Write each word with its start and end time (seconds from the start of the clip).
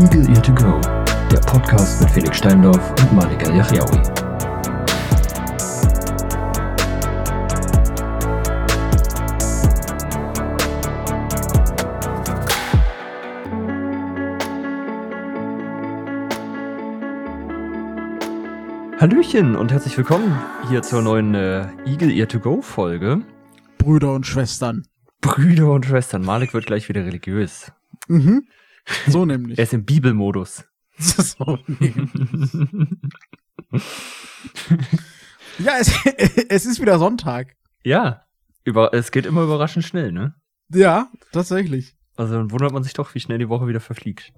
Eagle 0.00 0.26
Ear 0.30 0.42
to 0.42 0.54
Go, 0.54 0.80
der 1.30 1.40
Podcast 1.40 2.00
mit 2.00 2.10
Felix 2.10 2.38
Steindorf 2.38 2.90
und 3.02 3.12
Malik 3.12 3.46
Al-Yachyaoui. 3.46 4.00
Hallöchen 18.98 19.54
und 19.54 19.70
herzlich 19.70 19.98
willkommen 19.98 20.40
hier 20.70 20.80
zur 20.80 21.02
neuen 21.02 21.34
äh, 21.34 21.66
Eagle 21.84 22.10
Ear 22.10 22.26
to 22.26 22.40
Go 22.40 22.62
Folge. 22.62 23.20
Brüder 23.76 24.14
und 24.14 24.26
Schwestern. 24.26 24.86
Brüder 25.20 25.70
und 25.70 25.84
Schwestern. 25.84 26.22
Malik 26.22 26.54
wird 26.54 26.64
gleich 26.64 26.88
wieder 26.88 27.04
religiös. 27.04 27.70
Mhm. 28.08 28.46
So 29.06 29.24
nämlich. 29.24 29.58
Er 29.58 29.64
ist 29.64 29.72
im 29.72 29.84
Bibelmodus. 29.84 30.64
so 30.98 31.58
ja, 35.58 35.78
es, 35.78 35.92
es 36.48 36.66
ist 36.66 36.80
wieder 36.80 36.98
Sonntag. 36.98 37.56
ja, 37.84 38.24
über, 38.64 38.92
es 38.92 39.10
geht 39.10 39.26
immer 39.26 39.42
überraschend 39.42 39.84
schnell, 39.84 40.12
ne? 40.12 40.34
Ja, 40.68 41.08
tatsächlich. 41.32 41.96
Also 42.16 42.34
dann 42.34 42.50
wundert 42.50 42.72
man 42.72 42.82
sich 42.82 42.92
doch, 42.92 43.14
wie 43.14 43.20
schnell 43.20 43.38
die 43.38 43.48
Woche 43.48 43.66
wieder 43.66 43.80
verfliegt. 43.80 44.32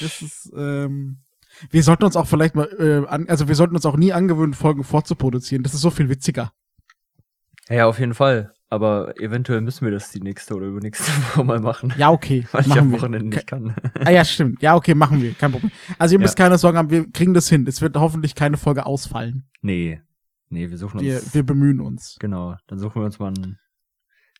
Das 0.00 0.20
ist, 0.22 0.52
ähm, 0.56 1.22
wir 1.70 1.82
sollten 1.82 2.04
uns 2.04 2.16
auch 2.16 2.26
vielleicht 2.26 2.54
mal, 2.54 2.68
äh, 2.78 3.08
an, 3.08 3.28
also 3.28 3.48
wir 3.48 3.54
sollten 3.54 3.74
uns 3.76 3.86
auch 3.86 3.96
nie 3.96 4.12
angewöhnen, 4.12 4.54
Folgen 4.54 4.84
vorzuproduzieren. 4.84 5.62
Das 5.62 5.74
ist 5.74 5.80
so 5.80 5.90
viel 5.90 6.08
witziger. 6.08 6.52
Ja, 7.68 7.76
ja, 7.76 7.86
auf 7.86 7.98
jeden 7.98 8.14
Fall. 8.14 8.52
Aber 8.68 9.14
eventuell 9.20 9.60
müssen 9.60 9.84
wir 9.84 9.92
das 9.92 10.10
die 10.10 10.20
nächste 10.20 10.54
oder 10.56 10.66
übernächste 10.66 11.04
Woche 11.36 11.44
mal 11.44 11.60
machen. 11.60 11.94
Ja, 11.98 12.10
okay. 12.10 12.44
Weil 12.50 12.62
ich 12.62 12.66
machen 12.68 12.78
am 12.80 12.90
wir. 12.90 12.98
Wochenende 12.98 13.28
nicht 13.36 13.46
kann. 13.46 13.74
Ah 14.04 14.10
ja, 14.10 14.24
stimmt. 14.24 14.60
Ja, 14.60 14.74
okay, 14.74 14.94
machen 14.94 15.22
wir. 15.22 15.34
Kein 15.34 15.52
Problem. 15.52 15.70
Also 15.98 16.14
ihr 16.14 16.18
Ja. 16.18 16.22
müsst 16.24 16.36
keine 16.36 16.58
Sorgen 16.58 16.76
haben, 16.76 16.90
wir 16.90 17.08
kriegen 17.12 17.32
das 17.32 17.48
hin. 17.48 17.64
Es 17.68 17.80
wird 17.80 17.96
hoffentlich 17.96 18.34
keine 18.34 18.56
Folge 18.56 18.84
ausfallen. 18.86 19.48
Nee. 19.62 20.00
Nee, 20.48 20.68
wir 20.70 20.78
suchen 20.78 20.98
uns. 20.98 21.04
Wir, 21.06 21.20
wir 21.34 21.42
bemühen 21.44 21.80
uns. 21.80 22.16
genau. 22.18 22.56
Dann 22.66 22.78
suchen 22.80 23.00
wir 23.02 23.06
uns 23.06 23.18
mal 23.20 23.28
ein, 23.28 23.58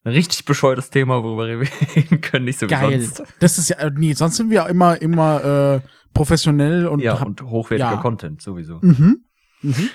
ein 0.05 0.13
richtig 0.13 0.45
bescheuertes 0.45 0.91
Thema, 0.91 1.23
worüber 1.23 1.47
wir 1.47 1.69
reden 1.97 2.21
können, 2.21 2.47
nicht 2.47 2.59
so 2.59 2.67
wie 2.67 2.71
Geil. 2.71 3.01
sonst. 3.03 3.23
Das 3.41 3.59
ist 3.59 3.69
ja, 3.71 3.77
äh, 3.79 3.91
nee, 3.95 4.13
sonst 4.13 4.37
sind 4.37 4.51
wir 4.51 4.67
immer, 4.69 5.01
immer 5.01 5.45
äh, 5.85 5.89
professionell 6.15 6.87
und, 6.89 6.99
ja, 7.01 7.19
hab- 7.21 7.27
und 7.29 7.43
hochwertiger 7.43 7.93
ja. 7.93 7.97
Content 8.01 8.43
sowieso. 8.43 8.79
Mhm. 8.83 9.25
Mhm. 9.63 9.89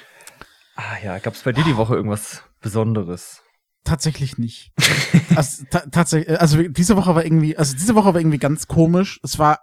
Ah 0.76 0.98
ja, 1.04 1.18
gab's 1.20 1.44
bei 1.44 1.52
dir 1.52 1.64
die 1.66 1.76
Woche 1.78 1.95
irgendwas 1.95 2.44
Besonderes? 2.62 3.42
Tatsächlich 3.84 4.38
nicht. 4.38 4.72
also, 5.36 5.64
ta 5.70 5.80
tatsächlich, 5.92 6.40
also 6.40 6.62
diese 6.62 6.96
Woche 6.98 7.16
war 7.16 7.26
irgendwie, 7.26 7.58
also 7.58 7.74
diese 7.76 7.96
Woche 7.96 8.14
war 8.14 8.22
irgendwie 8.22 8.38
ganz 8.38 8.68
komisch. 8.68 9.20
Es 9.23 9.40
war, 9.40 9.60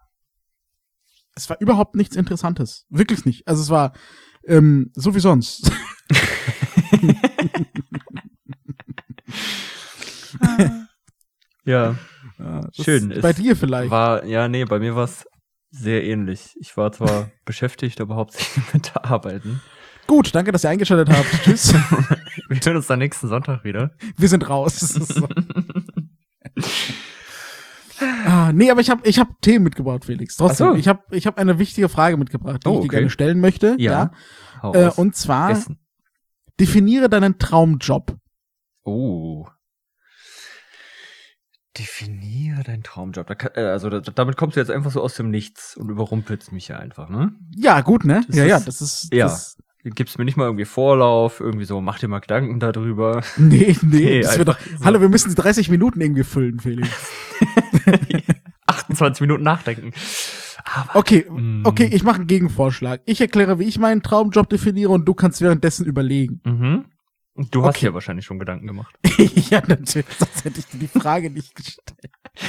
es 1.35 1.49
war 1.49 1.61
überhaupt 1.61 1.95
nichts 1.95 2.17
Interessantes. 2.17 2.87
Wirklich 2.89 3.25
nicht. 3.25 3.47
Also 3.47 3.63
es 3.63 3.71
war 3.71 3.93
ähm, 4.47 4.91
so 4.95 5.15
wie 5.15 5.21
sonst. 5.21 5.71
Ja, 11.65 11.97
Ja, 12.39 12.69
Schön, 12.73 13.21
Bei 13.21 13.31
es 13.31 13.37
dir 13.37 13.55
vielleicht. 13.57 13.91
war, 13.91 14.25
ja, 14.25 14.49
nee, 14.49 14.65
bei 14.65 14.79
mir 14.79 14.97
war's 14.97 15.27
sehr 15.71 16.03
ähnlich. 16.05 16.57
Ich 16.61 16.77
war 16.77 16.93
zwar 16.93 17.31
beschäftigt, 17.45 18.01
aber 18.01 18.17
hauptsächlich 18.17 18.73
mit 18.73 18.95
der 18.95 19.05
Arbeiten. 19.05 19.61
Gut, 20.09 20.35
danke, 20.35 20.51
dass 20.51 20.65
ihr 20.65 20.71
eingeschaltet 20.71 21.15
habt. 21.15 21.31
Tschüss. 21.45 21.73
Wir 21.75 22.59
hören 22.65 22.77
uns 22.77 22.87
dann 22.89 22.99
nächsten 22.99 23.29
Sonntag 23.29 23.63
wieder. 23.63 23.93
Wir 24.17 24.29
sind 24.29 24.49
raus. 24.49 24.81
So. 28.01 28.07
ah, 28.27 28.53
nee, 28.53 28.71
aber 28.71 28.81
ich 28.81 28.91
habe 28.91 29.07
ich 29.09 29.19
hab 29.19 29.41
Themen 29.43 29.65
mitgebracht, 29.65 30.05
Felix. 30.05 30.37
Trotzdem, 30.37 30.69
so. 30.69 30.75
ich 30.77 30.87
habe 30.89 31.03
ich 31.11 31.27
hab 31.27 31.37
eine 31.39 31.59
wichtige 31.59 31.89
Frage 31.89 32.17
mitgebracht, 32.17 32.61
die 32.65 32.69
Oh, 32.69 32.75
ich 32.75 32.79
dir 32.81 32.85
okay. 32.87 32.97
gerne 32.97 33.11
stellen 33.11 33.41
möchte. 33.41 33.75
Ja. 33.79 34.13
Hau 34.63 34.73
Äh, 34.73 34.91
und 34.97 35.15
zwar, 35.17 35.51
Essen. 35.51 35.79
definiere 36.61 37.09
deinen 37.09 37.39
Traumjob. 37.39 38.17
Oh. 38.85 39.47
Definiere 41.77 42.63
deinen 42.65 42.83
Traumjob. 42.83 43.27
Da 43.27 43.35
kann, 43.35 43.51
äh, 43.55 43.67
also 43.69 43.91
da, 43.91 44.01
damit 44.01 44.37
kommst 44.37 44.57
du 44.57 44.61
jetzt 44.61 44.71
einfach 44.71 44.91
so 44.91 45.03
aus 45.03 45.15
dem 45.17 45.31
Nichts 45.31 45.77
und 45.77 45.89
überrumpelst 45.91 46.51
mich 46.53 46.69
ja 46.69 46.79
einfach, 46.79 47.09
ne? 47.09 47.33
Ja, 47.57 47.81
gut, 47.83 48.05
ne? 48.05 48.23
Das 48.27 48.37
ja, 48.37 48.45
ja, 48.45 48.57
ist- 48.57 48.69
das 48.69 48.81
ist. 48.81 49.09
ja. 49.13 49.27
Das, 49.27 49.58
Gibst 49.91 50.19
mir 50.19 50.25
nicht 50.25 50.37
mal 50.37 50.45
irgendwie 50.47 50.65
Vorlauf, 50.65 51.41
irgendwie 51.41 51.65
so, 51.65 51.81
mach 51.81 51.99
dir 51.99 52.09
mal 52.09 52.21
Gedanken 52.21 52.61
darüber. 52.61 53.23
nee, 53.37 53.77
nee, 53.83 53.97
Nee, 53.99 54.21
das 54.23 54.39
wird 54.39 54.49
doch. 54.49 54.59
einfach 54.59 54.79
so. 54.79 54.85
Hallo, 54.85 55.01
wir 55.01 55.09
müssen 55.09 55.29
die 55.31 55.35
30 55.35 55.69
Minuten 55.71 56.01
irgendwie 56.01 56.25
füllen, 56.25 56.61
Felix. 56.61 56.89
28 58.67 59.21
Minuten 59.23 59.43
nachdenken. 59.43 59.93
Aber, 60.65 60.97
Okay, 60.97 61.25
Mm. 61.31 61.63
okay, 61.65 61.89
ich 61.93 62.03
mache 62.03 62.17
einen 62.17 62.27
Gegenvorschlag. 62.27 63.01
Ich 63.07 63.21
erkläre, 63.21 63.59
wie 63.59 63.65
ich 63.65 63.79
meinen 63.79 64.03
Traumjob 64.03 64.49
definiere 64.49 64.91
und 64.93 65.07
du 65.07 65.15
kannst 65.15 65.41
währenddessen 65.41 65.87
überlegen. 65.87 66.41
mhm. 66.45 66.85
Du 67.53 67.63
hast 67.63 67.77
Okay. 67.77 67.87
ja 67.87 67.95
wahrscheinlich 67.95 68.25
schon 68.27 68.41
Gedanken 68.41 68.67
gemacht. 68.67 68.93
ja, 69.49 69.63
natürlich, 69.69 70.07
sonst 70.19 70.45
hätte 70.45 70.59
ich 70.59 70.67
dir 70.67 70.79
die 70.79 70.89
Frage 70.89 71.31
nicht 71.31 71.55
gestellt. 71.55 71.95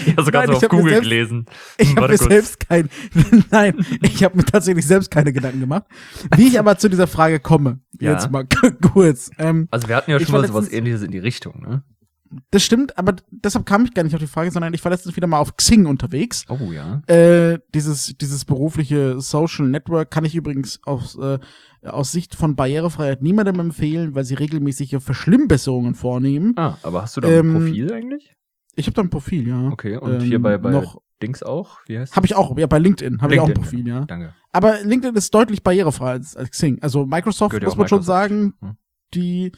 Ja, 0.05 0.23
sogar 0.23 0.41
Nein, 0.45 0.51
so 0.53 0.57
ich 0.59 0.65
auf 0.65 0.69
Google 0.69 0.89
selbst- 0.93 1.03
gelesen. 1.09 1.45
Ich 1.77 1.89
Hm, 1.89 1.95
habe 1.97 2.07
mir 2.09 2.17
selbst 2.17 2.59
kein, 2.67 2.89
nein, 3.51 3.85
ich 4.01 4.23
habe 4.23 4.37
mir 4.37 4.45
tatsächlich 4.45 4.85
selbst 4.85 5.09
keine 5.11 5.33
Gedanken 5.33 5.59
gemacht. 5.59 5.85
Wie 6.35 6.47
ich 6.47 6.59
aber 6.59 6.77
zu 6.77 6.89
dieser 6.89 7.07
Frage 7.07 7.39
komme, 7.39 7.79
Ja. 7.99 8.11
jetzt 8.13 8.29
mal 8.31 8.45
kurz. 8.93 9.31
Ähm, 9.37 9.67
Also 9.71 9.87
wir 9.87 9.95
hatten 9.95 10.11
ja 10.11 10.17
Ich 10.17 10.23
schon 10.27 10.33
mal 10.33 10.47
sowas 10.47 10.63
letztens- 10.65 10.77
ähnliches 10.77 11.01
in 11.01 11.11
die 11.11 11.19
Richtung, 11.19 11.61
ne? 11.61 11.83
das 12.51 12.61
stimmt, 12.61 12.95
aber 12.95 13.15
deshalb 13.31 13.65
kam 13.65 13.85
ich 13.85 13.93
gar 13.95 14.03
nicht 14.03 14.13
auf 14.13 14.21
die 14.21 14.27
Frage, 14.27 14.51
sondern 14.51 14.71
ich 14.75 14.83
war 14.85 14.91
letztens 14.91 15.15
wieder 15.15 15.25
mal 15.25 15.39
auf 15.39 15.57
Xing 15.57 15.87
unterwegs. 15.87 16.45
Oh 16.47 16.71
ja. 16.71 17.01
Äh, 17.07 17.57
dieses, 17.73 18.15
dieses 18.21 18.45
berufliche 18.45 19.19
Social 19.19 19.67
Network 19.67 20.11
kann 20.11 20.25
ich 20.25 20.35
übrigens 20.35 20.79
aus, 20.83 21.17
äh, 21.17 21.39
aus 21.83 22.11
Sicht 22.11 22.35
von 22.35 22.55
Barrierefreiheit 22.55 23.23
niemandem 23.23 23.59
empfehlen, 23.59 24.13
weil 24.13 24.25
sie 24.25 24.35
regelmäßige 24.35 24.97
Verschlimmbesserungen 24.99 25.95
vornehmen. 25.95 26.53
Ah, 26.55 26.77
aber 26.83 27.01
hast 27.01 27.17
du 27.17 27.21
da 27.21 27.29
Ähm, 27.29 27.49
ein 27.55 27.59
Profil 27.65 27.93
eigentlich? 27.93 28.35
Ich 28.79 28.87
habe 28.87 28.95
da 28.95 29.01
ein 29.01 29.09
Profil, 29.09 29.47
ja. 29.47 29.69
Okay, 29.69 29.97
und 29.97 30.13
ähm, 30.15 30.21
hier 30.21 30.41
bei, 30.41 30.57
bei 30.57 30.71
noch- 30.71 31.01
Dings 31.21 31.43
auch? 31.43 31.79
Wie 31.85 31.99
heißt 31.99 32.15
Habe 32.15 32.25
ich 32.25 32.33
auch, 32.35 32.57
ja, 32.57 32.65
bei 32.65 32.79
LinkedIn 32.79 33.21
habe 33.21 33.33
ich 33.35 33.41
auch 33.41 33.47
ein 33.49 33.53
Profil, 33.53 33.85
ja. 33.85 34.05
Danke. 34.05 34.33
Aber 34.53 34.81
LinkedIn 34.81 35.15
ist 35.17 35.33
deutlich 35.35 35.61
barrierefreier 35.63 36.11
als, 36.11 36.35
als 36.37 36.49
Xing. 36.51 36.81
Also 36.81 37.05
Microsoft, 37.05 37.51
Gehört 37.51 37.65
muss 37.65 37.75
man 37.75 37.87
schon 37.89 37.99
Microsoft. 37.99 38.07
sagen, 38.29 38.53
Hm. 38.61 38.77
die, 39.13 39.51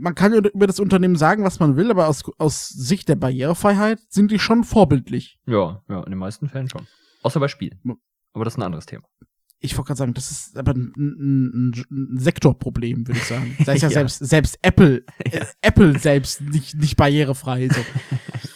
man 0.00 0.14
kann 0.14 0.32
über 0.32 0.66
das 0.66 0.80
Unternehmen 0.80 1.16
sagen, 1.16 1.44
was 1.44 1.60
man 1.60 1.76
will, 1.76 1.90
aber 1.90 2.08
aus, 2.08 2.24
aus 2.38 2.68
Sicht 2.70 3.08
der 3.10 3.16
Barrierefreiheit 3.16 3.98
sind 4.08 4.30
die 4.30 4.38
schon 4.38 4.64
vorbildlich. 4.64 5.38
Ja, 5.46 5.82
ja, 5.90 6.02
in 6.04 6.10
den 6.10 6.18
meisten 6.18 6.48
Fällen 6.48 6.70
schon. 6.70 6.86
Außer 7.22 7.38
bei 7.38 7.48
Spielen. 7.48 7.78
Aber 8.32 8.44
das 8.44 8.54
ist 8.54 8.58
ein 8.58 8.62
anderes 8.62 8.86
Thema. 8.86 9.04
Ich 9.58 9.76
wollte 9.76 9.88
gerade 9.88 9.98
sagen, 9.98 10.14
das 10.14 10.30
ist 10.30 10.56
aber 10.56 10.74
ein, 10.74 10.92
ein, 10.96 11.72
ein, 11.90 12.18
Sektorproblem, 12.18 13.06
würde 13.06 13.18
ich 13.18 13.24
sagen. 13.26 13.56
Da 13.64 13.72
ist 13.72 13.82
ja, 13.82 13.88
Ja. 13.90 13.94
selbst, 13.94 14.18
selbst 14.24 14.58
Apple, 14.62 15.04
äh, 15.18 15.44
Apple 15.62 15.98
selbst 15.98 16.40
nicht, 16.42 16.74
nicht 16.76 16.96
barrierefrei. 16.96 17.68
So. 17.68 17.80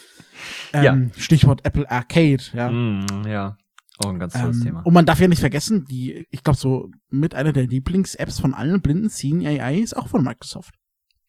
ähm, 0.73 1.11
Stichwort 1.17 1.65
Apple 1.65 1.89
Arcade, 1.89 2.43
ja. 2.53 2.69
Mm, 2.71 3.05
ja. 3.27 3.57
Auch 3.97 4.09
ein 4.09 4.19
ganz 4.19 4.33
tolles 4.33 4.57
Ähm, 4.57 4.63
Thema. 4.63 4.81
und 4.81 4.93
man 4.93 5.05
darf 5.05 5.19
ja 5.19 5.27
nicht 5.27 5.39
vergessen, 5.41 5.85
die, 5.85 6.25
ich 6.31 6.43
glaube, 6.43 6.57
so 6.57 6.89
mit 7.09 7.35
einer 7.35 7.53
der 7.53 7.67
Lieblings-Apps 7.67 8.39
von 8.39 8.53
allen 8.53 8.81
Blinden, 8.81 9.09
Scene 9.09 9.47
AI, 9.47 9.79
ist 9.79 9.95
auch 9.95 10.07
von 10.07 10.23
Microsoft. 10.23 10.75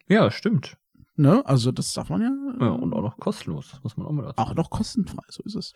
Ja, 0.08 0.30
stimmt. 0.30 0.76
Ne? 1.14 1.44
Also 1.44 1.72
das 1.72 1.92
darf 1.92 2.08
man 2.08 2.22
ja, 2.22 2.30
Ja, 2.60 2.72
und 2.72 2.94
auch 2.94 3.02
noch 3.02 3.18
kostenlos, 3.18 3.78
muss 3.82 3.96
man 3.98 4.06
auch 4.06 4.12
mal 4.12 4.22
dazu 4.22 4.38
auch 4.38 4.54
noch 4.54 4.70
kostenfrei, 4.70 5.22
so 5.28 5.42
ist 5.44 5.54
es. 5.56 5.72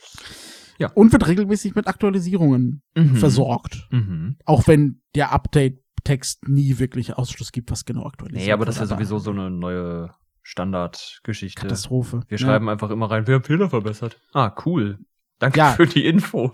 Ja. 0.79 0.91
Und 0.95 1.13
wird 1.13 1.27
regelmäßig 1.27 1.75
mit 1.75 1.87
Aktualisierungen 1.89 2.83
Mhm. 2.97 3.17
versorgt. 3.17 3.87
Mhm. 3.91 4.37
Auch 4.47 4.67
wenn 4.67 5.03
der 5.15 5.33
Update-Text 5.33 6.49
nie 6.49 6.79
wirklich 6.79 7.17
Ausschluss 7.19 7.53
gibt, 7.53 7.71
was 7.71 7.85
genau 7.85 8.07
aktualisiert 8.07 8.47
Nee, 8.47 8.53
aber 8.53 8.65
das 8.65 8.77
ist 8.77 8.81
wird, 8.81 8.91
ja 8.93 8.97
sowieso 8.97 9.19
so 9.19 9.31
eine 9.31 9.51
neue 9.51 10.11
Standardgeschichte. 10.43 11.61
Katastrophe. 11.61 12.21
Wir 12.29 12.39
Ja. 12.39 12.47
schreiben 12.47 12.69
einfach 12.69 12.91
immer 12.91 13.11
rein, 13.11 13.27
wir 13.27 13.35
haben 13.35 13.45
Fehler 13.45 13.69
verbessert. 13.69 14.19
Ah, 14.33 14.55
cool. 14.65 14.99
Danke 15.39 15.59
Ja. 15.59 15.73
für 15.73 15.87
die 15.87 16.07
Info. 16.07 16.53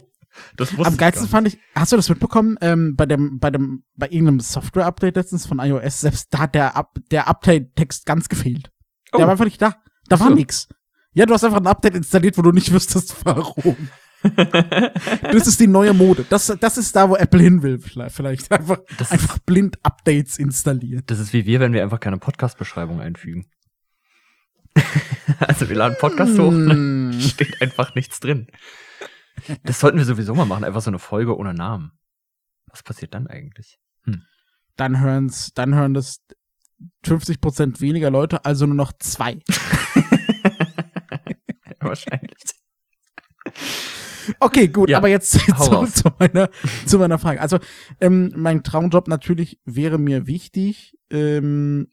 Das 0.57 0.77
wusste 0.77 0.87
Am 0.87 0.97
geilsten 0.97 1.29
fand 1.29 1.49
ich, 1.49 1.59
hast 1.75 1.93
du 1.93 1.97
das 1.97 2.09
mitbekommen, 2.09 2.57
ähm, 2.61 2.97
bei 2.97 3.07
dem, 3.07 3.39
bei 3.39 3.51
dem, 3.51 3.85
bei 3.97 4.07
irgendeinem 4.07 4.41
Software-Update 4.41 5.17
letztens 5.17 5.47
von 5.47 5.59
iOS, 5.59 6.01
selbst 6.01 6.29
da 6.31 6.41
hat 6.41 6.55
der, 6.55 6.77
Up 6.77 6.99
der 7.11 7.29
Update-Text 7.29 8.07
ganz 8.07 8.29
gefehlt. 8.29 8.71
Oh. 9.13 9.19
Der 9.19 9.27
war 9.27 9.33
einfach 9.33 9.45
nicht 9.45 9.61
da. 9.61 9.77
Da 10.09 10.21
war 10.21 10.29
so. 10.29 10.35
nix. 10.35 10.69
Ja, 11.15 11.27
du 11.27 11.35
hast 11.35 11.45
einfach 11.45 11.61
ein 11.61 11.67
Update 11.67 11.95
installiert, 11.95 12.39
wo 12.39 12.43
du 12.43 12.53
nicht 12.53 12.73
wüsstest, 12.73 13.17
warum. 13.25 13.77
Das 15.23 15.49
ist 15.49 15.59
die 15.59 15.67
neue 15.67 15.93
Mode. 15.95 16.25
Das, 16.29 16.47
das 16.61 16.79
ist 16.79 16.95
da, 16.95 17.09
wo 17.09 17.17
Apple 17.17 17.41
hin 17.41 17.63
will, 17.63 17.81
vielleicht. 17.81 18.53
Einfach, 18.53 18.79
Das 18.97 19.11
einfach 19.11 19.39
blind 19.41 19.79
Updates 19.83 20.39
installieren. 20.39 21.03
Das 21.07 21.19
ist 21.19 21.33
wie 21.33 21.45
wir, 21.45 21.59
wenn 21.59 21.73
wir 21.73 21.83
einfach 21.83 21.99
keine 21.99 22.19
Podcast-Beschreibung 22.19 23.01
einfügen. 23.01 23.47
also 25.41 25.69
wir 25.69 25.77
laden 25.77 25.97
Podcast 25.99 26.39
hoch? 26.39 26.53
Hm. 26.53 27.19
steht 27.21 27.61
einfach 27.61 27.97
nichts 27.97 28.21
drin. 28.21 28.47
Das 29.65 29.81
sollten 29.81 29.99
wir 29.99 30.05
sowieso 30.05 30.35
mal 30.35 30.45
machen, 30.45 30.65
einfach 30.65 30.83
so 30.83 30.91
eine 30.91 30.99
Folge 30.99 31.37
ohne 31.37 31.55
Namen. 31.55 31.93
Was 32.67 32.83
passiert 32.83 33.15
dann 33.15 33.27
eigentlich? 33.27 33.79
Dann 34.77 35.01
hören's, 35.01 35.53
dann 35.55 35.75
hören 35.75 35.93
das 35.93 36.23
50% 37.05 37.81
weniger 37.81 38.11
Leute, 38.11 38.45
also 38.45 38.67
nur 38.67 38.75
noch 38.75 38.93
zwei. 38.99 39.39
Wahrscheinlich. 41.81 42.39
Okay, 44.39 44.69
gut, 44.69 44.89
Ja, 44.89 44.99
aber 44.99 45.09
jetzt 45.09 45.37
raus. 45.59 45.95
zu 45.95 46.11
meiner, 46.19 46.49
zu 46.87 46.99
meiner 46.99 47.19
Frage. 47.19 47.41
Also, 47.41 47.59
ähm, 48.01 48.33
mein 48.37 48.63
Traumjob 48.63 49.09
natürlich 49.09 49.61
wäre 49.65 49.99
mir 49.99 50.27
wichtig, 50.27 50.97
ähm, 51.11 51.89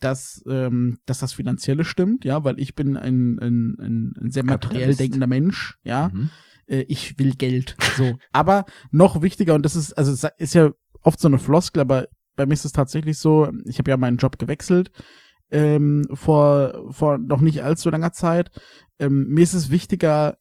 dass, 0.00 0.42
ähm, 0.48 0.98
dass 1.06 1.20
das 1.20 1.32
Finanzielle 1.32 1.84
stimmt, 1.84 2.24
ja, 2.24 2.42
weil 2.44 2.58
ich 2.58 2.74
bin 2.74 2.96
ein, 2.96 3.38
ein, 3.38 3.76
ein, 3.78 4.14
ein 4.20 4.30
sehr 4.30 4.44
materiell 4.44 4.94
denkender 4.94 5.26
Mensch, 5.26 5.78
ja. 5.84 6.10
Mhm. 6.12 6.30
Äh, 6.70 6.82
ich 6.82 7.18
will 7.18 7.34
Geld. 7.34 7.76
So. 7.96 8.16
aber 8.32 8.64
noch 8.90 9.20
wichtiger, 9.20 9.54
und 9.54 9.64
das 9.64 9.76
ist, 9.76 9.92
also 9.92 10.12
es 10.12 10.24
ist 10.38 10.54
ja 10.54 10.70
oft 11.02 11.20
so 11.20 11.28
eine 11.28 11.38
Floskel, 11.38 11.80
aber 11.80 12.08
bei 12.36 12.46
mir 12.46 12.54
ist 12.54 12.64
es 12.64 12.72
tatsächlich 12.72 13.18
so, 13.18 13.50
ich 13.66 13.78
habe 13.78 13.90
ja 13.90 13.96
meinen 13.96 14.16
Job 14.16 14.38
gewechselt 14.38 14.90
ähm, 15.50 16.06
vor, 16.12 16.92
vor 16.92 17.18
noch 17.18 17.40
nicht 17.40 17.62
allzu 17.62 17.90
langer 17.90 18.12
Zeit. 18.12 18.50
Ähm, 18.98 19.26
mir 19.28 19.42
ist 19.42 19.54
es 19.54 19.70
wichtiger, 19.70 20.38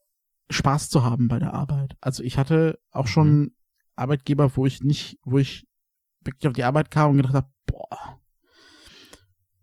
Spaß 0.52 0.90
zu 0.90 1.04
haben 1.04 1.28
bei 1.28 1.40
der 1.40 1.54
Arbeit. 1.54 1.96
Also 2.02 2.24
ich 2.24 2.38
hatte 2.38 2.80
auch 2.92 3.08
schon 3.08 3.54
Arbeitgeber, 3.96 4.56
wo 4.56 4.66
ich 4.66 4.82
nicht, 4.82 5.20
wo 5.24 5.38
ich 5.38 5.68
wirklich 6.22 6.48
auf 6.48 6.54
die 6.54 6.64
Arbeit 6.64 6.90
kam 6.90 7.12
und 7.12 7.18
gedacht 7.18 7.36
habe, 7.36 7.50
boah, 7.66 8.20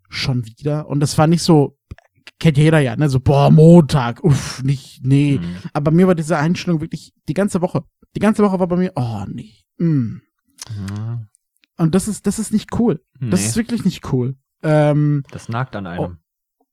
schon 0.09 0.47
wieder. 0.47 0.89
Und 0.89 1.01
das 1.01 1.19
war 1.19 1.27
nicht 1.27 1.43
so, 1.43 1.76
kennt 2.39 2.59
jeder 2.59 2.81
ja, 2.81 2.97
ne? 2.97 3.09
So, 3.09 3.21
boah, 3.21 3.51
Montag, 3.51 4.23
uff, 4.25 4.63
nicht, 4.63 5.05
nee. 5.05 5.39
Mhm. 5.41 5.57
Aber 5.73 5.91
bei 5.91 5.97
mir 5.97 6.07
war 6.07 6.15
diese 6.15 6.37
Einstellung 6.39 6.81
wirklich 6.81 7.13
die 7.29 7.35
ganze 7.35 7.61
Woche. 7.63 7.85
Die 8.15 8.21
ganze 8.21 8.43
Woche 8.43 8.59
war 8.59 8.67
bei 8.67 8.77
mir, 8.77 8.93
oh 8.97 9.25
nee. 9.29 9.53
Mm. 9.79 10.21
Ja. 10.71 11.27
Und 11.77 11.95
das 11.95 12.09
ist, 12.09 12.27
das 12.27 12.39
ist 12.39 12.53
nicht 12.53 12.79
cool. 12.79 13.03
Das 13.21 13.41
Nee, 13.41 13.47
ist 13.47 13.57
wirklich 13.57 13.85
nicht 13.85 14.13
cool. 14.13 14.37
Ähm, 14.63 15.23
das 15.31 15.49
nagt 15.49 15.77
an 15.77 15.87
einem. 15.87 16.19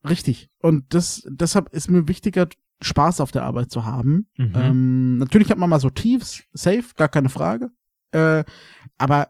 richtig. 0.07 0.49
Und 0.59 0.93
das, 0.93 1.23
deshalb 1.29 1.73
ist 1.73 1.89
mir 1.89 2.07
wichtiger, 2.07 2.47
Spaß 2.81 3.21
auf 3.21 3.31
der 3.31 3.43
Arbeit 3.43 3.71
zu 3.71 3.85
haben. 3.85 4.27
Mhm. 4.37 4.53
Ähm, 4.55 5.17
natürlich 5.17 5.49
hat 5.51 5.57
man 5.57 5.69
mal 5.69 5.79
so 5.79 5.89
Tiefs, 5.89 6.43
safe, 6.53 6.83
gar 6.95 7.07
keine 7.09 7.29
Frage. 7.29 7.71
Äh, 8.11 8.43
aber 8.97 9.29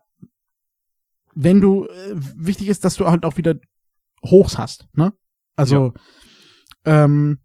wenn 1.36 1.62
du, 1.62 1.86
äh, 1.86 2.14
wichtig 2.16 2.68
ist, 2.68 2.84
dass 2.86 2.96
du 2.96 3.08
halt 3.08 3.26
auch 3.26 3.38
wieder 3.38 3.56
Hochs 4.26 4.58
hast, 4.58 4.88
ne? 4.94 5.14
Also, 5.56 5.94
ähm, 6.86 7.40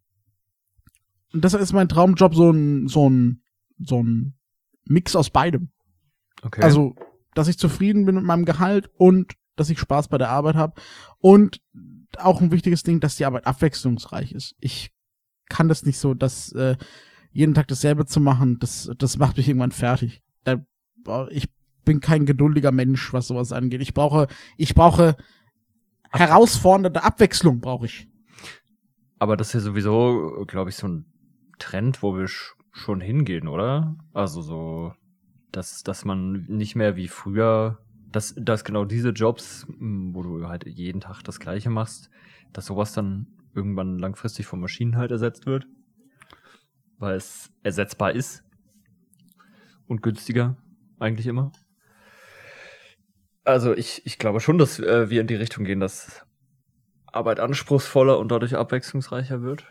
und 1.32 1.44
deshalb 1.44 1.62
ist 1.62 1.72
mein 1.72 1.88
Traumjob 1.88 2.34
so 2.34 2.50
ein, 2.50 2.88
so 2.88 3.08
ein, 3.08 3.42
so 3.78 4.02
ein 4.02 4.34
Mix 4.84 5.14
aus 5.14 5.30
beidem. 5.30 5.70
okay. 6.42 6.62
Also, 6.62 6.96
dass 7.34 7.48
ich 7.48 7.58
zufrieden 7.58 8.06
bin 8.06 8.16
mit 8.16 8.24
meinem 8.24 8.44
Gehalt 8.44 8.90
und 8.96 9.34
dass 9.56 9.70
ich 9.70 9.78
Spaß 9.78 10.08
bei 10.08 10.18
der 10.18 10.30
Arbeit 10.30 10.56
habe. 10.56 10.80
Und 11.18 11.60
auch 12.16 12.40
ein 12.40 12.50
wichtiges 12.50 12.82
Ding, 12.82 13.00
dass 13.00 13.16
die 13.16 13.26
Arbeit 13.26 13.46
abwechslungsreich 13.46 14.32
ist. 14.32 14.56
Ich 14.60 14.92
kann 15.48 15.68
das 15.68 15.84
nicht 15.84 15.98
so, 15.98 16.14
dass 16.14 16.52
äh, 16.52 16.76
jeden 17.32 17.54
Tag 17.54 17.68
dasselbe 17.68 18.06
zu 18.06 18.20
machen, 18.20 18.58
das, 18.58 18.90
das 18.98 19.18
macht 19.18 19.36
mich 19.36 19.48
irgendwann 19.48 19.72
fertig. 19.72 20.22
Da, 20.44 20.64
ich 21.30 21.48
bin 21.84 22.00
kein 22.00 22.26
geduldiger 22.26 22.72
Mensch, 22.72 23.12
was 23.12 23.28
sowas 23.28 23.52
angeht. 23.52 23.80
Ich 23.80 23.94
brauche, 23.94 24.26
ich 24.56 24.74
brauche 24.74 25.16
herausfordernde 26.10 27.02
Abwechslung, 27.02 27.60
brauche 27.60 27.86
ich. 27.86 28.07
Aber 29.18 29.36
das 29.36 29.48
ist 29.48 29.54
ja 29.54 29.60
sowieso, 29.60 30.44
glaube 30.46 30.70
ich, 30.70 30.76
so 30.76 30.86
ein 30.88 31.06
Trend, 31.58 32.02
wo 32.02 32.16
wir 32.16 32.28
sch 32.28 32.54
schon 32.70 33.00
hingehen, 33.00 33.48
oder? 33.48 33.96
Also 34.12 34.40
so, 34.40 34.92
dass, 35.50 35.82
dass 35.82 36.04
man 36.04 36.44
nicht 36.46 36.76
mehr 36.76 36.94
wie 36.96 37.08
früher, 37.08 37.78
dass, 38.12 38.34
dass 38.36 38.64
genau 38.64 38.84
diese 38.84 39.10
Jobs, 39.10 39.66
m, 39.80 40.14
wo 40.14 40.22
du 40.22 40.46
halt 40.46 40.64
jeden 40.66 41.00
Tag 41.00 41.22
das 41.22 41.40
Gleiche 41.40 41.70
machst, 41.70 42.10
dass 42.52 42.66
sowas 42.66 42.92
dann 42.92 43.26
irgendwann 43.54 43.98
langfristig 43.98 44.46
von 44.46 44.60
Maschinen 44.60 44.96
halt 44.96 45.10
ersetzt 45.10 45.46
wird. 45.46 45.66
Weil 46.98 47.16
es 47.16 47.50
ersetzbar 47.62 48.12
ist. 48.12 48.44
Und 49.86 50.02
günstiger, 50.02 50.56
eigentlich 50.98 51.26
immer. 51.26 51.50
Also 53.44 53.74
ich, 53.74 54.02
ich 54.04 54.18
glaube 54.18 54.40
schon, 54.40 54.58
dass 54.58 54.78
äh, 54.78 55.08
wir 55.08 55.20
in 55.20 55.26
die 55.26 55.34
Richtung 55.34 55.64
gehen, 55.64 55.80
dass 55.80 56.26
Arbeit 57.12 57.40
anspruchsvoller 57.40 58.18
und 58.18 58.30
dadurch 58.30 58.56
abwechslungsreicher 58.56 59.42
wird. 59.42 59.64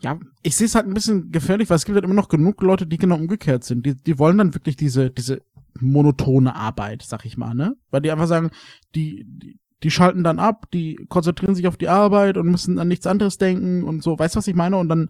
Ja, 0.00 0.18
ich 0.42 0.56
sehe 0.56 0.66
es 0.66 0.74
halt 0.74 0.86
ein 0.86 0.94
bisschen 0.94 1.32
gefährlich, 1.32 1.70
weil 1.70 1.76
es 1.76 1.84
gibt 1.86 1.96
halt 1.96 2.04
immer 2.04 2.14
noch 2.14 2.28
genug 2.28 2.60
Leute, 2.62 2.86
die 2.86 2.98
genau 2.98 3.16
umgekehrt 3.16 3.64
sind. 3.64 3.86
Die, 3.86 3.94
die 3.94 4.18
wollen 4.18 4.36
dann 4.38 4.54
wirklich 4.54 4.76
diese, 4.76 5.10
diese 5.10 5.40
monotone 5.80 6.54
Arbeit, 6.54 7.02
sag 7.02 7.24
ich 7.24 7.36
mal, 7.38 7.54
ne? 7.54 7.76
Weil 7.90 8.02
die 8.02 8.10
einfach 8.10 8.26
sagen, 8.26 8.50
die, 8.94 9.24
die, 9.26 9.58
die 9.82 9.90
schalten 9.90 10.22
dann 10.22 10.38
ab, 10.38 10.66
die 10.72 10.96
konzentrieren 11.08 11.54
sich 11.54 11.66
auf 11.66 11.76
die 11.78 11.88
Arbeit 11.88 12.36
und 12.36 12.46
müssen 12.50 12.78
an 12.78 12.88
nichts 12.88 13.06
anderes 13.06 13.38
denken 13.38 13.84
und 13.84 14.02
so. 14.02 14.18
Weißt 14.18 14.34
du, 14.34 14.38
was 14.38 14.48
ich 14.48 14.54
meine? 14.54 14.76
Und 14.76 14.88
dann, 14.90 15.08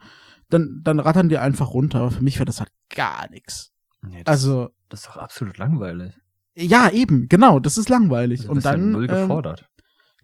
dann, 0.50 0.81
dann 0.84 1.00
rattern 1.00 1.28
die 1.28 1.38
einfach 1.38 1.72
runter. 1.75 2.00
Aber 2.00 2.10
für 2.12 2.22
mich 2.22 2.37
wäre 2.37 2.44
das 2.46 2.60
halt 2.60 2.70
gar 2.94 3.28
nichts. 3.31 3.72
Nee, 4.02 4.22
das, 4.25 4.32
Also, 4.32 4.70
das 4.88 5.00
ist 5.00 5.08
doch 5.08 5.16
absolut 5.16 5.58
langweilig. 5.58 6.14
ja, 6.54 6.90
eben, 6.90 7.28
genau, 7.28 7.58
das 7.58 7.76
ist 7.76 7.88
langweilig. 7.88 8.43
Du 8.43 8.48
und 8.50 8.54
bist 8.56 8.66
ja 8.66 8.72
dann 8.72 8.93
null 8.93 9.08
ähm, 9.10 9.16
gefordert. 9.16 9.60
lenke 9.62 9.75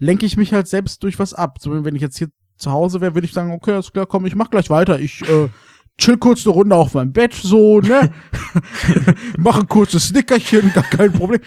lenke 0.03 0.27
ich 0.27 0.37
mich 0.37 0.53
halt 0.53 0.67
selbst 0.67 1.03
durch 1.03 1.19
was 1.19 1.33
ab. 1.33 1.59
So, 1.61 1.85
wenn 1.85 1.95
ich 1.95 2.03
jetzt 2.03 2.19
hier 2.19 2.29
zu 2.57 2.71
Hause 2.71 3.01
wäre, 3.01 3.15
würde 3.15 3.27
ich 3.27 3.33
sagen, 3.33 3.53
okay, 3.53 3.79
ist 3.79 3.93
klar, 3.93 4.07
komm, 4.07 4.27
ich 4.27 4.35
mach 4.35 4.51
gleich 4.51 4.69
weiter. 4.69 4.99
Ich 4.99 5.23
äh, 5.29 5.49
chill 5.97 6.19
kurz 6.19 6.45
eine 6.45 6.55
Runde 6.55 6.75
auf 6.75 6.95
meinem 6.95 7.13
Bett, 7.13 7.35
so, 7.35 7.81
ne? 7.81 8.13
mach 9.39 9.59
ein 9.59 9.69
kurzes 9.69 10.09
Snickerchen, 10.09 10.73
gar 10.73 10.85
kein 10.85 11.13
Problem. 11.13 11.41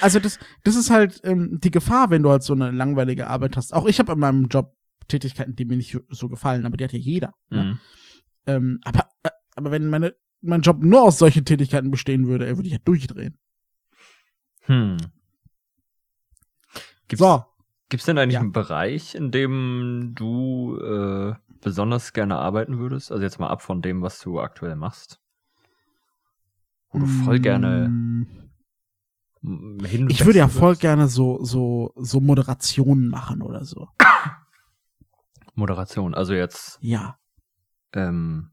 Also 0.00 0.18
das, 0.18 0.38
das 0.64 0.76
ist 0.76 0.90
halt 0.90 1.20
ähm, 1.24 1.58
die 1.62 1.70
Gefahr, 1.70 2.10
wenn 2.10 2.22
du 2.22 2.30
halt 2.30 2.42
so 2.42 2.54
eine 2.54 2.70
langweilige 2.70 3.28
Arbeit 3.28 3.56
hast. 3.56 3.74
Auch 3.74 3.86
ich 3.86 3.98
habe 3.98 4.12
in 4.12 4.18
meinem 4.18 4.46
Job 4.46 4.74
Tätigkeiten, 5.08 5.56
die 5.56 5.64
mir 5.64 5.76
nicht 5.76 5.98
so 6.08 6.28
gefallen, 6.28 6.64
aber 6.64 6.76
die 6.76 6.84
hat 6.84 6.92
ja 6.92 6.98
jeder. 6.98 7.34
Ne? 7.50 7.64
Mhm. 7.64 7.78
Ähm, 8.46 8.80
aber, 8.84 9.08
äh, 9.22 9.30
aber 9.56 9.70
wenn 9.70 9.88
meine, 9.88 10.14
mein 10.40 10.62
Job 10.62 10.82
nur 10.82 11.02
aus 11.02 11.18
solchen 11.18 11.44
Tätigkeiten 11.44 11.90
bestehen 11.90 12.26
würde, 12.26 12.46
würde 12.56 12.66
ich 12.66 12.72
ja 12.72 12.80
durchdrehen. 12.82 13.36
Hm. 14.62 14.96
Gibt's, 17.08 17.20
So, 17.20 17.44
gibt's 17.90 18.06
denn 18.06 18.16
eigentlich 18.18 18.34
Ja. 18.34 18.40
einen 18.40 18.52
Bereich, 18.52 19.14
in 19.14 19.30
dem 19.30 20.12
du 20.14 20.78
äh, 20.78 21.34
besonders 21.60 22.12
gerne 22.12 22.38
arbeiten 22.38 22.78
würdest? 22.78 23.12
Also 23.12 23.22
jetzt 23.22 23.38
mal 23.38 23.48
ab 23.48 23.60
von 23.62 23.82
dem, 23.82 24.00
was 24.02 24.20
du 24.20 24.40
aktuell 24.40 24.76
machst. 24.76 25.20
Wo 26.90 26.98
du 27.00 27.06
voll 27.06 27.38
gerne 27.38 27.88
mm, 29.42 29.84
hin. 29.84 30.08
Ich 30.10 30.24
würde 30.24 30.38
ja 30.38 30.48
voll 30.48 30.70
würdest? 30.70 30.80
gerne 30.80 31.08
so, 31.08 31.44
so, 31.44 31.92
so 31.96 32.20
Moderationen 32.20 33.08
machen 33.08 33.42
oder 33.42 33.64
so. 33.64 33.88
Moderation. 35.54 36.14
Also 36.14 36.34
jetzt 36.34 36.78
Ja. 36.80 37.18
ähm, 37.92 38.52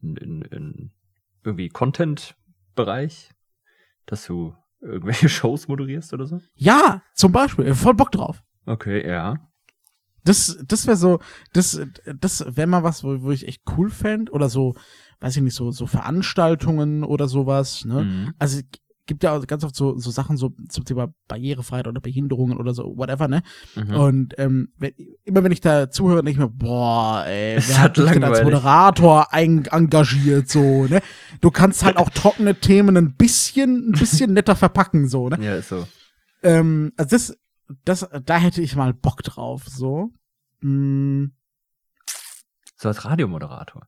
in, 0.00 0.16
in, 0.16 0.42
in 0.42 0.92
irgendwie 1.44 1.68
Content-Bereich, 1.68 3.32
dass 4.06 4.26
du 4.26 4.54
irgendwelche 4.80 5.28
Shows 5.30 5.68
moderierst 5.68 6.12
oder 6.12 6.26
so? 6.26 6.40
Ja, 6.54 7.02
zum 7.14 7.32
Beispiel. 7.32 7.74
Voll 7.74 7.94
Bock 7.94 8.12
drauf. 8.12 8.42
Okay, 8.66 9.06
ja. 9.06 9.36
Das, 10.24 10.58
das 10.66 10.86
wäre 10.86 10.96
so, 10.96 11.18
das, 11.52 11.80
das 12.18 12.44
wäre 12.46 12.66
mal 12.66 12.82
was, 12.82 13.02
wo, 13.02 13.22
wo 13.22 13.30
ich 13.30 13.48
echt 13.48 13.62
cool 13.76 13.88
fänd 13.88 14.30
Oder 14.30 14.50
so, 14.50 14.74
weiß 15.20 15.36
ich 15.36 15.42
nicht, 15.42 15.54
so, 15.54 15.70
so 15.70 15.86
Veranstaltungen 15.86 17.04
oder 17.04 17.26
sowas, 17.26 17.84
ne? 17.84 18.04
Mhm. 18.04 18.34
Also 18.38 18.60
gibt 19.06 19.24
ja 19.24 19.36
auch 19.36 19.46
ganz 19.46 19.64
oft 19.64 19.74
so, 19.74 19.98
so 19.98 20.10
Sachen 20.10 20.36
so 20.36 20.52
zum 20.68 20.84
Thema 20.84 21.12
Barrierefreiheit 21.26 21.88
oder 21.88 22.00
Behinderungen 22.00 22.58
oder 22.58 22.74
so, 22.74 22.96
whatever, 22.96 23.26
ne? 23.28 23.42
Mhm. 23.74 23.94
Und 23.94 24.34
ähm, 24.38 24.72
wenn, 24.78 24.92
immer 25.24 25.42
wenn 25.42 25.50
ich 25.52 25.60
da 25.60 25.90
zuhöre, 25.90 26.22
denke 26.22 26.30
ich 26.30 26.38
mir, 26.38 26.48
boah, 26.48 27.24
ey, 27.26 27.56
wer 27.66 27.78
hat 27.80 27.96
dich 27.96 28.08
denn 28.10 28.22
als. 28.24 28.42
Moderator 28.42 29.32
ein, 29.32 29.64
engagiert, 29.66 30.48
so, 30.48 30.84
ne? 30.86 31.00
Du 31.40 31.50
kannst 31.50 31.84
halt 31.84 31.96
auch 31.96 32.10
trockene 32.10 32.54
Themen 32.54 32.96
ein 32.96 33.16
bisschen, 33.16 33.88
ein 33.90 33.92
bisschen 33.98 34.32
netter 34.32 34.54
verpacken, 34.56 35.08
so, 35.08 35.28
ne? 35.28 35.42
Ja, 35.44 35.56
ist 35.56 35.70
so. 35.70 35.86
Ähm, 36.42 36.92
also 36.96 37.10
das, 37.16 37.36
das, 37.84 38.08
da 38.24 38.36
hätte 38.38 38.62
ich 38.62 38.76
mal 38.76 38.94
Bock 38.94 39.22
drauf, 39.22 39.64
so. 39.66 40.10
Mm, 40.60 41.26
So 42.76 42.88
als 42.88 43.04
Radiomoderator. 43.04 43.86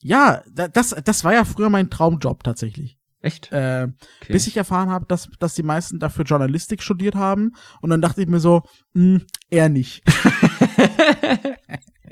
ja, 0.00 0.42
da- 0.52 0.68
das, 0.68 0.90
das 1.04 1.24
war 1.24 1.32
ja 1.32 1.44
früher 1.44 1.70
mein 1.70 1.90
Traumjob 1.90 2.44
tatsächlich. 2.44 2.98
Echt? 3.22 3.50
Äh, 3.52 3.88
Okay. 4.20 4.32
Bis 4.32 4.46
ich 4.46 4.56
erfahren 4.56 4.90
habe, 4.90 5.06
dass, 5.06 5.28
dass 5.38 5.54
die 5.54 5.62
meisten 5.62 5.98
dafür 5.98 6.24
Journalistik 6.24 6.82
studiert 6.82 7.14
haben. 7.14 7.52
Und 7.80 7.90
dann 7.90 8.00
dachte 8.02 8.20
ich 8.20 8.28
mir 8.28 8.40
so, 8.40 8.62
mh, 8.94 9.20
eher 9.50 9.68
nicht. 9.68 10.02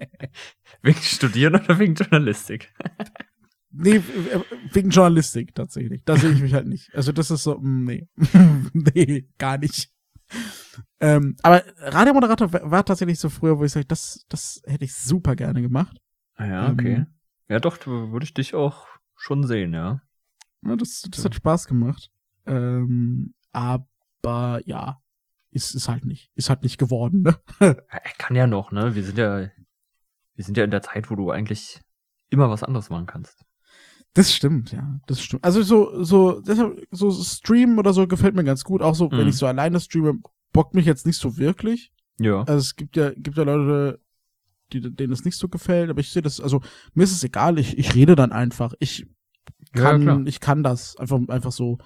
wegen 0.83 1.01
Studieren 1.01 1.55
oder 1.57 1.79
wegen 1.79 1.95
Journalistik? 1.95 2.73
Nee, 3.73 4.03
wegen 4.73 4.91
Journalistik 4.91 5.55
tatsächlich. 5.55 6.03
Da 6.05 6.17
sehe 6.17 6.33
ich 6.33 6.41
mich 6.41 6.55
halt 6.55 6.67
nicht. 6.67 6.93
Also 6.93 7.13
das 7.13 7.31
ist 7.31 7.45
so, 7.45 7.57
mh, 7.57 7.85
nee. 7.85 8.09
nee, 8.73 9.29
gar 9.39 9.59
nicht. 9.59 9.93
Ähm, 10.99 11.37
aber 11.45 11.63
Radiomoderator 11.79 12.53
war 12.53 12.85
tatsächlich 12.85 13.21
so 13.21 13.29
früher, 13.29 13.61
wo 13.61 13.65
ich 13.65 13.71
sage, 13.71 13.87
das, 13.87 14.27
das 14.29 14.61
hätte 14.67 14.85
ich 14.85 14.95
super 14.97 15.37
gerne 15.37 15.63
gemacht. 15.63 15.97
Ah 16.35 16.47
Ja, 16.47 16.73
okay. 16.73 16.95
Ähm. 16.95 17.07
Ja, 17.49 17.61
doch, 17.61 17.87
würde 17.87 18.25
ich 18.25 18.35
dich 18.35 18.55
auch 18.55 18.89
schon 19.17 19.47
sehen, 19.47 19.73
ja. 19.73 20.03
Ja, 20.67 20.77
das, 20.77 21.03
das 21.11 21.25
hat 21.25 21.35
Spaß 21.35 21.67
gemacht. 21.67 22.11
Ähm, 22.47 23.35
aber 23.53 24.61
ja, 24.65 25.01
ist, 25.51 25.75
ist 25.75 25.89
halt 25.89 26.05
nicht. 26.05 26.31
Ist 26.35 26.49
halt 26.51 26.63
nicht 26.63 26.79
geworden, 26.79 27.23
ne? 27.23 27.39
Er 27.89 28.13
kann 28.19 28.37
ja 28.37 28.47
noch, 28.47 28.71
ne? 28.73 28.95
Wir 28.95 29.03
sind 29.05 29.19
ja, 29.19 29.49
wir 30.35 30.45
sind 30.45 30.57
ja 30.57 30.65
in 30.65 30.71
der 30.71 30.83
Zeit, 30.83 31.11
wo 31.11 31.17
du 31.17 31.31
eigentlich 31.31 31.81
immer 32.29 32.49
was 32.51 32.63
anderes 32.63 32.91
machen 32.91 33.07
kannst. 33.07 33.45
Das 34.15 34.33
stimmt, 34.35 34.73
ja, 34.73 35.01
das 35.07 35.21
stimmt. 35.23 35.45
Also 35.45 35.63
so, 35.63 36.03
so, 36.03 36.41
deshalb, 36.41 36.85
so 36.91 37.11
Stream 37.13 37.79
oder 37.79 37.93
so 37.93 38.07
gefällt 38.09 38.35
mir 38.35 38.45
ganz 38.45 38.65
gut. 38.65 38.83
Auch 38.83 38.95
so, 38.95 39.11
wenn 39.13 39.23
Mhm. 39.23 39.29
ich 39.29 39.37
so 39.37 39.47
alleine 39.47 39.79
streame, 39.81 40.21
bockt 40.53 40.75
mich 40.75 40.87
jetzt 40.87 41.07
nicht 41.07 41.19
so 41.19 41.37
wirklich. 41.37 41.93
Ja. 42.19 42.41
Also 42.41 42.59
es 42.59 42.77
gibt 42.77 42.97
ja, 42.97 43.11
gibt 43.15 43.37
ja 43.37 43.45
Leute, 43.45 44.01
die, 44.73 44.81
denen 44.81 45.13
es 45.13 45.25
nicht 45.25 45.37
so 45.37 45.49
gefällt, 45.49 45.91
aber 45.91 46.01
ich 46.01 46.11
sehe 46.11 46.23
das, 46.23 46.41
also 46.41 46.61
mir 46.95 47.05
ist 47.05 47.13
es 47.13 47.25
egal, 47.25 47.59
ich, 47.59 47.79
ich 47.79 47.95
rede 47.95 48.15
dann 48.17 48.33
einfach. 48.33 48.73
Ich 48.81 49.07
kann, 49.73 50.03
klar. 50.03 50.23
ich 50.27 50.41
kann 50.41 50.63
das. 50.63 50.97
Einfach, 50.97 51.19
einfach 51.29 51.53
so, 51.53 51.79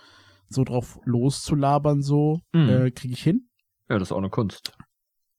so 0.48 0.64
drauf 0.64 0.98
loszulabern, 1.04 2.02
so, 2.02 2.40
Mhm. 2.52 2.68
äh, 2.68 2.90
kriege 2.90 3.14
ich 3.14 3.22
hin. 3.22 3.48
Ja, 3.88 3.98
das 3.98 4.08
ist 4.08 4.12
auch 4.12 4.18
eine 4.18 4.30
Kunst. 4.30 4.72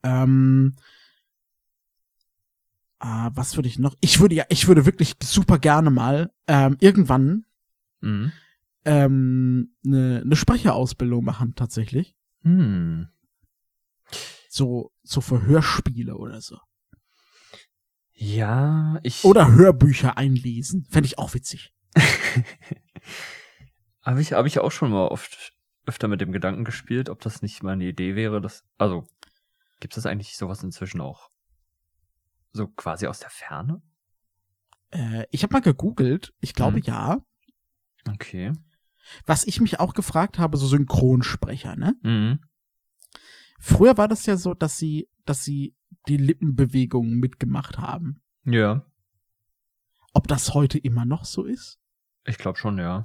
Ähm, 0.03 0.75
ah, 2.99 3.31
was 3.33 3.55
würde 3.55 3.67
ich 3.69 3.79
noch? 3.79 3.95
Ich 4.01 4.19
würde 4.19 4.35
ja, 4.35 4.45
ich 4.49 4.67
würde 4.67 4.85
wirklich 4.85 5.15
super 5.23 5.57
gerne 5.59 5.89
mal 5.89 6.31
ähm, 6.47 6.77
irgendwann 6.79 7.45
Mhm. 8.01 8.31
ähm, 8.85 9.75
eine, 9.85 10.21
eine 10.23 10.35
Sprecherausbildung 10.35 11.23
machen, 11.23 11.55
tatsächlich. 11.55 12.15
Hm. 12.43 13.07
So, 14.49 14.91
so 15.01 15.21
für 15.21 15.41
Hörspiele 15.41 16.15
oder 16.15 16.39
so. 16.41 16.59
Ja, 18.13 18.99
ich. 19.03 19.23
Oder 19.25 19.51
Hörbücher 19.51 20.17
einlesen. 20.17 20.85
Fände 20.89 21.07
ich 21.07 21.17
auch 21.17 21.33
witzig. 21.33 21.73
Habe 24.01 24.21
ich, 24.21 24.33
hab 24.33 24.45
ich 24.45 24.59
auch 24.59 24.71
schon 24.71 24.91
mal 24.91 25.07
oft 25.07 25.53
öfter 25.87 26.07
mit 26.07 26.21
dem 26.21 26.31
Gedanken 26.31 26.63
gespielt, 26.63 27.09
ob 27.09 27.21
das 27.21 27.41
nicht 27.41 27.63
mal 27.63 27.71
eine 27.73 27.85
Idee 27.85 28.15
wäre, 28.15 28.39
dass. 28.39 28.63
Also, 28.77 29.07
gibt 29.79 29.97
es 29.97 30.05
eigentlich 30.05 30.37
sowas 30.37 30.61
inzwischen 30.63 31.01
auch? 31.01 31.29
So 32.51 32.67
quasi 32.67 33.07
aus 33.07 33.19
der 33.19 33.29
Ferne? 33.31 33.81
Äh, 34.91 35.25
ich 35.31 35.41
habe 35.43 35.53
mal 35.53 35.61
gegoogelt. 35.61 36.33
Ich 36.39 36.53
glaube 36.53 36.77
Mhm. 36.77 36.83
ja. 36.83 37.25
Okay. 38.07 38.53
Was 39.25 39.43
ich 39.45 39.59
mich 39.59 39.79
auch 39.79 39.93
gefragt 39.93 40.37
habe, 40.39 40.57
so 40.57 40.67
Synchronsprecher, 40.67 41.75
ne? 41.75 41.95
Mhm. 42.03 42.39
Früher 43.59 43.97
war 43.97 44.07
das 44.07 44.25
ja 44.27 44.37
so, 44.37 44.53
dass 44.53 44.77
sie, 44.77 45.09
dass 45.25 45.43
sie 45.43 45.75
die 46.07 46.17
Lippenbewegungen 46.17 47.15
mitgemacht 47.19 47.77
haben. 47.79 48.21
Ja, 48.43 48.85
Ob 50.13 50.27
das 50.27 50.53
heute 50.53 50.77
immer 50.77 51.05
noch 51.05 51.25
so 51.25 51.43
ist? 51.43 51.79
Ich 52.25 52.37
glaube 52.37 52.57
schon, 52.57 52.77
ja. 52.77 53.03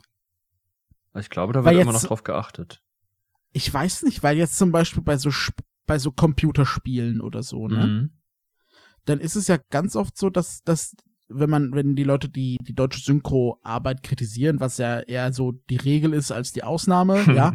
Ich 1.18 1.28
glaube, 1.30 1.52
da 1.52 1.64
Weil 1.64 1.74
wird 1.74 1.82
immer 1.82 1.92
jetzt- 1.92 2.02
noch 2.02 2.08
drauf 2.08 2.22
geachtet. 2.24 2.82
Ich 3.52 3.72
weiß 3.72 4.04
nicht, 4.04 4.22
weil 4.22 4.36
jetzt 4.38 4.56
zum 4.56 4.70
Beispiel 4.70 5.02
bei 5.02 5.16
so, 5.16 5.30
Sp- 5.34 5.64
bei 5.86 5.98
so 5.98 6.12
Computerspielen 6.12 7.20
oder 7.20 7.42
so, 7.42 7.66
ne? 7.66 7.86
Mhm. 7.86 8.10
Dann 9.06 9.18
ist 9.18 9.34
es 9.34 9.48
ja 9.48 9.58
ganz 9.70 9.96
oft 9.96 10.16
so, 10.16 10.30
dass, 10.30 10.62
dass, 10.62 10.94
wenn 11.28 11.50
man, 11.50 11.72
wenn 11.72 11.96
die 11.96 12.04
Leute 12.04 12.28
die, 12.28 12.58
die 12.60 12.74
deutsche 12.74 13.00
Synchroarbeit 13.00 14.02
kritisieren, 14.04 14.60
was 14.60 14.78
ja 14.78 15.00
eher 15.00 15.32
so 15.32 15.52
die 15.68 15.78
Regel 15.78 16.12
ist 16.14 16.30
als 16.30 16.52
die 16.52 16.62
Ausnahme, 16.62 17.22
ja, 17.34 17.54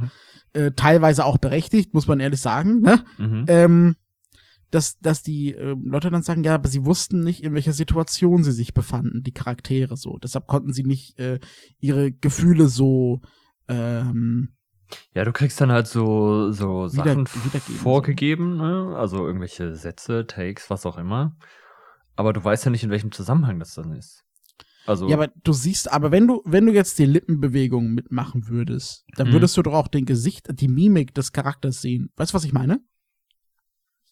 äh, 0.53 0.71
teilweise 0.71 1.23
auch 1.23 1.37
berechtigt, 1.37 1.93
muss 1.93 2.07
man 2.07 2.19
ehrlich 2.19 2.41
sagen, 2.41 2.81
ne? 2.81 3.05
Mhm. 3.17 3.45
ähm, 3.47 3.95
dass, 4.71 4.97
dass 4.99 5.21
die 5.23 5.51
ähm, 5.51 5.83
Leute 5.85 6.09
dann 6.09 6.23
sagen, 6.23 6.43
ja, 6.43 6.55
aber 6.55 6.67
sie 6.67 6.85
wussten 6.85 7.19
nicht, 7.21 7.43
in 7.43 7.53
welcher 7.53 7.73
Situation 7.73 8.43
sie 8.43 8.51
sich 8.51 8.73
befanden, 8.73 9.23
die 9.23 9.31
Charaktere 9.33 9.95
so. 9.97 10.17
Deshalb 10.17 10.47
konnten 10.47 10.73
sie 10.73 10.83
nicht 10.83 11.19
äh, 11.19 11.39
ihre 11.79 12.11
Gefühle 12.11 12.67
so 12.67 13.21
ähm, 13.67 14.49
Ja, 15.13 15.23
du 15.25 15.31
kriegst 15.31 15.59
dann 15.61 15.71
halt 15.71 15.87
so, 15.87 16.51
so 16.51 16.87
Sachen 16.87 17.25
vorgegeben, 17.27 18.57
ne? 18.57 18.95
also 18.97 19.25
irgendwelche 19.25 19.75
Sätze, 19.75 20.25
Takes, 20.27 20.69
was 20.69 20.85
auch 20.85 20.97
immer. 20.97 21.35
Aber 22.15 22.33
du 22.33 22.43
weißt 22.43 22.65
ja 22.65 22.71
nicht, 22.71 22.83
in 22.83 22.89
welchem 22.91 23.11
Zusammenhang 23.11 23.59
das 23.59 23.73
dann 23.75 23.91
ist. 23.91 24.23
Also, 24.85 25.09
Ja, 25.09 25.15
aber 25.17 25.27
du 25.43 25.51
siehst, 25.51 25.91
aber 25.91 26.11
wenn 26.11 26.27
du, 26.27 26.41
wenn 26.45 26.65
du 26.65 26.71
jetzt 26.71 26.99
die 26.99 27.05
Lippenbewegungen 27.05 27.93
mitmachen 27.93 28.47
würdest, 28.47 29.05
dann 29.15 29.29
Mhm. 29.29 29.33
würdest 29.33 29.57
du 29.57 29.63
doch 29.63 29.73
auch 29.73 29.87
den 29.87 30.05
Gesicht, 30.05 30.47
die 30.51 30.67
Mimik 30.67 31.13
des 31.15 31.31
Charakters 31.31 31.81
sehen. 31.81 32.11
Weißt 32.15 32.31
du, 32.33 32.35
was 32.35 32.43
ich 32.45 32.53
meine? 32.53 32.79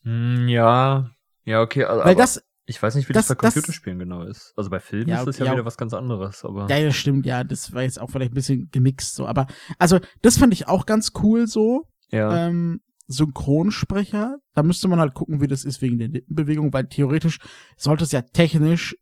Hm, 0.04 0.48
ja, 0.48 1.10
ja, 1.46 1.62
okay, 1.62 1.84
also, 1.86 2.04
Weil 2.06 2.16
das, 2.16 2.44
ich 2.66 2.82
weiß 2.82 2.96
nicht, 2.96 3.10
wie 3.10 3.14
das- 3.14 3.28
das, 3.28 3.38
bei 3.38 3.42
das- 3.42 3.54
Computerspielen 3.54 4.00
genau 4.00 4.24
ist. 4.24 4.54
Also 4.56 4.70
bei 4.70 4.80
Filmen 4.80 5.10
Ja, 5.10 5.20
ist 5.20 5.26
das 5.28 5.38
ja, 5.40 5.46
ja. 5.46 5.52
wieder 5.54 5.66
was 5.66 5.78
ganz 5.78 5.94
anderes, 5.94 6.44
aber. 6.46 6.68
ja, 6.70 6.84
das 6.86 6.96
stimmt, 6.96 7.26
ja, 7.26 7.44
das 7.44 7.74
war 7.74 7.84
jetzt 7.84 8.00
auch 8.00 8.10
vielleicht 8.10 8.32
ein 8.32 8.36
bisschen 8.36 8.70
gemixt 8.72 9.16
so. 9.16 9.28
Aber, 9.28 9.48
also, 9.80 10.00
das 10.22 10.38
fand 10.38 10.54
ich 10.54 10.68
auch 10.68 10.86
ganz 10.86 11.12
cool 11.24 11.48
so. 11.48 11.88
ja. 12.10 12.48
ähm, 12.48 12.82
Synchronsprecher. 13.06 14.38
Da 14.54 14.64
müsste 14.64 14.88
man 14.88 15.00
halt 15.00 15.14
gucken, 15.14 15.42
wie 15.42 15.48
das 15.48 15.66
ist 15.66 15.82
wegen 15.82 15.98
der 16.00 16.08
Lippenbewegung, 16.08 16.72
weil 16.74 16.88
theoretisch 16.88 17.40
sollte 17.76 18.06
es 18.06 18.12
ja 18.14 18.22
technisch 18.22 18.96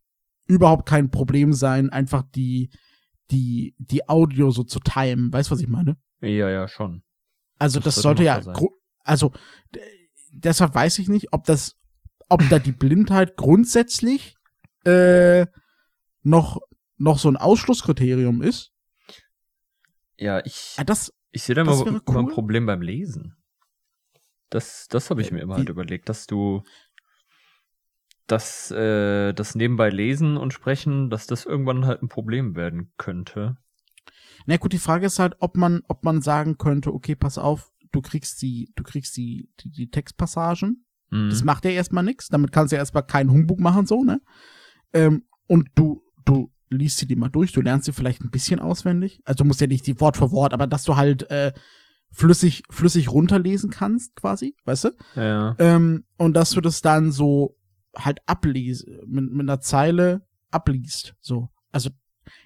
überhaupt 0.47 0.87
kein 0.87 1.11
Problem 1.11 1.53
sein, 1.53 1.89
einfach 1.91 2.23
die, 2.35 2.71
die, 3.29 3.75
die 3.77 4.09
Audio 4.09 4.49
so 4.51 4.63
zu 4.63 4.79
timen. 4.79 5.31
Weißt 5.31 5.49
du, 5.49 5.53
was 5.53 5.61
ich 5.61 5.67
meine? 5.67 5.97
ja, 6.21 6.49
ja, 6.49 6.67
schon. 6.67 7.03
Also 7.59 7.79
Das 7.79 7.95
das, 7.95 8.01
sollte 8.03 8.23
ja, 8.23 8.41
sein. 8.41 8.55
also 9.03 9.31
deshalb 10.31 10.73
weiß 10.75 10.99
ich 10.99 11.09
nicht, 11.09 11.33
ob 11.33 11.45
das, 11.45 11.77
ob 12.29 12.41
da 12.49 12.59
die 12.59 12.71
Blindheit 12.71 13.37
grundsätzlich 13.37 14.35
äh, 14.85 15.45
noch 16.23 16.59
noch 16.97 17.17
so 17.19 17.29
ein 17.29 17.37
Ausschlusskriterium 17.37 18.41
ist. 18.43 18.71
Ja, 20.17 20.39
ich, 20.45 20.75
Ah, 20.77 20.83
das, 20.83 21.11
ich 21.31 21.41
sehe 21.43 21.55
da 21.55 21.61
immer, 21.61 21.77
wäre 21.79 22.01
immer 22.05 22.19
ein 22.19 22.25
cool. 22.25 22.31
Problem 22.33 22.65
beim 22.67 22.81
Lesen. 22.83 23.35
Das, 24.51 24.87
das 24.87 25.09
habe 25.09 25.21
ich 25.21 25.31
Äh, 25.31 25.33
mir 25.35 25.41
immer 25.41 25.55
wie- 25.55 25.59
halt 25.59 25.69
überlegt, 25.69 26.09
dass 26.09 26.27
du 26.27 26.63
dass 28.27 28.71
äh, 28.71 29.33
das 29.33 29.55
nebenbei 29.55 29.89
lesen 29.89 30.37
und 30.37 30.53
sprechen, 30.53 31.09
dass 31.09 31.27
das 31.27 31.45
irgendwann 31.45 31.85
halt 31.85 32.01
ein 32.01 32.07
Problem 32.07 32.55
werden 32.55 32.93
könnte. 32.97 33.57
Na 34.45 34.57
gut, 34.57 34.71
die 34.73 34.79
Frage 34.79 35.07
ist 35.07 35.19
halt, 35.19 35.35
ob 35.39 35.57
man, 35.57 35.81
ob 35.87 36.03
man 36.05 36.21
sagen 36.21 36.57
könnte, 36.57 36.93
okay, 36.93 37.15
pass 37.15 37.37
auf, 37.37 37.73
du 37.91 38.01
kriegst 38.01 38.41
die, 38.41 38.71
du 38.75 38.83
kriegst 38.83 39.15
die, 39.17 39.49
die, 39.59 39.69
die 39.69 39.89
Textpassagen. 39.89 40.85
Mhm. 41.09 41.29
Das 41.29 41.43
macht 41.43 41.65
ja 41.65 41.71
erstmal 41.71 42.03
nichts. 42.03 42.29
Damit 42.29 42.51
kannst 42.51 42.71
du 42.71 42.75
ja 42.75 42.81
erstmal 42.81 43.05
keinen 43.05 43.31
Humbug 43.31 43.59
machen, 43.59 43.85
so, 43.85 44.03
ne? 44.03 44.21
Ähm, 44.93 45.23
und 45.47 45.69
du, 45.75 46.01
du 46.25 46.51
liest 46.69 46.97
sie 46.97 47.07
die 47.07 47.15
mal 47.15 47.29
durch, 47.29 47.51
du 47.51 47.61
lernst 47.61 47.85
sie 47.85 47.91
vielleicht 47.91 48.21
ein 48.21 48.31
bisschen 48.31 48.59
auswendig. 48.59 49.21
Also 49.25 49.43
du 49.43 49.45
musst 49.45 49.61
ja 49.61 49.67
nicht 49.67 49.85
die 49.87 49.99
Wort 49.99 50.17
für 50.17 50.31
Wort, 50.31 50.53
aber 50.53 50.67
dass 50.67 50.83
du 50.83 50.95
halt 50.95 51.29
äh, 51.29 51.51
flüssig, 52.11 52.63
flüssig 52.69 53.09
runterlesen 53.11 53.69
kannst, 53.69 54.15
quasi, 54.15 54.55
weißt 54.65 54.85
du? 54.85 54.89
ja. 55.15 55.55
Ähm, 55.59 56.05
und 56.17 56.33
dass 56.33 56.51
du 56.51 56.61
das 56.61 56.81
dann 56.81 57.11
so 57.11 57.57
halt 57.95 58.19
abliest, 58.25 58.87
mit, 59.05 59.31
mit 59.31 59.41
einer 59.41 59.59
Zeile 59.59 60.25
abliest, 60.49 61.15
so. 61.19 61.49
Also 61.71 61.89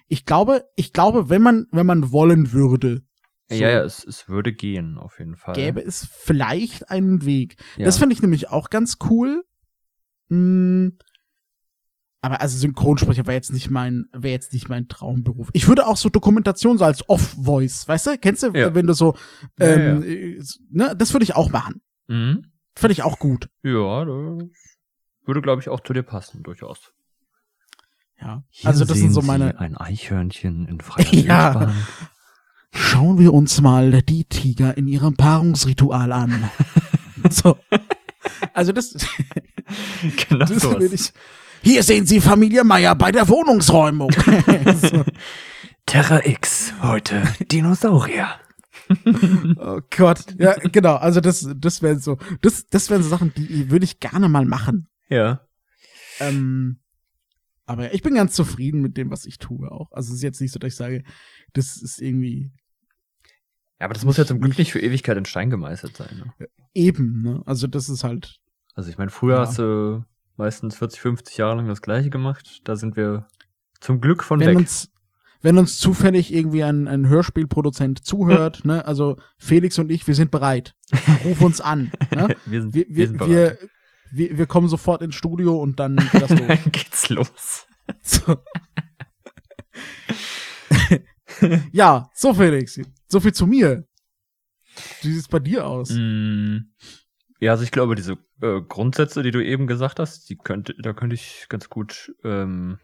ich 0.08 0.24
glaube, 0.24 0.64
ich 0.76 0.92
glaube, 0.92 1.28
wenn 1.28 1.42
man, 1.42 1.66
wenn 1.70 1.86
man 1.86 2.10
wollen 2.10 2.52
würde, 2.52 3.02
so, 3.48 3.54
ja, 3.54 3.70
ja, 3.70 3.82
es, 3.84 4.04
es 4.04 4.28
würde 4.28 4.52
gehen, 4.52 4.98
auf 4.98 5.18
jeden 5.18 5.36
Fall. 5.36 5.54
gäbe 5.54 5.80
es 5.80 6.04
vielleicht 6.10 6.90
einen 6.90 7.24
Weg. 7.24 7.56
ja. 7.76 7.84
Das 7.84 7.98
fand 7.98 8.12
ich 8.12 8.20
nämlich 8.22 8.48
auch 8.50 8.70
ganz 8.70 8.98
cool. 9.08 9.44
Mm, 10.28 10.88
aber 12.22 12.40
also 12.40 12.58
Synchronsprecher 12.58 13.24
wäre 13.26 13.36
jetzt 13.36 13.52
nicht 13.52 13.70
mein, 13.70 14.06
wäre 14.12 14.32
jetzt 14.32 14.52
nicht 14.52 14.68
mein 14.68 14.88
Traumberuf. 14.88 15.48
Ich 15.52 15.68
würde 15.68 15.86
auch 15.86 15.96
so 15.96 16.08
Dokumentation 16.08 16.76
so 16.78 16.84
als 16.84 17.08
Off-Voice, 17.08 17.86
weißt 17.86 18.06
du? 18.08 18.18
Kennst 18.18 18.42
du, 18.42 18.48
Ja. 18.52 18.74
wenn 18.74 18.86
du 18.88 18.94
so, 18.94 19.16
Ja, 19.60 19.66
ähm, 19.66 20.02
äh, 20.02 20.42
ne, 20.70 20.96
das 20.96 21.12
würde 21.12 21.22
ich 21.22 21.36
auch 21.36 21.50
machen. 21.50 21.82
Mhm. 22.08 22.50
Finde 22.74 22.92
ich 22.92 23.02
auch 23.04 23.20
gut. 23.20 23.48
Ja, 23.62 24.04
das 24.04 24.48
würde, 25.24 25.40
glaube 25.40 25.62
ich, 25.62 25.68
auch 25.68 25.80
zu 25.80 25.92
dir 25.92 26.02
passen, 26.02 26.42
durchaus. 26.42 26.92
Ja. 28.20 28.42
also 28.64 28.84
das 28.86 28.96
sind 28.98 29.12
so 29.12 29.20
meine. 29.22 29.58
ein 29.60 29.76
Eichhörnchen 29.76 30.66
in 30.66 30.80
freier 30.80 31.06
Ja. 31.12 31.54
Wildbahn. 31.60 31.86
Schauen 32.76 33.18
wir 33.18 33.32
uns 33.32 33.62
mal 33.62 34.02
die 34.02 34.24
Tiger 34.24 34.76
in 34.76 34.86
ihrem 34.86 35.16
Paarungsritual 35.16 36.12
an. 36.12 36.50
so. 37.30 37.56
Also 38.52 38.72
das, 38.72 38.92
genau 40.28 40.44
das 40.44 40.62
sowas. 40.62 40.80
will 40.80 40.92
ich. 40.92 41.12
Hier 41.62 41.82
sehen 41.82 42.06
Sie 42.06 42.20
Familie 42.20 42.64
Meier 42.64 42.94
bei 42.94 43.10
der 43.12 43.28
Wohnungsräumung. 43.28 44.10
so. 44.82 45.04
Terra 45.86 46.26
X, 46.26 46.74
heute 46.82 47.22
Dinosaurier. 47.50 48.28
Oh 49.58 49.80
Gott. 49.96 50.36
Ja, 50.38 50.52
genau. 50.54 50.96
Also 50.96 51.20
das, 51.20 51.48
das 51.56 51.80
wären 51.80 51.98
so, 51.98 52.18
das, 52.42 52.66
das 52.66 52.90
wären 52.90 53.02
so 53.02 53.08
Sachen, 53.08 53.32
die 53.34 53.70
würde 53.70 53.84
ich 53.84 54.00
gerne 54.00 54.28
mal 54.28 54.44
machen. 54.44 54.88
Ja. 55.08 55.40
Ähm, 56.20 56.80
aber 57.64 57.94
ich 57.94 58.02
bin 58.02 58.14
ganz 58.14 58.34
zufrieden 58.34 58.82
mit 58.82 58.96
dem, 58.98 59.10
was 59.10 59.24
ich 59.24 59.38
tue 59.38 59.72
auch. 59.72 59.90
Also 59.92 60.10
es 60.10 60.18
ist 60.18 60.22
jetzt 60.22 60.40
nicht 60.42 60.52
so, 60.52 60.58
dass 60.58 60.68
ich 60.68 60.76
sage, 60.76 61.04
das 61.54 61.78
ist 61.78 62.00
irgendwie 62.00 62.52
Ja, 63.80 63.84
aber 63.86 63.94
das 63.94 64.04
muss 64.04 64.16
ja 64.16 64.24
zum 64.24 64.40
Glück 64.40 64.56
nicht 64.58 64.72
für 64.72 64.80
Ewigkeit 64.80 65.16
in 65.18 65.24
Stein 65.26 65.50
gemeißelt 65.50 65.96
sein. 65.96 66.22
Ne? 66.38 66.48
eben, 66.74 67.22
ne? 67.22 67.42
Also 67.46 67.66
das 67.66 67.88
ist 67.88 68.04
halt, 68.04 68.38
Also 68.74 68.90
ich 68.90 68.98
meine, 68.98 69.10
früher 69.10 69.34
Ja. 69.36 69.40
hast 69.42 69.58
du 69.58 70.04
meistens 70.36 70.76
40, 70.76 71.00
50 71.00 71.36
Jahre 71.38 71.56
lang 71.56 71.68
das 71.68 71.82
gleiche 71.82 72.10
gemacht. 72.10 72.60
Da 72.64 72.76
sind 72.76 72.96
wir 72.96 73.26
zum 73.80 74.00
Glück 74.00 74.22
von 74.22 74.40
wenn 74.40 74.48
weg. 74.48 74.56
uns, 74.58 74.90
wenn 75.42 75.58
uns 75.58 75.78
zufällig 75.78 76.32
irgendwie 76.32 76.62
ein, 76.64 76.88
ein 76.88 77.08
Hörspielproduzent 77.08 78.04
zuhört, 78.04 78.64
ne? 78.64 78.84
Also 78.86 79.16
Felix 79.38 79.78
und 79.78 79.90
ich, 79.90 80.06
wir 80.06 80.14
sind 80.14 80.30
bereit. 80.30 80.74
Ruf 81.24 81.40
uns 81.42 81.60
an. 81.60 81.92
Ne? 82.14 82.28
wir 82.46 82.62
sind, 82.62 82.74
Wir, 82.74 82.86
wir, 82.88 82.96
wir, 82.96 83.06
sind 83.08 83.20
wir, 83.20 83.26
bereit. 83.26 83.70
wir, 84.12 84.38
wir 84.38 84.46
kommen 84.46 84.68
sofort 84.68 85.02
ins 85.02 85.14
Studio 85.14 85.60
und 85.60 85.78
dann 85.80 85.96
geht 85.96 86.22
das 86.22 86.30
los. 86.30 86.58
geht's 86.72 87.08
los. 87.10 87.66
So. 88.02 88.36
ja, 91.72 92.10
so 92.14 92.34
Felix, 92.34 92.80
so 93.08 93.20
viel 93.20 93.32
zu 93.32 93.46
mir. 93.46 93.86
Wie 95.02 95.12
sieht's 95.12 95.28
bei 95.28 95.38
dir 95.38 95.66
aus? 95.66 95.90
Mm, 95.90 96.72
ja, 97.40 97.52
also 97.52 97.64
ich 97.64 97.70
glaube, 97.70 97.94
diese 97.94 98.18
äh, 98.42 98.60
Grundsätze, 98.60 99.22
die 99.22 99.30
du 99.30 99.44
eben 99.44 99.66
gesagt 99.66 99.98
hast, 99.98 100.28
die 100.28 100.36
könnte, 100.36 100.74
da 100.78 100.92
könnte 100.92 101.14
ich 101.14 101.46
ganz 101.48 101.68
gut, 101.68 102.14
ähm, 102.24 102.78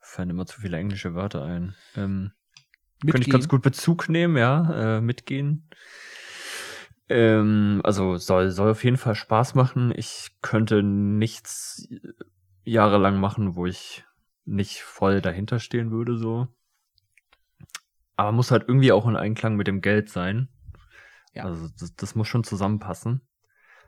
fallen 0.00 0.30
immer 0.30 0.46
zu 0.46 0.60
viele 0.60 0.76
englische 0.76 1.14
Wörter 1.14 1.44
ein. 1.44 1.74
Ähm, 1.96 2.32
könnte 3.02 3.22
ich 3.22 3.30
ganz 3.30 3.48
gut 3.48 3.62
Bezug 3.62 4.08
nehmen, 4.08 4.36
ja, 4.36 4.96
äh, 4.96 5.00
mitgehen. 5.00 5.68
Ähm, 7.08 7.80
also 7.84 8.16
soll, 8.16 8.50
soll 8.50 8.70
auf 8.70 8.84
jeden 8.84 8.96
Fall 8.96 9.14
Spaß 9.14 9.54
machen. 9.54 9.92
Ich 9.96 10.36
könnte 10.42 10.82
nichts 10.82 11.88
jahrelang 12.64 13.18
machen, 13.20 13.54
wo 13.54 13.66
ich 13.66 14.04
nicht 14.44 14.82
voll 14.82 15.20
dahinter 15.20 15.60
stehen 15.60 15.90
würde, 15.90 16.16
so. 16.16 16.48
Aber 18.18 18.32
muss 18.32 18.50
halt 18.50 18.64
irgendwie 18.66 18.90
auch 18.90 19.06
in 19.06 19.14
Einklang 19.14 19.54
mit 19.54 19.68
dem 19.68 19.80
Geld 19.80 20.10
sein. 20.10 20.48
Ja. 21.34 21.44
Also 21.44 21.68
das, 21.78 21.94
das 21.94 22.16
muss 22.16 22.26
schon 22.26 22.42
zusammenpassen. 22.42 23.20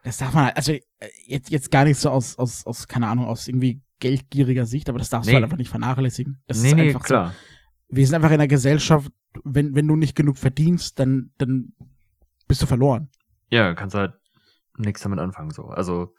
Das 0.05 0.19
darf 0.19 0.33
man, 0.33 0.45
halt, 0.47 0.57
also 0.57 0.73
äh, 0.73 0.81
jetzt, 1.27 1.51
jetzt 1.51 1.73
gar 1.73 1.85
nicht 1.85 1.99
so 1.99 2.11
aus, 2.11 2.39
aus, 2.39 2.65
aus, 2.65 2.87
keine 2.87 3.09
Ahnung, 3.09 3.27
aus 3.27 3.49
irgendwie 3.49 3.83
geldgieriger 3.99 4.67
Sicht, 4.67 4.89
aber 4.89 4.99
das 4.99 5.11
darfst 5.11 5.27
nee. 5.27 5.33
du 5.33 5.35
halt 5.35 5.45
einfach 5.45 5.57
nicht 5.57 5.69
vernachlässigen. 5.69 6.41
Das 6.47 6.63
nee, 6.63 6.69
ist 6.69 6.75
einfach 6.75 7.01
nee, 7.01 7.07
klar. 7.07 7.31
So, 7.31 7.97
wir 7.97 8.07
sind 8.07 8.15
einfach 8.15 8.29
in 8.29 8.35
einer 8.35 8.47
Gesellschaft, 8.47 9.11
wenn, 9.43 9.75
wenn 9.75 9.89
du 9.89 9.97
nicht 9.97 10.15
genug 10.15 10.39
verdienst, 10.39 11.01
dann, 11.01 11.33
dann 11.37 11.73
bist 12.47 12.63
du 12.63 12.67
verloren. 12.67 13.11
Ja, 13.51 13.75
kannst 13.75 13.97
halt 13.97 14.15
nichts 14.79 15.03
damit 15.03 15.19
anfangen, 15.19 15.51
so. 15.51 15.65
Also, 15.65 16.15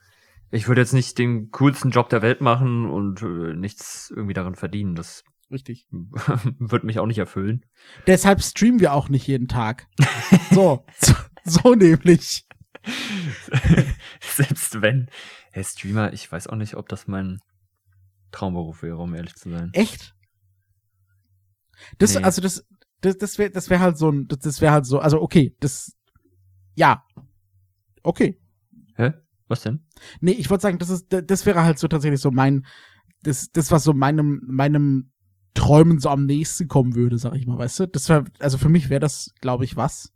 ich 0.49 0.67
würde 0.67 0.81
jetzt 0.81 0.93
nicht 0.93 1.17
den 1.17 1.49
coolsten 1.51 1.91
Job 1.91 2.09
der 2.09 2.21
Welt 2.21 2.41
machen 2.41 2.89
und 2.89 3.21
äh, 3.21 3.53
nichts 3.55 4.11
irgendwie 4.13 4.33
darin 4.33 4.55
verdienen. 4.55 4.95
Das 4.95 5.23
Richtig. 5.51 5.87
wird 5.91 6.83
mich 6.83 6.99
auch 6.99 7.05
nicht 7.05 7.17
erfüllen. 7.17 7.65
Deshalb 8.07 8.41
streamen 8.41 8.79
wir 8.79 8.93
auch 8.93 9.09
nicht 9.09 9.27
jeden 9.27 9.47
Tag. 9.47 9.87
so, 10.51 10.85
so, 10.97 11.13
so 11.43 11.75
nämlich. 11.75 12.47
Selbst 14.21 14.81
wenn. 14.81 15.09
Hey, 15.51 15.63
Streamer, 15.63 16.13
ich 16.13 16.31
weiß 16.31 16.47
auch 16.47 16.55
nicht, 16.55 16.75
ob 16.75 16.87
das 16.87 17.07
mein 17.07 17.39
Traumberuf 18.31 18.81
wäre, 18.81 18.97
um 18.97 19.13
ehrlich 19.13 19.35
zu 19.35 19.49
sein. 19.49 19.69
Echt? 19.73 20.15
Das, 21.97 22.15
nee. 22.15 22.23
also 22.23 22.41
das, 22.41 22.65
das, 23.01 23.17
das 23.17 23.37
wäre, 23.37 23.51
das 23.51 23.69
wäre 23.69 23.81
halt 23.81 23.97
so 23.97 24.09
ein, 24.09 24.27
das, 24.27 24.39
das 24.39 24.61
wäre 24.61 24.71
halt 24.71 24.85
so, 24.85 24.99
also 24.99 25.21
okay, 25.21 25.55
das, 25.59 25.97
ja, 26.75 27.03
okay. 28.03 28.39
Hä? 28.95 29.13
Was 29.47 29.63
denn? 29.63 29.85
Nee, 30.21 30.31
ich 30.31 30.49
wollte 30.49 30.61
sagen, 30.61 30.77
das 30.77 30.89
ist, 30.89 31.07
das 31.09 31.45
wäre 31.45 31.63
halt 31.63 31.77
so 31.77 31.89
tatsächlich 31.89 32.21
so 32.21 32.31
mein, 32.31 32.65
das, 33.23 33.51
das 33.51 33.69
was 33.71 33.83
so 33.83 33.93
meinem, 33.93 34.41
meinem 34.45 35.10
Träumen 35.53 35.99
so 35.99 36.09
am 36.09 36.25
nächsten 36.25 36.67
kommen 36.67 36.95
würde, 36.95 37.17
sag 37.17 37.35
ich 37.35 37.45
mal, 37.45 37.57
weißt 37.57 37.81
du? 37.81 37.87
Das 37.87 38.09
wäre, 38.09 38.25
also 38.39 38.57
für 38.57 38.69
mich 38.69 38.89
wäre 38.89 38.99
das, 38.99 39.33
glaube 39.41 39.65
ich, 39.65 39.75
was. 39.75 40.13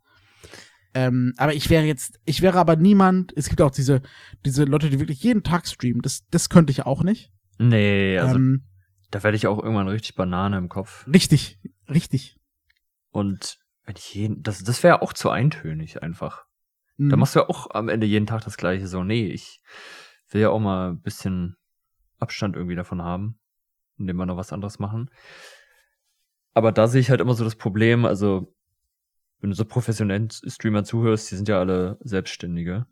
Ähm, 0.93 1.33
aber 1.37 1.53
ich 1.53 1.69
wäre 1.69 1.83
jetzt, 1.83 2.19
ich 2.25 2.41
wäre 2.41 2.57
aber 2.57 2.77
niemand, 2.77 3.33
es 3.35 3.49
gibt 3.49 3.61
auch 3.61 3.71
diese, 3.71 4.01
diese 4.45 4.63
Leute, 4.63 4.89
die 4.89 4.99
wirklich 4.99 5.21
jeden 5.23 5.43
Tag 5.43 5.67
streamen, 5.67 6.01
das, 6.01 6.25
das 6.29 6.49
könnte 6.49 6.71
ich 6.71 6.85
auch 6.85 7.03
nicht. 7.03 7.31
Nee, 7.57 8.17
also 8.17 8.35
ähm, 8.35 8.63
da 9.11 9.23
werde 9.23 9.35
ich 9.35 9.47
auch 9.47 9.61
irgendwann 9.61 9.89
richtig 9.89 10.15
Banane 10.15 10.57
im 10.57 10.69
Kopf. 10.69 11.05
Richtig, 11.07 11.59
richtig. 11.89 12.37
Und 13.11 13.59
wenn 13.85 13.95
ich 13.97 14.13
jeden, 14.13 14.41
das, 14.41 14.63
das 14.63 14.83
wäre 14.83 15.01
auch 15.01 15.13
zu 15.13 15.29
eintönig 15.29 16.01
einfach. 16.01 16.45
Mhm. 16.97 17.09
Da 17.09 17.17
machst 17.17 17.35
du 17.35 17.39
ja 17.39 17.49
auch 17.49 17.71
am 17.71 17.89
Ende 17.89 18.07
jeden 18.07 18.25
Tag 18.25 18.43
das 18.43 18.57
gleiche. 18.57 18.87
So, 18.87 19.03
nee, 19.03 19.27
ich 19.27 19.61
will 20.29 20.41
ja 20.41 20.49
auch 20.49 20.59
mal 20.59 20.91
ein 20.91 21.01
bisschen 21.01 21.55
Abstand 22.19 22.55
irgendwie 22.55 22.75
davon 22.75 23.01
haben, 23.01 23.39
indem 23.97 24.17
wir 24.17 24.25
noch 24.25 24.37
was 24.37 24.53
anderes 24.53 24.79
machen. 24.79 25.09
Aber 26.53 26.71
da 26.71 26.87
sehe 26.87 27.01
ich 27.01 27.09
halt 27.09 27.21
immer 27.21 27.33
so 27.33 27.43
das 27.43 27.55
Problem, 27.55 28.05
also 28.05 28.53
wenn 29.39 29.49
du 29.49 29.55
so 29.55 29.65
professionellen 29.65 30.29
Streamer 30.29 30.83
zuhörst, 30.83 31.29
die 31.29 31.35
sind 31.35 31.47
ja 31.47 31.59
alle 31.59 31.97
Selbstständige. 32.01 32.85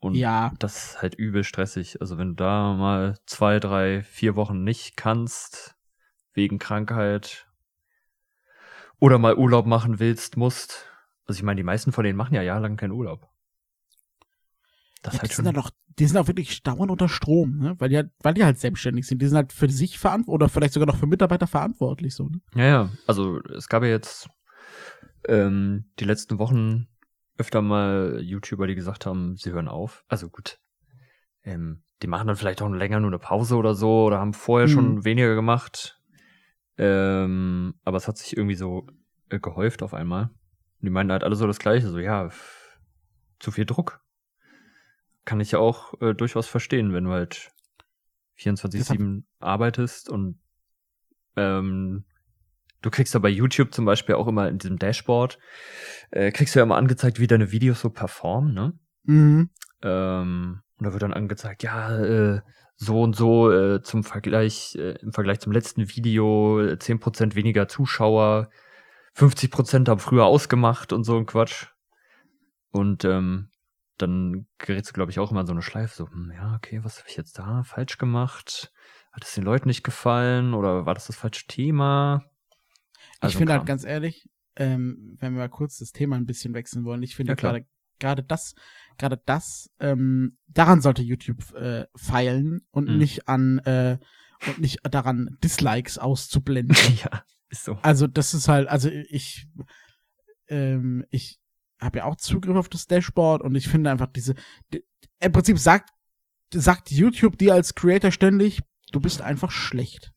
Und 0.00 0.14
ja. 0.14 0.52
das 0.58 0.84
ist 0.84 1.02
halt 1.02 1.14
übel 1.14 1.44
stressig. 1.44 2.00
Also 2.00 2.18
wenn 2.18 2.30
du 2.30 2.34
da 2.34 2.74
mal 2.74 3.18
zwei, 3.26 3.60
drei, 3.60 4.02
vier 4.02 4.36
Wochen 4.36 4.64
nicht 4.64 4.96
kannst, 4.96 5.76
wegen 6.32 6.58
Krankheit, 6.58 7.46
oder 9.04 9.18
mal 9.18 9.36
Urlaub 9.36 9.66
machen 9.66 10.00
willst, 10.00 10.36
musst. 10.36 10.86
Also 11.26 11.38
ich 11.38 11.42
meine, 11.42 11.58
die 11.58 11.62
meisten 11.62 11.92
von 11.92 12.04
denen 12.04 12.16
machen 12.16 12.34
ja 12.34 12.42
jahrelang 12.42 12.76
keinen 12.76 12.92
Urlaub. 12.92 13.28
Das 15.04 15.14
ja, 15.14 15.20
halt 15.20 15.30
die 15.30 15.34
schon. 15.34 15.44
sind 15.44 15.54
ja 15.54 15.60
doch, 15.60 15.70
die 15.98 16.06
sind 16.06 16.16
auch 16.16 16.26
wirklich 16.26 16.62
dauernd 16.62 16.90
unter 16.90 17.08
Strom, 17.08 17.58
ne? 17.58 17.76
Weil 17.78 17.90
die 17.90 17.96
halt, 17.96 18.10
weil 18.22 18.34
die 18.34 18.42
halt 18.42 18.58
selbstständig 18.58 19.06
sind. 19.06 19.20
Die 19.20 19.26
sind 19.26 19.36
halt 19.36 19.52
für 19.52 19.68
sich 19.68 19.98
verantwortlich 19.98 20.34
oder 20.34 20.48
vielleicht 20.48 20.72
sogar 20.72 20.86
noch 20.86 20.96
für 20.96 21.06
Mitarbeiter 21.06 21.46
verantwortlich, 21.46 22.14
so, 22.14 22.28
ne? 22.28 22.40
Ja, 22.54 22.64
ja. 22.64 22.90
Also 23.06 23.40
es 23.54 23.68
gab 23.68 23.82
ja 23.82 23.90
jetzt 23.90 24.28
ähm, 25.28 25.90
die 26.00 26.06
letzten 26.06 26.38
Wochen 26.38 26.88
öfter 27.36 27.60
mal 27.60 28.18
YouTuber, 28.22 28.66
die 28.66 28.74
gesagt 28.74 29.04
haben, 29.04 29.36
sie 29.36 29.52
hören 29.52 29.68
auf. 29.68 30.04
Also 30.08 30.30
gut, 30.30 30.58
ähm, 31.42 31.82
die 32.02 32.06
machen 32.06 32.26
dann 32.26 32.36
vielleicht 32.36 32.62
auch 32.62 32.70
länger 32.70 33.00
nur 33.00 33.10
eine 33.10 33.18
Pause 33.18 33.56
oder 33.56 33.74
so 33.74 34.04
oder 34.04 34.20
haben 34.20 34.32
vorher 34.32 34.68
mhm. 34.68 34.72
schon 34.72 35.04
weniger 35.04 35.34
gemacht. 35.34 36.00
Ähm, 36.78 37.74
aber 37.84 37.98
es 37.98 38.08
hat 38.08 38.16
sich 38.16 38.36
irgendwie 38.36 38.56
so 38.56 38.86
äh, 39.28 39.38
gehäuft 39.38 39.82
auf 39.82 39.92
einmal. 39.92 40.24
Und 40.24 40.86
die 40.86 40.90
meinen 40.90 41.12
halt 41.12 41.24
alle 41.24 41.36
so 41.36 41.46
das 41.46 41.58
Gleiche, 41.58 41.88
so 41.88 41.98
ja, 41.98 42.30
zu 43.38 43.50
viel 43.50 43.66
Druck. 43.66 44.03
Kann 45.24 45.40
ich 45.40 45.52
ja 45.52 45.58
auch 45.58 46.00
äh, 46.00 46.14
durchaus 46.14 46.46
verstehen, 46.46 46.92
wenn 46.92 47.04
du 47.04 47.10
halt 47.10 47.50
24-7 48.38 49.24
arbeitest 49.38 50.08
und 50.08 50.38
ähm, 51.36 52.04
Du 52.84 52.90
kriegst 52.90 53.14
ja 53.14 53.20
bei 53.20 53.30
YouTube 53.30 53.72
zum 53.72 53.86
Beispiel 53.86 54.14
auch 54.14 54.26
immer 54.26 54.46
in 54.46 54.58
diesem 54.58 54.78
Dashboard, 54.78 55.38
äh, 56.10 56.30
kriegst 56.32 56.54
du 56.54 56.58
ja 56.58 56.64
immer 56.64 56.76
angezeigt, 56.76 57.18
wie 57.18 57.26
deine 57.26 57.50
Videos 57.50 57.80
so 57.80 57.88
performen, 57.88 58.52
ne? 58.52 58.78
Mhm. 59.04 59.48
Ähm, 59.80 60.60
und 60.76 60.86
da 60.86 60.92
wird 60.92 61.02
dann 61.02 61.14
angezeigt, 61.14 61.62
ja, 61.62 61.96
äh, 61.96 62.42
so 62.76 63.00
und 63.00 63.16
so 63.16 63.50
äh, 63.50 63.80
zum 63.80 64.04
Vergleich, 64.04 64.76
äh, 64.76 64.98
im 65.00 65.12
Vergleich 65.12 65.40
zum 65.40 65.50
letzten 65.50 65.88
Video, 65.96 66.60
äh, 66.60 66.76
10% 66.76 67.34
weniger 67.34 67.68
Zuschauer, 67.68 68.50
50% 69.16 69.88
haben 69.88 70.00
früher 70.00 70.26
ausgemacht 70.26 70.92
und 70.92 71.04
so 71.04 71.16
ein 71.16 71.24
Quatsch. 71.24 71.68
Und 72.70 73.06
ähm, 73.06 73.48
dann 73.98 74.46
gerätst 74.58 74.90
du, 74.90 74.94
glaube 74.94 75.10
ich, 75.10 75.18
auch 75.18 75.30
immer 75.30 75.40
in 75.40 75.46
so 75.46 75.52
eine 75.52 75.62
Schleife, 75.62 75.94
so, 75.94 76.10
hm, 76.10 76.32
ja, 76.34 76.54
okay, 76.56 76.82
was 76.82 76.98
habe 76.98 77.08
ich 77.08 77.16
jetzt 77.16 77.38
da 77.38 77.62
falsch 77.62 77.98
gemacht? 77.98 78.72
Hat 79.12 79.24
es 79.24 79.34
den 79.34 79.44
Leuten 79.44 79.68
nicht 79.68 79.84
gefallen 79.84 80.54
oder 80.54 80.86
war 80.86 80.94
das 80.94 81.06
das 81.06 81.16
falsche 81.16 81.46
Thema? 81.46 82.24
Also 83.20 83.34
ich 83.34 83.36
finde 83.38 83.52
halt 83.52 83.66
ganz 83.66 83.84
ehrlich, 83.84 84.28
ähm, 84.56 85.16
wenn 85.20 85.34
wir 85.34 85.40
mal 85.40 85.48
kurz 85.48 85.78
das 85.78 85.92
Thema 85.92 86.16
ein 86.16 86.26
bisschen 86.26 86.54
wechseln 86.54 86.84
wollen, 86.84 87.02
ich 87.02 87.14
finde 87.14 87.32
ja, 87.32 87.36
gerade 87.36 87.66
gerade 87.98 88.22
das, 88.22 88.54
gerade 88.98 89.20
das, 89.24 89.70
ähm, 89.80 90.36
daran 90.48 90.80
sollte 90.80 91.02
YouTube 91.02 91.54
äh, 91.54 91.86
feilen 91.94 92.66
und 92.70 92.88
mhm. 92.88 92.98
nicht 92.98 93.28
an 93.28 93.58
äh, 93.60 93.98
und 94.46 94.58
nicht 94.58 94.80
daran 94.82 95.38
Dislikes 95.42 95.98
auszublenden. 95.98 96.76
ja, 97.04 97.24
ist 97.48 97.64
so. 97.64 97.78
Also 97.82 98.06
das 98.06 98.34
ist 98.34 98.48
halt, 98.48 98.68
also 98.68 98.88
ich, 98.88 99.48
ähm, 100.48 101.04
ich 101.10 101.40
habe 101.80 101.98
ja 101.98 102.04
auch 102.04 102.16
Zugriff 102.16 102.56
auf 102.56 102.68
das 102.68 102.86
Dashboard 102.86 103.42
und 103.42 103.54
ich 103.54 103.68
finde 103.68 103.90
einfach 103.90 104.06
diese, 104.06 104.34
die, 104.72 104.84
im 105.20 105.32
Prinzip 105.32 105.58
sagt 105.58 105.90
sagt 106.52 106.90
YouTube 106.90 107.36
dir 107.36 107.54
als 107.54 107.74
Creator 107.74 108.10
ständig, 108.10 108.62
du 108.92 109.00
bist 109.00 109.22
einfach 109.22 109.50
schlecht. 109.50 110.12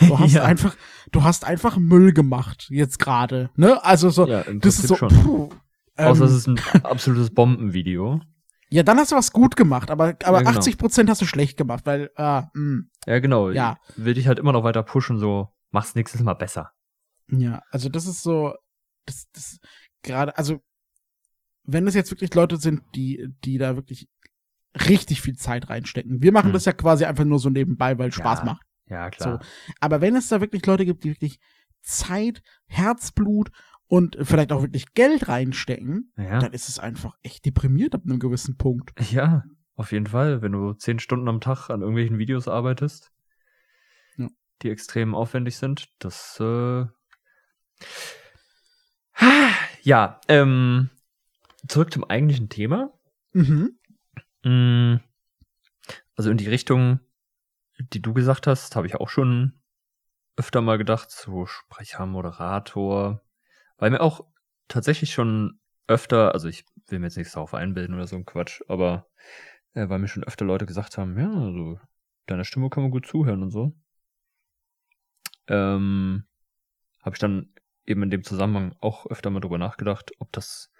Du 0.00 0.18
hast 0.18 0.34
ja. 0.34 0.44
einfach, 0.44 0.76
du 1.10 1.22
hast 1.22 1.44
einfach 1.44 1.76
Müll 1.76 2.12
gemacht 2.12 2.66
jetzt 2.70 2.98
gerade, 2.98 3.50
ne? 3.56 3.82
Also 3.84 4.10
so, 4.10 4.26
ja, 4.26 4.44
das 4.44 4.78
ist 4.78 4.88
so. 4.88 4.96
Puh, 4.96 5.50
ähm, 5.96 6.06
Außer 6.06 6.24
es 6.24 6.32
ist 6.32 6.48
ein 6.48 6.58
absolutes 6.84 7.30
Bombenvideo. 7.30 8.20
Ja, 8.70 8.84
dann 8.84 8.98
hast 8.98 9.10
du 9.10 9.16
was 9.16 9.32
gut 9.32 9.56
gemacht, 9.56 9.90
aber, 9.90 10.16
aber 10.24 10.38
ja, 10.38 10.44
genau. 10.44 10.58
80 10.58 10.78
Prozent 10.78 11.10
hast 11.10 11.20
du 11.20 11.26
schlecht 11.26 11.56
gemacht, 11.56 11.84
weil, 11.86 12.10
ah, 12.16 12.50
mh. 12.54 12.60
Hm. 12.60 12.90
Ja, 13.06 13.18
genau. 13.18 13.50
Ja. 13.50 13.78
Will 13.96 14.14
dich 14.14 14.28
halt 14.28 14.38
immer 14.38 14.52
noch 14.52 14.62
weiter 14.62 14.84
pushen, 14.84 15.18
so, 15.18 15.48
mach's 15.70 15.96
nächstes 15.96 16.22
Mal 16.22 16.34
besser. 16.34 16.70
Ja, 17.28 17.62
also 17.70 17.88
das 17.88 18.06
ist 18.06 18.22
so, 18.22 18.54
das, 19.06 19.26
das, 19.32 19.58
gerade, 20.02 20.38
also, 20.38 20.60
wenn 21.64 21.86
es 21.86 21.94
jetzt 21.94 22.10
wirklich 22.10 22.34
Leute 22.34 22.56
sind, 22.56 22.82
die, 22.94 23.28
die 23.44 23.58
da 23.58 23.76
wirklich 23.76 24.08
richtig 24.88 25.20
viel 25.20 25.36
Zeit 25.36 25.68
reinstecken. 25.68 26.22
Wir 26.22 26.32
machen 26.32 26.48
hm. 26.48 26.52
das 26.52 26.64
ja 26.64 26.72
quasi 26.72 27.04
einfach 27.04 27.24
nur 27.24 27.38
so 27.38 27.50
nebenbei, 27.50 27.98
weil 27.98 28.10
es 28.10 28.14
Spaß 28.14 28.40
ja. 28.40 28.44
macht. 28.44 28.62
Ja, 28.86 29.10
klar. 29.10 29.40
So. 29.40 29.48
Aber 29.80 30.00
wenn 30.00 30.16
es 30.16 30.28
da 30.28 30.40
wirklich 30.40 30.64
Leute 30.66 30.84
gibt, 30.84 31.04
die 31.04 31.10
wirklich 31.10 31.38
Zeit, 31.82 32.42
Herzblut 32.66 33.50
und 33.86 34.16
vielleicht 34.20 34.52
auch 34.52 34.62
wirklich 34.62 34.94
Geld 34.94 35.28
reinstecken, 35.28 36.12
ja. 36.16 36.38
dann 36.38 36.52
ist 36.52 36.68
es 36.68 36.78
einfach 36.78 37.14
echt 37.22 37.44
deprimiert 37.44 37.94
ab 37.94 38.02
einem 38.04 38.18
gewissen 38.18 38.56
Punkt. 38.56 38.92
Ja, 39.10 39.44
auf 39.74 39.92
jeden 39.92 40.06
Fall. 40.06 40.42
Wenn 40.42 40.52
du 40.52 40.72
zehn 40.74 40.98
Stunden 40.98 41.28
am 41.28 41.40
Tag 41.40 41.70
an 41.70 41.80
irgendwelchen 41.80 42.18
Videos 42.18 42.48
arbeitest, 42.48 43.12
ja. 44.16 44.28
die 44.62 44.70
extrem 44.70 45.14
aufwendig 45.14 45.56
sind, 45.56 45.88
das 45.98 46.38
äh 46.40 46.86
ja, 49.82 50.20
ähm, 50.28 50.90
zurück 51.68 51.92
zum 51.92 52.04
eigentlichen 52.04 52.48
Thema. 52.48 52.92
Mhm. 53.32 53.78
Mm, 54.44 54.96
also 56.16 56.30
in 56.30 56.36
die 56.36 56.48
Richtung 56.48 57.00
die 57.92 58.02
du 58.02 58.12
gesagt 58.12 58.46
hast, 58.46 58.76
habe 58.76 58.86
ich 58.86 58.96
auch 58.96 59.08
schon 59.08 59.60
öfter 60.36 60.60
mal 60.60 60.78
gedacht, 60.78 61.10
so 61.10 61.46
Sprecher, 61.46 62.06
Moderator, 62.06 63.22
weil 63.76 63.90
mir 63.90 64.00
auch 64.00 64.26
tatsächlich 64.68 65.12
schon 65.12 65.60
öfter, 65.86 66.34
also 66.34 66.48
ich 66.48 66.64
will 66.88 66.98
mir 66.98 67.06
jetzt 67.06 67.16
nichts 67.16 67.32
darauf 67.32 67.54
einbilden 67.54 67.94
oder 67.94 68.06
so 68.06 68.16
ein 68.16 68.24
Quatsch, 68.24 68.62
aber 68.68 69.08
äh, 69.74 69.88
weil 69.88 69.98
mir 69.98 70.08
schon 70.08 70.24
öfter 70.24 70.44
Leute 70.44 70.66
gesagt 70.66 70.98
haben, 70.98 71.18
ja, 71.18 71.30
also 71.30 71.80
deiner 72.26 72.44
Stimme 72.44 72.70
kann 72.70 72.82
man 72.82 72.92
gut 72.92 73.06
zuhören 73.06 73.42
und 73.42 73.50
so. 73.50 73.74
Ähm, 75.48 76.24
habe 77.02 77.16
ich 77.16 77.20
dann 77.20 77.52
eben 77.86 78.02
in 78.04 78.10
dem 78.10 78.22
Zusammenhang 78.22 78.76
auch 78.80 79.06
öfter 79.06 79.30
mal 79.30 79.40
drüber 79.40 79.58
nachgedacht, 79.58 80.12
ob 80.20 80.30
das 80.32 80.70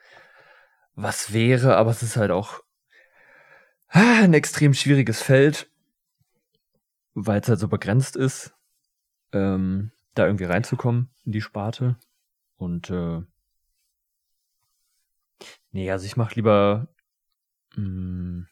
was 0.94 1.32
wäre, 1.32 1.76
aber 1.76 1.90
es 1.90 2.02
ist 2.02 2.16
halt 2.16 2.30
auch 2.30 2.62
ah, 3.88 4.22
ein 4.22 4.34
extrem 4.34 4.74
schwieriges 4.74 5.22
Feld, 5.22 5.70
weil 7.14 7.40
es 7.40 7.48
halt 7.48 7.58
so 7.58 7.68
begrenzt 7.68 8.16
ist, 8.16 8.54
ähm, 9.32 9.92
da 10.14 10.26
irgendwie 10.26 10.44
reinzukommen 10.44 11.10
in 11.24 11.32
die 11.32 11.40
Sparte. 11.40 11.96
Und 12.56 12.90
äh, 12.90 13.22
nee, 15.72 15.90
also 15.90 16.06
ich 16.06 16.16
mache 16.16 16.34
lieber 16.34 16.88
mh, 17.76 17.76
hm, 17.76 18.46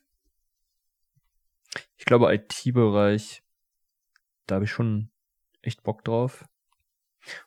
ich 1.96 2.04
glaube 2.04 2.32
IT-Bereich, 2.32 3.42
da 4.46 4.56
habe 4.56 4.64
ich 4.64 4.70
schon 4.70 5.10
echt 5.62 5.82
Bock 5.82 6.04
drauf. 6.04 6.44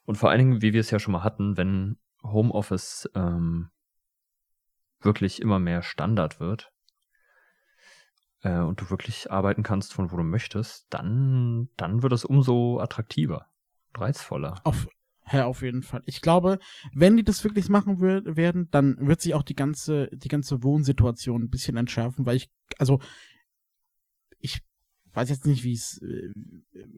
Und 0.06 0.18
vor 0.18 0.30
allen 0.30 0.40
Dingen, 0.40 0.62
wie 0.62 0.74
wir 0.74 0.82
es 0.82 0.92
ja 0.92 1.00
schon 1.00 1.14
mal 1.14 1.24
hatten, 1.24 1.58
wenn 1.58 1.98
Homeoffice 2.22 3.10
ähm, 3.16 3.72
wirklich 5.04 5.42
immer 5.42 5.60
mehr 5.60 5.82
Standard 5.82 6.40
wird 6.40 6.72
äh, 8.42 8.60
und 8.60 8.82
du 8.82 8.90
wirklich 8.90 9.32
arbeiten 9.32 9.64
kannst, 9.64 9.94
von 9.94 10.12
wo 10.12 10.18
du 10.18 10.24
möchtest, 10.24 10.88
dann, 10.90 11.70
dann 11.78 12.04
wird 12.04 12.14
es 12.14 12.26
umso 12.26 12.80
attraktiver, 12.80 13.48
reizvoller. 13.96 14.62
Auf, 14.64 14.88
ja, 15.32 15.46
auf 15.46 15.62
jeden 15.62 15.84
Fall. 15.84 16.04
Ich 16.06 16.22
glaube, 16.22 16.60
wenn 16.94 17.18
die 17.18 17.24
das 17.24 17.44
wirklich 17.44 17.70
machen 17.70 18.00
wird, 18.00 18.36
werden, 18.36 18.70
dann 18.72 18.98
wird 19.08 19.22
sich 19.22 19.34
auch 19.34 19.44
die 19.44 19.56
ganze, 19.56 20.10
die 20.12 20.28
ganze 20.28 20.64
Wohnsituation 20.64 21.44
ein 21.44 21.50
bisschen 21.50 21.78
entschärfen, 21.78 22.26
weil 22.26 22.38
ich, 22.38 22.50
also, 22.78 23.00
ich 24.40 24.62
weiß 25.14 25.30
jetzt 25.30 25.46
nicht, 25.46 25.64
wie 25.64 25.74
es, 25.74 26.02
äh, 26.02 26.32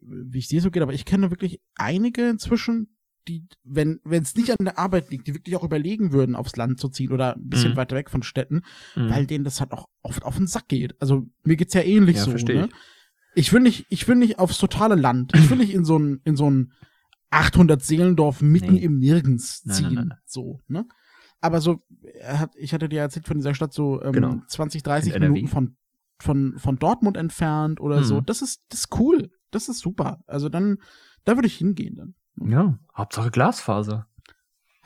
wie 0.01 0.39
es 0.39 0.47
dir 0.47 0.61
so 0.61 0.71
geht, 0.71 0.83
aber 0.83 0.93
ich 0.93 1.05
kenne 1.05 1.31
wirklich 1.31 1.61
einige 1.75 2.29
inzwischen, 2.29 2.92
die, 3.27 3.45
wenn 3.63 3.99
wenn 4.03 4.23
es 4.23 4.35
nicht 4.35 4.51
an 4.51 4.65
der 4.65 4.77
Arbeit 4.77 5.09
liegt, 5.11 5.27
die 5.27 5.33
wirklich 5.33 5.55
auch 5.55 5.63
überlegen 5.63 6.11
würden, 6.11 6.35
aufs 6.35 6.55
Land 6.55 6.79
zu 6.79 6.89
ziehen 6.89 7.11
oder 7.11 7.35
ein 7.35 7.49
bisschen 7.49 7.71
mhm. 7.71 7.77
weiter 7.77 7.95
weg 7.95 8.09
von 8.09 8.23
Städten, 8.23 8.61
mhm. 8.95 9.09
weil 9.09 9.25
denen 9.25 9.43
das 9.43 9.59
halt 9.59 9.71
auch 9.71 9.87
oft 10.01 10.23
auf 10.23 10.37
den 10.37 10.47
Sack 10.47 10.67
geht. 10.67 10.95
Also 11.01 11.27
mir 11.43 11.55
geht's 11.55 11.73
ja 11.73 11.81
ähnlich 11.81 12.17
ja, 12.17 12.23
so. 12.23 12.31
Ne? 12.31 12.69
Ich. 13.33 13.47
ich 13.47 13.53
will 13.53 13.61
nicht, 13.61 13.85
ich 13.89 14.07
will 14.07 14.15
nicht 14.15 14.39
aufs 14.39 14.57
totale 14.57 14.95
Land. 14.95 15.31
Ich 15.35 15.49
will 15.49 15.57
nicht 15.59 15.73
in 15.73 15.85
so 15.85 15.97
ein 15.97 16.21
in 16.23 16.35
so 16.35 16.49
ein 16.49 16.73
800 17.29 17.81
Seelendorf 17.81 18.41
mitten 18.41 18.73
nee. 18.73 18.83
im 18.83 18.99
Nirgends 18.99 19.63
ziehen, 19.63 19.85
nein, 19.85 19.93
nein, 19.93 20.07
nein. 20.09 20.17
so. 20.25 20.59
Ne? 20.67 20.85
Aber 21.41 21.59
so, 21.59 21.81
er 22.19 22.39
hat, 22.39 22.51
ich 22.55 22.73
hatte 22.73 22.87
dir 22.87 23.01
erzählt 23.01 23.27
von 23.27 23.37
dieser 23.37 23.53
Stadt 23.53 23.73
so 23.73 24.01
ähm, 24.01 24.13
genau. 24.13 24.41
20, 24.47 24.83
30 24.83 25.19
Minuten 25.19 25.47
von 25.47 25.75
von, 26.23 26.57
von 26.57 26.77
Dortmund 26.77 27.17
entfernt 27.17 27.79
oder 27.79 27.99
mhm. 27.99 28.03
so. 28.05 28.21
Das 28.21 28.41
ist, 28.41 28.61
das 28.69 28.81
ist 28.81 28.99
cool. 28.99 29.29
Das 29.51 29.69
ist 29.69 29.79
super. 29.79 30.23
Also 30.25 30.49
dann, 30.49 30.77
da 31.25 31.35
würde 31.35 31.47
ich 31.47 31.57
hingehen 31.57 31.95
dann. 31.95 32.15
Ja, 32.35 32.77
Hauptsache 32.95 33.31
Glasfaser. 33.31 34.07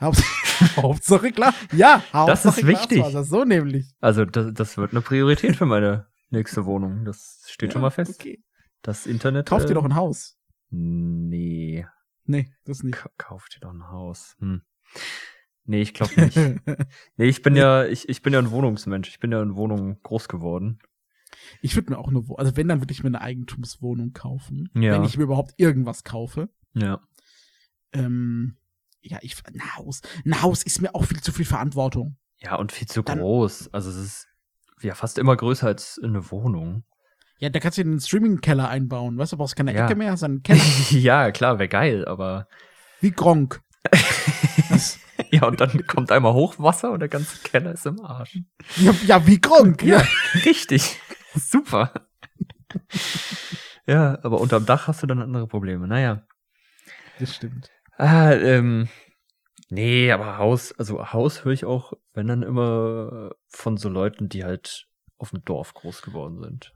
Hauptsache 0.00 1.32
Glas. 1.32 1.54
Ja, 1.72 2.02
Hauptsache 2.12 2.26
das 2.26 2.58
ist 2.58 2.66
wichtig. 2.66 2.98
Glasfaser, 2.98 3.24
so 3.24 3.44
nämlich. 3.44 3.94
Also 4.00 4.24
das, 4.24 4.52
das 4.54 4.76
wird 4.76 4.92
eine 4.92 5.00
Priorität 5.00 5.56
für 5.56 5.66
meine 5.66 6.06
nächste 6.30 6.66
Wohnung. 6.66 7.04
Das 7.04 7.44
steht 7.48 7.70
ja, 7.70 7.72
schon 7.74 7.82
mal 7.82 7.90
fest. 7.90 8.20
Okay. 8.20 8.42
Das 8.82 9.06
Internet. 9.06 9.46
Kauft 9.46 9.66
äh, 9.66 9.68
ihr 9.70 9.74
doch 9.74 9.84
ein 9.84 9.96
Haus. 9.96 10.38
Nee. 10.70 11.86
Nee, 12.24 12.52
das 12.64 12.82
nicht. 12.82 12.96
K 12.96 13.08
kauft 13.16 13.56
ihr 13.56 13.60
doch 13.60 13.72
ein 13.72 13.90
Haus. 13.90 14.36
Hm. 14.38 14.62
Nee, 15.64 15.82
ich 15.82 15.94
glaube 15.94 16.20
nicht. 16.20 16.36
nee, 17.16 17.26
ich 17.26 17.42
bin 17.42 17.56
ja, 17.56 17.84
ich, 17.84 18.08
ich 18.08 18.22
bin 18.22 18.32
ja 18.32 18.38
ein 18.38 18.50
Wohnungsmensch. 18.50 19.08
Ich 19.08 19.18
bin 19.18 19.32
ja 19.32 19.42
in 19.42 19.56
Wohnungen 19.56 20.00
groß 20.02 20.28
geworden. 20.28 20.78
Ich 21.60 21.74
würde 21.74 21.90
mir 21.90 21.98
auch 21.98 22.08
eine, 22.08 22.24
also 22.36 22.56
wenn, 22.56 22.68
dann 22.68 22.80
würde 22.80 22.92
ich 22.92 23.02
mir 23.02 23.08
eine 23.08 23.20
Eigentumswohnung 23.20 24.12
kaufen. 24.12 24.70
Ja. 24.74 24.94
Wenn 24.94 25.04
ich 25.04 25.16
mir 25.16 25.24
überhaupt 25.24 25.54
irgendwas 25.56 26.04
kaufe. 26.04 26.48
Ja. 26.74 27.00
Ähm, 27.92 28.56
ja, 29.00 29.18
ich, 29.22 29.36
ein 29.44 29.76
Haus, 29.76 30.02
ein 30.24 30.42
Haus 30.42 30.62
ist 30.62 30.80
mir 30.80 30.94
auch 30.94 31.04
viel 31.04 31.20
zu 31.20 31.32
viel 31.32 31.44
Verantwortung. 31.44 32.16
Ja, 32.38 32.56
und 32.56 32.72
viel 32.72 32.86
zu 32.86 33.02
dann, 33.02 33.18
groß. 33.18 33.72
Also 33.72 33.90
es 33.90 33.96
ist 33.96 34.28
ja 34.80 34.94
fast 34.94 35.18
immer 35.18 35.36
größer 35.36 35.66
als 35.66 36.00
eine 36.02 36.30
Wohnung. 36.30 36.84
Ja, 37.38 37.50
da 37.50 37.60
kannst 37.60 37.78
du 37.78 37.82
einen 37.82 38.00
Streaming-Keller 38.00 38.68
einbauen. 38.68 39.16
Weißt 39.16 39.32
du, 39.32 39.36
brauchst 39.36 39.56
keine 39.56 39.72
ja. 39.72 39.84
Ecke 39.84 39.94
mehr, 39.94 40.12
hast 40.12 40.24
einen 40.24 40.42
Keller. 40.42 40.60
ja, 40.90 41.30
klar, 41.30 41.58
wäre 41.58 41.68
geil, 41.68 42.04
aber. 42.06 42.48
Wie 43.00 43.12
Gronk. 43.12 43.60
ja, 45.30 45.46
und 45.46 45.60
dann 45.60 45.86
kommt 45.86 46.10
einmal 46.10 46.34
Hochwasser 46.34 46.90
und 46.90 47.00
der 47.00 47.08
ganze 47.08 47.38
Keller 47.42 47.72
ist 47.72 47.86
im 47.86 48.00
Arsch. 48.00 48.38
Ja, 48.76 48.92
ja 49.06 49.26
wie 49.26 49.40
Gronk, 49.40 49.84
ja. 49.84 50.00
ja. 50.00 50.06
Richtig. 50.44 51.00
Super. 51.34 51.92
ja, 53.86 54.18
aber 54.22 54.40
unterm 54.40 54.66
Dach 54.66 54.88
hast 54.88 55.02
du 55.04 55.06
dann 55.06 55.22
andere 55.22 55.46
Probleme. 55.46 55.86
Naja. 55.86 56.26
Das 57.20 57.36
stimmt. 57.36 57.70
Ah, 57.98 58.32
ähm, 58.32 58.88
nee, 59.70 60.10
aber 60.12 60.38
Haus, 60.38 60.72
also 60.78 61.12
Haus 61.12 61.44
höre 61.44 61.52
ich 61.52 61.64
auch, 61.64 61.92
wenn 62.14 62.28
dann 62.28 62.42
immer 62.42 63.32
von 63.48 63.76
so 63.76 63.88
Leuten, 63.88 64.28
die 64.28 64.44
halt 64.44 64.86
auf 65.18 65.30
dem 65.30 65.44
Dorf 65.44 65.74
groß 65.74 66.02
geworden 66.02 66.40
sind. 66.40 66.72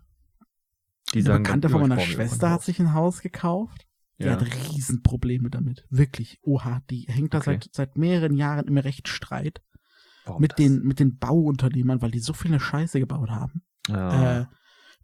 Die 1.14 1.18
Eine 1.18 1.26
sagen, 1.26 1.42
Bekannte 1.44 1.68
von 1.68 1.80
meiner 1.80 2.00
Schwester 2.00 2.50
hat 2.50 2.62
sich 2.62 2.80
ein 2.80 2.92
Haus 2.92 3.22
gekauft. 3.22 3.86
Die 4.18 4.24
ja. 4.24 4.32
hat 4.32 4.42
Riesenprobleme 4.42 5.48
damit. 5.48 5.86
Wirklich. 5.90 6.38
Oha, 6.42 6.82
die 6.90 7.06
hängt 7.08 7.34
da 7.34 7.38
okay. 7.38 7.52
seit, 7.52 7.68
seit 7.72 7.96
mehreren 7.96 8.34
Jahren 8.34 8.66
immer 8.66 8.84
recht 8.84 9.08
Streit. 9.08 9.62
Warum 10.24 10.40
mit 10.40 10.58
den, 10.58 10.82
mit 10.82 11.00
den 11.00 11.18
Bauunternehmern, 11.18 12.02
weil 12.02 12.10
die 12.10 12.20
so 12.20 12.32
viele 12.32 12.60
Scheiße 12.60 13.00
gebaut 13.00 13.30
haben. 13.30 13.62
Ja. 13.88 14.40
Äh, 14.40 14.46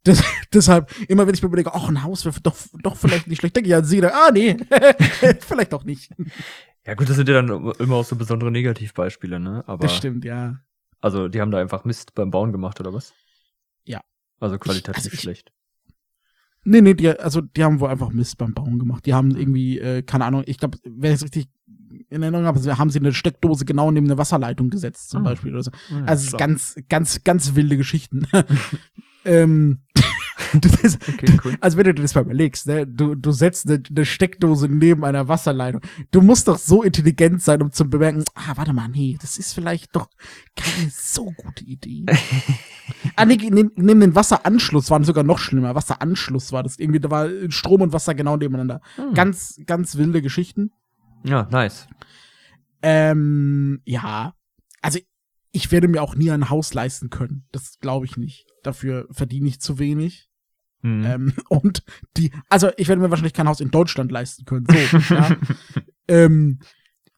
das, 0.04 0.22
deshalb, 0.52 0.92
immer 1.08 1.26
wenn 1.26 1.34
ich 1.34 1.42
mir 1.42 1.48
überlege, 1.48 1.74
ach, 1.74 1.88
ein 1.88 2.02
Haus 2.02 2.24
wäre 2.24 2.40
doch, 2.42 2.56
doch 2.82 2.96
vielleicht 2.96 3.26
nicht 3.26 3.40
schlecht, 3.40 3.56
denke 3.56 3.68
ich 3.68 3.74
an 3.74 3.84
sie, 3.84 4.04
ah, 4.04 4.30
nee, 4.32 4.56
vielleicht 5.40 5.74
auch 5.74 5.84
nicht. 5.84 6.10
Ja, 6.86 6.94
gut, 6.94 7.08
das 7.08 7.16
sind 7.16 7.28
ja 7.28 7.42
dann 7.42 7.72
immer 7.78 7.96
auch 7.96 8.04
so 8.04 8.16
besondere 8.16 8.50
Negativbeispiele, 8.50 9.38
ne? 9.38 9.64
Aber, 9.66 9.86
das 9.86 9.96
stimmt, 9.96 10.24
ja. 10.24 10.60
Also, 11.00 11.28
die 11.28 11.40
haben 11.40 11.50
da 11.50 11.58
einfach 11.58 11.84
Mist 11.84 12.14
beim 12.14 12.30
Bauen 12.30 12.50
gemacht, 12.52 12.80
oder 12.80 12.92
was? 12.92 13.12
Ja. 13.84 14.00
Also 14.40 14.58
qualitativ 14.58 14.98
ich, 14.98 15.04
also 15.04 15.14
ich, 15.14 15.20
schlecht. 15.20 15.52
Nee, 16.64 16.80
nee, 16.80 16.94
die, 16.94 17.08
also 17.08 17.40
die 17.40 17.64
haben 17.64 17.80
wohl 17.80 17.88
einfach 17.88 18.10
Mist 18.10 18.36
beim 18.38 18.52
Bauen 18.52 18.78
gemacht. 18.78 19.06
Die 19.06 19.14
haben 19.14 19.36
irgendwie, 19.36 19.78
äh, 19.78 20.02
keine 20.02 20.24
Ahnung, 20.24 20.42
ich 20.46 20.58
glaube, 20.58 20.78
wenn 20.84 21.12
ich 21.12 21.16
es 21.16 21.24
richtig 21.24 21.48
in 22.10 22.22
Erinnerung 22.22 22.46
habe, 22.46 22.78
haben 22.78 22.90
sie 22.90 22.98
eine 22.98 23.12
Steckdose 23.12 23.64
genau 23.64 23.90
neben 23.90 24.06
eine 24.06 24.18
Wasserleitung 24.18 24.70
gesetzt, 24.70 25.10
zum 25.10 25.22
ah. 25.22 25.30
Beispiel. 25.30 25.52
Oder 25.52 25.64
so. 25.64 25.70
Ja, 25.90 26.04
also 26.04 26.36
ganz, 26.36 26.76
ganz, 26.88 27.22
ganz 27.24 27.54
wilde 27.54 27.76
Geschichten. 27.76 28.26
ähm, 29.24 29.80
das, 30.54 30.98
okay, 31.08 31.38
cool. 31.44 31.56
Also 31.60 31.76
wenn 31.76 31.84
du 31.84 31.94
dir 31.94 32.02
das 32.02 32.14
mal 32.14 32.22
überlegst, 32.22 32.66
ne, 32.66 32.86
du, 32.86 33.14
du 33.14 33.32
setzt 33.32 33.68
eine, 33.68 33.82
eine, 33.88 34.04
Steckdose 34.04 34.68
neben 34.68 35.04
einer 35.04 35.28
Wasserleitung. 35.28 35.82
Du 36.10 36.22
musst 36.22 36.48
doch 36.48 36.58
so 36.58 36.82
intelligent 36.82 37.42
sein, 37.42 37.60
um 37.62 37.72
zu 37.72 37.88
bemerken, 37.88 38.24
ah, 38.34 38.52
warte 38.56 38.72
mal, 38.72 38.88
nee, 38.88 39.18
das 39.20 39.38
ist 39.38 39.52
vielleicht 39.52 39.94
doch 39.94 40.08
keine 40.56 40.90
so 40.90 41.32
gute 41.36 41.64
Idee. 41.64 42.06
ah, 43.16 43.26
nee, 43.26 43.36
neben, 43.36 43.72
neben 43.76 44.00
den 44.00 44.14
Wasseranschluss 44.14 44.90
war 44.90 44.98
das 44.98 45.06
sogar 45.06 45.24
noch 45.24 45.38
schlimmer. 45.38 45.74
Wasseranschluss 45.74 46.52
war 46.52 46.62
das 46.62 46.78
irgendwie, 46.78 47.00
da 47.00 47.10
war 47.10 47.28
Strom 47.48 47.82
und 47.82 47.92
Wasser 47.92 48.14
genau 48.14 48.36
nebeneinander. 48.36 48.80
Hm. 48.96 49.14
Ganz, 49.14 49.60
ganz 49.66 49.96
wilde 49.96 50.22
Geschichten. 50.22 50.70
Ja, 51.24 51.48
nice. 51.50 51.88
Ähm, 52.82 53.80
ja. 53.84 54.34
Also 54.82 54.98
ich 55.52 55.72
werde 55.72 55.88
mir 55.88 56.02
auch 56.02 56.14
nie 56.14 56.30
ein 56.30 56.50
Haus 56.50 56.74
leisten 56.74 57.10
können. 57.10 57.46
Das 57.52 57.78
glaube 57.80 58.06
ich 58.06 58.16
nicht. 58.16 58.46
Dafür 58.62 59.06
verdiene 59.10 59.48
ich 59.48 59.60
zu 59.60 59.78
wenig. 59.78 60.28
Mhm. 60.82 61.04
Ähm, 61.04 61.32
und 61.48 61.82
die, 62.16 62.32
also 62.48 62.70
ich 62.76 62.88
werde 62.88 63.02
mir 63.02 63.10
wahrscheinlich 63.10 63.34
kein 63.34 63.48
Haus 63.48 63.60
in 63.60 63.70
Deutschland 63.70 64.12
leisten 64.12 64.44
können. 64.44 64.66
So, 64.68 65.14
ja. 65.14 65.36
ähm, 66.08 66.60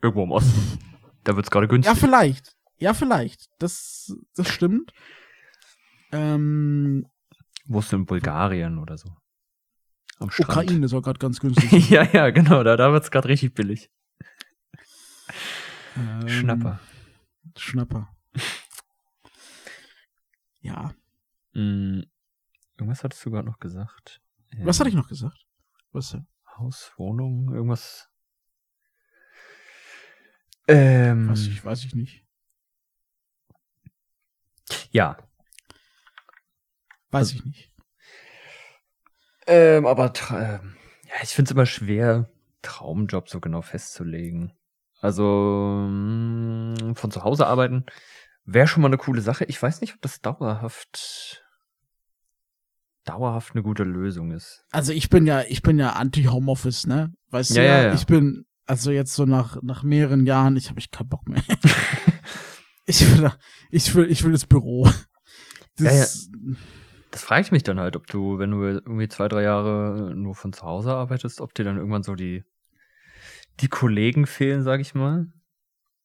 Irgendwo 0.02 0.24
im 0.24 0.32
Osten. 0.32 0.78
Da 1.24 1.36
wird 1.36 1.46
es 1.46 1.50
gerade 1.50 1.68
günstig. 1.68 1.94
Ja, 1.94 2.00
vielleicht. 2.00 2.56
Ja, 2.78 2.94
vielleicht. 2.94 3.50
Das, 3.58 4.16
das 4.34 4.48
stimmt. 4.48 4.92
Ähm, 6.12 7.06
Wo 7.66 7.80
ist 7.80 7.92
denn 7.92 8.06
Bulgarien 8.06 8.78
oder 8.78 8.96
so? 8.96 9.10
Am 10.20 10.30
Strand. 10.30 10.50
Ukraine 10.50 10.86
ist 10.86 10.92
auch 10.92 11.02
gerade 11.02 11.18
ganz 11.18 11.40
günstig. 11.40 11.70
ja, 11.90 12.04
ja, 12.04 12.30
genau. 12.30 12.62
Da, 12.62 12.76
da 12.76 12.92
wird 12.92 13.02
es 13.02 13.10
gerade 13.10 13.28
richtig 13.28 13.54
billig. 13.54 13.90
Ähm, 15.96 16.28
Schnapper. 16.28 16.78
Schnapper. 17.56 18.14
ja. 20.60 20.94
Mm, 21.54 22.02
irgendwas 22.76 23.02
hattest 23.02 23.24
du 23.24 23.30
gerade 23.30 23.48
noch 23.48 23.58
gesagt. 23.58 24.20
Was 24.58 24.78
hatte 24.78 24.90
ich 24.90 24.96
noch 24.96 25.08
gesagt? 25.08 25.46
Was 25.92 26.10
denn? 26.10 26.26
Haus, 26.58 26.92
Wohnung, 26.96 27.54
irgendwas. 27.54 28.08
Ähm, 30.68 31.30
weiß, 31.30 31.46
ich, 31.46 31.64
weiß 31.64 31.84
ich 31.84 31.94
nicht. 31.94 32.26
Ja. 34.90 35.16
Weiß 37.10 37.30
also, 37.30 37.36
ich 37.36 37.44
nicht. 37.44 37.69
Ähm, 39.50 39.84
aber 39.86 40.12
ähm, 40.30 40.74
ja, 41.06 41.14
ich 41.22 41.30
finde 41.30 41.48
es 41.48 41.52
immer 41.52 41.66
schwer, 41.66 42.30
Traumjob 42.62 43.28
so 43.28 43.40
genau 43.40 43.62
festzulegen. 43.62 44.52
Also 45.00 45.86
mh, 45.88 46.94
von 46.94 47.10
zu 47.10 47.24
Hause 47.24 47.46
arbeiten 47.46 47.84
wäre 48.44 48.66
schon 48.66 48.82
mal 48.82 48.88
eine 48.88 48.98
coole 48.98 49.20
Sache. 49.22 49.44
Ich 49.44 49.60
weiß 49.60 49.80
nicht, 49.80 49.94
ob 49.94 50.02
das 50.02 50.20
dauerhaft 50.20 51.44
dauerhaft 53.04 53.54
eine 53.54 53.62
gute 53.62 53.82
Lösung 53.84 54.30
ist. 54.30 54.64
Also 54.70 54.92
ich 54.92 55.08
bin 55.08 55.26
ja, 55.26 55.42
ich 55.42 55.62
bin 55.62 55.78
ja 55.78 55.94
anti-Homeoffice, 55.94 56.86
ne? 56.86 57.12
Weißt 57.30 57.50
Ja, 57.56 57.62
du 57.62 57.68
ja, 57.68 57.82
ja. 57.84 57.94
ich 57.94 58.06
bin, 58.06 58.44
also 58.66 58.90
jetzt 58.90 59.14
so 59.14 59.24
nach, 59.24 59.60
nach 59.62 59.82
mehreren 59.82 60.26
Jahren, 60.26 60.56
ich 60.56 60.68
habe 60.68 60.78
ich 60.78 60.90
keinen 60.90 61.08
Bock 61.08 61.26
mehr. 61.28 61.42
ich 62.86 63.00
will, 63.18 63.30
ich 63.70 63.94
will, 63.94 64.10
ich 64.10 64.22
will 64.22 64.32
das 64.32 64.46
Büro. 64.46 64.88
Das, 65.76 66.28
Das 67.10 67.24
frage 67.24 67.42
ich 67.42 67.52
mich 67.52 67.62
dann 67.64 67.80
halt, 67.80 67.96
ob 67.96 68.06
du, 68.06 68.38
wenn 68.38 68.50
du 68.52 68.62
irgendwie 68.64 69.08
zwei, 69.08 69.28
drei 69.28 69.42
Jahre 69.42 70.12
nur 70.14 70.34
von 70.34 70.52
zu 70.52 70.62
Hause 70.62 70.92
arbeitest, 70.94 71.40
ob 71.40 71.54
dir 71.54 71.64
dann 71.64 71.76
irgendwann 71.76 72.02
so 72.04 72.14
die, 72.14 72.44
die 73.60 73.68
Kollegen 73.68 74.26
fehlen, 74.26 74.62
sag 74.62 74.80
ich 74.80 74.94
mal. 74.94 75.26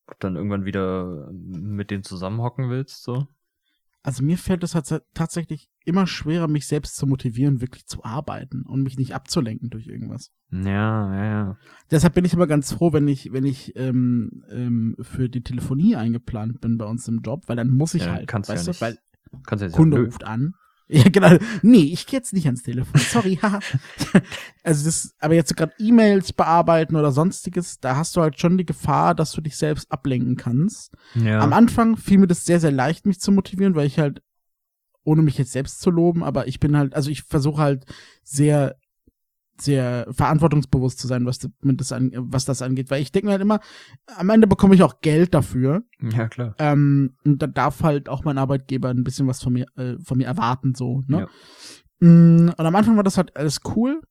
Ob 0.08 0.20
dann 0.20 0.36
irgendwann 0.36 0.66
wieder 0.66 1.30
mit 1.32 1.92
denen 1.92 2.04
zusammenhocken 2.04 2.70
willst, 2.70 3.04
so. 3.04 3.28
Also 4.04 4.24
mir 4.24 4.38
fällt 4.38 4.64
es 4.64 4.76
halt 4.76 5.02
tatsächlich 5.16 5.68
immer 5.84 6.06
schwerer, 6.06 6.48
mich 6.48 6.68
selbst 6.68 6.96
zu 6.96 7.08
motivieren, 7.08 7.60
wirklich 7.60 7.88
zu 7.88 8.04
arbeiten 8.04 8.62
und 8.62 8.84
mich 8.84 9.00
nicht 9.00 9.16
abzulenken 9.16 9.72
durch 9.72 9.88
irgendwas. 9.88 10.32
Ja, 10.52 11.16
ja, 11.16 11.26
ja. 11.26 11.58
Deshalb 11.90 12.14
bin 12.14 12.24
ich 12.24 12.34
immer 12.34 12.46
ganz 12.46 12.72
froh, 12.72 12.94
wenn 12.94 13.08
ich, 13.08 13.34
wenn 13.34 13.46
ich 13.46 13.76
ähm, 13.76 14.44
ähm, 14.52 14.96
für 15.02 15.28
die 15.28 15.42
Telefonie 15.42 15.96
eingeplant 15.96 16.62
bin 16.62 16.78
bei 16.78 16.86
uns 16.86 17.08
im 17.08 17.22
Job, 17.22 17.44
weil 17.48 17.56
dann 17.56 17.72
muss 17.72 17.96
ich 17.96 18.04
Ja, 18.04 18.14
halt, 18.14 18.28
kannst 18.28 18.50
du 18.50 18.54
ja 18.54 18.60
weißt 18.60 18.68
nicht. 18.68 18.82
du, 18.82 18.86
weil 18.86 19.00
Kannst 19.48 19.72
Kunde 19.72 19.98
ja, 19.98 20.02
nö. 20.04 20.06
ruft 20.08 20.24
an. 20.24 20.54
Ja, 20.88 21.10
genau. 21.10 21.38
Nee, 21.64 21.90
ich 21.92 22.06
gehe 22.06 22.20
jetzt 22.20 22.34
nicht 22.34 22.46
ans 22.46 22.62
Telefon. 22.62 23.00
Sorry, 23.00 23.40
haha. 23.42 23.60
also 24.64 24.86
das, 24.86 25.16
aber 25.20 25.34
jetzt 25.34 25.50
so 25.50 25.56
gerade 25.56 25.74
E-Mails 25.80 26.32
bearbeiten 26.32 26.96
oder 26.96 27.12
sonstiges, 27.12 27.80
da 27.80 27.96
hast 27.96 28.16
du 28.16 28.22
halt 28.22 28.40
schon 28.40 28.58
die 28.58 28.66
Gefahr, 28.66 29.16
dass 29.16 29.32
du 29.32 29.42
dich 29.42 29.58
selbst 29.58 29.92
ablenken 29.92 30.36
kannst. 30.36 30.94
Ja. 31.16 31.40
Am 31.40 31.54
Anfang 31.54 31.98
fiel 31.98 32.20
mir 32.20 32.28
das 32.28 32.46
sehr, 32.46 32.60
sehr 32.60 32.72
leicht, 32.72 33.08
mich 33.08 33.20
zu 33.20 33.32
motivieren, 33.32 33.76
weil 33.76 33.88
ich 33.88 33.98
halt, 33.98 34.22
ohne 35.04 35.24
mich 35.24 35.38
jetzt 35.38 35.52
selbst 35.52 35.82
zu 35.82 35.90
loben, 35.90 36.24
aber 36.24 36.48
ich 36.48 36.60
bin 36.60 36.78
halt, 36.78 36.94
also 36.96 37.10
ich 37.10 37.24
versuche 37.24 37.62
halt 37.62 37.86
sehr, 38.24 38.76
sehr 39.58 40.08
verantwortungsbewusst 40.12 41.00
zu 41.00 41.08
sein, 41.08 41.26
was 41.26 41.40
das, 41.40 41.92
an, 41.92 42.12
was 42.16 42.46
das 42.46 42.62
angeht. 42.62 42.90
Weil 42.92 43.02
ich 43.02 43.12
denke 43.12 43.28
mir 43.28 43.32
halt 43.34 43.42
immer, 43.42 43.60
am 44.18 44.30
Ende 44.30 44.48
bekomme 44.48 44.76
ich 44.76 44.84
auch 44.84 45.02
Geld 45.02 45.34
dafür. 45.34 45.84
ja, 46.02 46.28
klar. 46.28 46.56
Ähm, 46.60 47.16
und 47.24 47.42
da 47.42 47.48
darf 47.48 47.82
halt 47.84 48.10
auch 48.10 48.24
mein 48.24 48.38
Arbeitgeber 48.38 48.90
ein 48.90 49.04
bisschen 49.04 49.28
was 49.28 49.42
von 49.42 49.54
mir, 49.54 49.66
äh, 49.78 49.98
von 50.04 50.18
mir 50.18 50.28
erwarten, 50.28 50.76
so, 50.76 51.04
ne? 51.08 51.28
Ja. 52.02 52.08
Mm, 52.08 52.50
Und 52.50 52.66
am 52.66 52.76
Anfang 52.76 52.98
war 52.98 53.04
das 53.04 53.18
halt 53.18 53.36
alles 53.38 53.62
cool. 53.76 54.02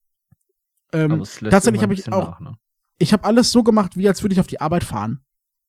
Ähm, 0.92 1.12
Aber 1.12 1.22
es 1.22 1.40
lässt 1.40 1.52
tatsächlich 1.52 1.82
habe 1.82 1.92
ich 1.94 2.10
auch, 2.12 2.40
Nach, 2.40 2.40
ne? 2.40 2.54
ich 2.98 3.12
habe 3.12 3.24
alles 3.24 3.52
so 3.52 3.62
gemacht, 3.62 3.96
wie 3.96 4.08
als 4.08 4.22
würde 4.22 4.32
ich 4.32 4.40
auf 4.40 4.46
die 4.46 4.60
Arbeit 4.60 4.84
fahren. 4.84 5.20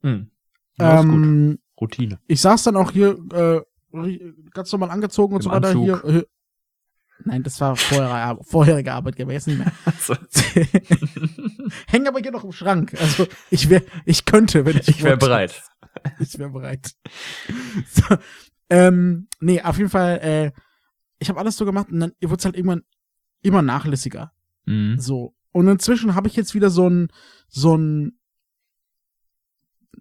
Hm. 0.02 0.30
Ja, 0.78 1.02
ähm, 1.02 1.58
Routine. 1.80 2.20
ich 2.28 2.40
saß 2.42 2.64
dann 2.64 2.76
auch 2.78 2.92
hier 2.92 3.18
äh, 3.34 3.62
ganz 4.54 4.72
normal 4.72 4.92
angezogen 4.92 5.34
und 5.36 5.40
Im 5.42 5.44
so 5.44 5.52
weiter 5.52 5.68
Anzug. 5.70 5.84
hier. 6.06 6.26
Äh, 7.20 7.24
nein, 7.26 7.44
das 7.44 7.60
war 7.62 7.76
vorher, 7.76 8.38
vorherige 8.44 8.94
Arbeitgeber, 8.94 9.34
jetzt 9.34 9.48
nicht 9.48 9.58
mehr. 9.60 9.72
Also, 9.86 10.16
Hängen 11.88 12.08
aber 12.08 12.20
hier 12.20 12.32
noch 12.32 12.44
im 12.44 12.52
Schrank. 12.52 12.96
Also 13.00 13.28
ich 13.50 13.70
wäre, 13.70 13.84
ich 14.06 14.26
könnte, 14.26 14.66
wenn 14.66 14.78
ich 14.78 14.88
ich 14.88 15.04
wäre 15.04 15.18
bereit. 15.18 15.62
Ich 16.20 16.38
wäre 16.38 16.50
bereit. 16.50 16.92
So, 17.90 18.18
ähm, 18.70 19.28
nee, 19.40 19.62
auf 19.62 19.78
jeden 19.78 19.90
Fall, 19.90 20.18
äh, 20.22 20.52
ich 21.20 21.30
habe 21.30 21.40
alles 21.40 21.56
so 21.56 21.64
gemacht 21.64 21.90
und 21.90 22.02
dann 22.02 22.12
wurde 22.22 22.36
es 22.36 22.44
halt 22.46 22.56
irgendwann 22.58 22.84
immer 23.42 23.62
nachlässiger. 23.62 24.34
Mhm. 24.66 25.00
So. 25.00 25.36
Und 25.54 25.70
inzwischen 25.70 26.14
habe 26.14 26.28
ich 26.28 26.36
jetzt 26.36 26.54
wieder 26.54 26.70
so 26.70 26.90
ein, 26.90 27.08
so 27.48 27.78
ein, 27.78 28.20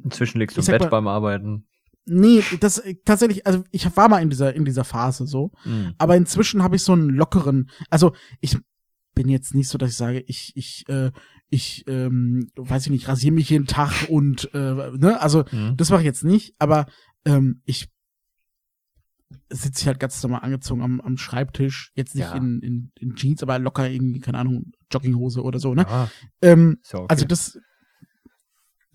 Inzwischen 0.02 0.40
liegst 0.40 0.56
du 0.56 0.60
im 0.62 0.66
Bett 0.66 0.80
mal- 0.80 0.88
beim 0.88 1.06
Arbeiten. 1.06 1.68
Nee, 2.06 2.42
das 2.60 2.78
äh, 2.78 2.94
tatsächlich, 3.04 3.46
also 3.46 3.64
ich 3.70 3.84
war 3.96 4.08
mal 4.08 4.22
in 4.22 4.30
dieser, 4.30 4.54
in 4.54 4.64
dieser 4.64 4.84
Phase 4.84 5.26
so, 5.26 5.52
Mhm. 5.64 5.94
aber 5.98 6.16
inzwischen 6.16 6.62
habe 6.62 6.76
ich 6.76 6.82
so 6.82 6.92
einen 6.92 7.10
lockeren, 7.10 7.70
also 7.90 8.14
ich 8.40 8.56
bin 9.14 9.28
jetzt 9.28 9.54
nicht 9.54 9.68
so, 9.68 9.78
dass 9.78 9.90
ich 9.90 9.96
sage, 9.96 10.20
ich, 10.26 10.52
ich, 10.56 10.88
äh, 10.88 11.10
ich, 11.48 11.84
ähm, 11.86 12.50
weiß 12.56 12.86
ich 12.86 12.90
nicht, 12.90 13.06
rasiere 13.08 13.34
mich 13.34 13.48
jeden 13.50 13.66
Tag 13.66 14.08
und, 14.08 14.52
äh, 14.54 14.58
ne, 14.96 15.20
also 15.20 15.44
Mhm. 15.52 15.76
Das 15.76 15.90
mache 15.90 16.00
ich 16.00 16.06
jetzt 16.06 16.24
nicht, 16.24 16.54
aber 16.58 16.86
ähm, 17.24 17.62
ich 17.64 17.88
sitze 19.50 19.82
hier 19.82 19.92
halt 19.92 20.00
ganz 20.00 20.22
normal 20.22 20.40
angezogen 20.42 20.82
am, 20.82 21.00
am 21.00 21.16
Schreibtisch. 21.16 21.92
Jetzt 21.94 22.14
nicht 22.14 22.24
Ja. 22.24 22.34
in, 22.34 22.60
in, 22.60 22.92
in 22.98 23.14
Jeans, 23.14 23.42
aber 23.42 23.58
locker 23.58 23.88
irgendwie, 23.88 24.20
keine 24.20 24.38
Ahnung, 24.38 24.72
Jogginghose 24.92 25.42
oder 25.42 25.58
so, 25.58 25.74
ne? 25.74 25.86
Ja, 25.88 26.10
Ähm, 26.42 26.78
ja 26.92 26.98
okay. 27.00 27.06
Also 27.08 27.24
das 27.26 27.58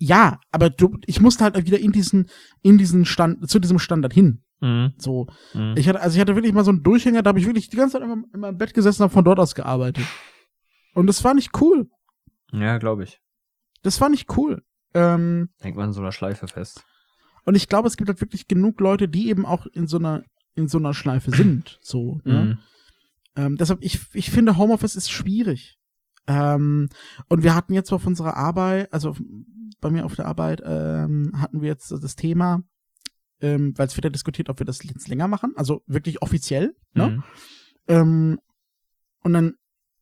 ja, 0.00 0.40
aber 0.50 0.70
du, 0.70 0.98
ich 1.06 1.20
musste 1.20 1.44
halt 1.44 1.66
wieder 1.66 1.78
in 1.78 1.92
diesen, 1.92 2.28
in 2.62 2.78
diesen 2.78 3.04
Stand, 3.04 3.48
zu 3.48 3.58
diesem 3.58 3.78
Standard 3.78 4.14
hin. 4.14 4.42
Mhm. 4.60 4.94
So. 4.96 5.26
Mhm. 5.52 5.74
Ich 5.76 5.88
hatte, 5.88 6.00
also 6.00 6.14
ich 6.16 6.20
hatte 6.20 6.34
wirklich 6.34 6.54
mal 6.54 6.64
so 6.64 6.70
einen 6.70 6.82
Durchhänger, 6.82 7.22
da 7.22 7.28
habe 7.28 7.38
ich 7.38 7.46
wirklich 7.46 7.68
die 7.68 7.76
ganze 7.76 7.92
Zeit 7.98 8.02
immer 8.02 8.24
in 8.32 8.40
meinem 8.40 8.56
Bett 8.56 8.72
gesessen 8.72 9.02
und 9.02 9.08
hab 9.08 9.12
von 9.12 9.24
dort 9.24 9.38
aus 9.38 9.54
gearbeitet. 9.54 10.06
Und 10.94 11.06
das 11.06 11.22
war 11.22 11.34
nicht 11.34 11.50
cool. 11.60 11.88
ja, 12.52 12.78
glaube 12.78 13.04
ich. 13.04 13.20
Das 13.82 14.00
war 14.00 14.08
nicht 14.08 14.36
cool. 14.36 14.62
Ähm, 14.94 15.50
Hängt 15.60 15.76
man 15.76 15.88
in 15.88 15.92
so 15.92 16.00
einer 16.00 16.12
Schleife 16.12 16.48
fest. 16.48 16.82
Und 17.44 17.54
ich 17.54 17.68
glaube, 17.68 17.88
es 17.88 17.96
gibt 17.96 18.08
halt 18.08 18.20
wirklich 18.20 18.48
genug 18.48 18.80
Leute, 18.80 19.08
die 19.08 19.28
eben 19.28 19.44
auch 19.44 19.66
in 19.66 19.86
so 19.86 19.98
einer, 19.98 20.24
in 20.54 20.66
so 20.66 20.78
einer 20.78 20.94
Schleife 20.94 21.30
sind. 21.30 21.78
So, 21.82 22.20
ne? 22.24 22.44
Mhm. 22.44 22.58
ähm, 23.36 23.56
deshalb, 23.56 23.82
ich, 23.82 24.00
ich 24.14 24.30
finde, 24.30 24.56
Homeoffice 24.56 24.96
ist 24.96 25.10
schwierig. 25.10 25.78
Ähm, 26.26 26.88
und 27.28 27.42
wir 27.42 27.54
hatten 27.54 27.74
jetzt 27.74 27.92
auf 27.92 28.06
unserer 28.06 28.36
Arbeit, 28.36 28.92
also 28.92 29.16
bei 29.80 29.90
mir 29.90 30.04
auf 30.04 30.14
der 30.14 30.26
Arbeit, 30.26 30.62
ähm, 30.64 31.32
hatten 31.36 31.60
wir 31.60 31.68
jetzt 31.68 31.90
das 31.90 32.16
Thema, 32.16 32.62
ähm, 33.40 33.72
weil 33.76 33.86
es 33.86 33.96
wieder 33.96 34.10
diskutiert, 34.10 34.48
ob 34.48 34.58
wir 34.58 34.66
das 34.66 34.82
jetzt 34.82 35.08
länger 35.08 35.28
machen, 35.28 35.52
also 35.56 35.82
wirklich 35.86 36.22
offiziell. 36.22 36.74
Ne? 36.94 37.10
Mhm. 37.10 37.24
Ähm, 37.88 38.38
und 39.22 39.32
dann 39.32 39.54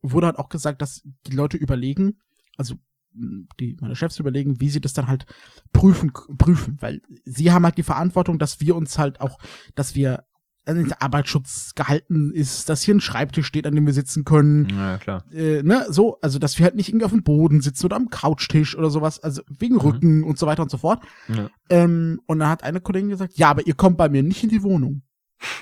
wurde 0.03 0.27
halt 0.27 0.39
auch 0.39 0.49
gesagt, 0.49 0.83
dass 0.83 1.03
die 1.27 1.35
Leute 1.35 1.57
überlegen, 1.57 2.19
also 2.57 2.77
die 3.13 3.77
meine 3.81 3.97
Chefs 3.97 4.19
überlegen, 4.19 4.61
wie 4.61 4.71
sie 4.71 4.81
das 4.81 4.93
dann 4.93 5.09
halt 5.09 5.27
prüfen 5.73 6.13
prüfen, 6.13 6.77
weil 6.81 7.01
sie 7.25 7.51
haben 7.51 7.65
halt 7.65 7.79
die 7.79 7.83
Verantwortung, 7.83 8.39
dass 8.39 8.61
wir 8.61 8.77
uns 8.77 8.99
halt 8.99 9.21
auch, 9.21 9.39
dass 9.75 9.95
wir 9.95 10.25
an 10.69 10.77
den 10.77 10.93
Arbeitsschutz 10.93 11.75
gehalten 11.75 12.31
ist, 12.33 12.69
dass 12.69 12.83
hier 12.83 12.95
ein 12.95 13.01
Schreibtisch 13.01 13.47
steht, 13.47 13.67
an 13.67 13.75
dem 13.75 13.87
wir 13.87 13.93
sitzen 13.93 14.25
können, 14.25 14.69
Ja, 14.71 14.99
klar. 14.99 15.25
äh, 15.33 15.63
ne, 15.63 15.87
so, 15.89 16.19
also 16.21 16.39
dass 16.39 16.59
wir 16.59 16.65
halt 16.65 16.75
nicht 16.77 16.89
irgendwie 16.91 17.05
auf 17.07 17.13
dem 17.13 17.23
Boden 17.23 17.61
sitzen 17.61 17.87
oder 17.87 17.97
am 17.97 18.11
Couchtisch 18.11 18.77
oder 18.77 18.91
sowas, 18.91 19.19
also 19.23 19.43
wegen 19.49 19.75
Mhm. 19.77 19.81
Rücken 19.81 20.25
und 20.25 20.39
so 20.39 20.47
weiter 20.47 20.63
und 20.63 20.71
so 20.71 20.79
fort. 20.79 21.03
Ja. 21.29 21.51
Ähm, 21.71 22.21
und 22.27 22.39
dann 22.39 22.49
hat 22.49 22.63
eine 22.63 22.81
Kollegin 22.81 23.09
gesagt, 23.11 23.35
ja, 23.39 23.51
aber 23.51 23.67
ihr 23.67 23.75
kommt 23.75 23.97
bei 23.97 24.09
mir 24.09 24.23
nicht 24.23 24.43
in 24.45 24.51
die 24.51 24.63
Wohnung. 24.63 25.03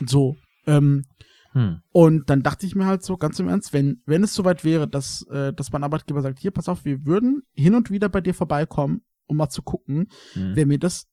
So, 0.07 0.37
ähm, 0.67 1.05
Hm. 1.53 1.81
und 1.93 2.29
dann 2.29 2.43
dachte 2.43 2.67
ich 2.67 2.75
mir 2.75 2.85
halt 2.87 3.03
so, 3.03 3.17
ganz 3.17 3.39
im 3.39 3.49
Ernst, 3.49 3.73
wenn, 3.73 4.03
wenn 4.05 4.23
es 4.23 4.35
soweit 4.35 4.63
wäre, 4.65 4.87
dass, 4.87 5.23
äh, 5.31 5.55
dass 5.55 5.73
mein 5.73 5.85
Arbeitgeber 5.85 6.21
sagt, 6.21 6.39
hier, 6.39 6.51
pass 6.51 6.69
auf, 6.69 6.85
wir 6.85 7.07
würden 7.07 7.45
hin 7.55 7.75
und 7.75 7.91
wieder 7.91 8.09
bei 8.11 8.21
dir 8.21 8.35
vorbeikommen, 8.35 9.01
um 9.27 9.39
mal 9.39 9.49
zu 9.49 9.63
gucken, 9.63 10.09
Mhm. 10.35 10.55
wäre 10.57 10.67
mir 10.67 10.79
das 10.79 11.07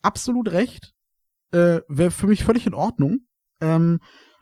absolut 0.00 0.50
recht, 0.50 0.94
äh, 1.52 1.80
wäre 1.88 2.10
für 2.10 2.26
mich 2.26 2.42
völlig 2.44 2.66
in 2.66 2.72
Ordnung. 2.74 3.20
Ähm, 3.62 4.00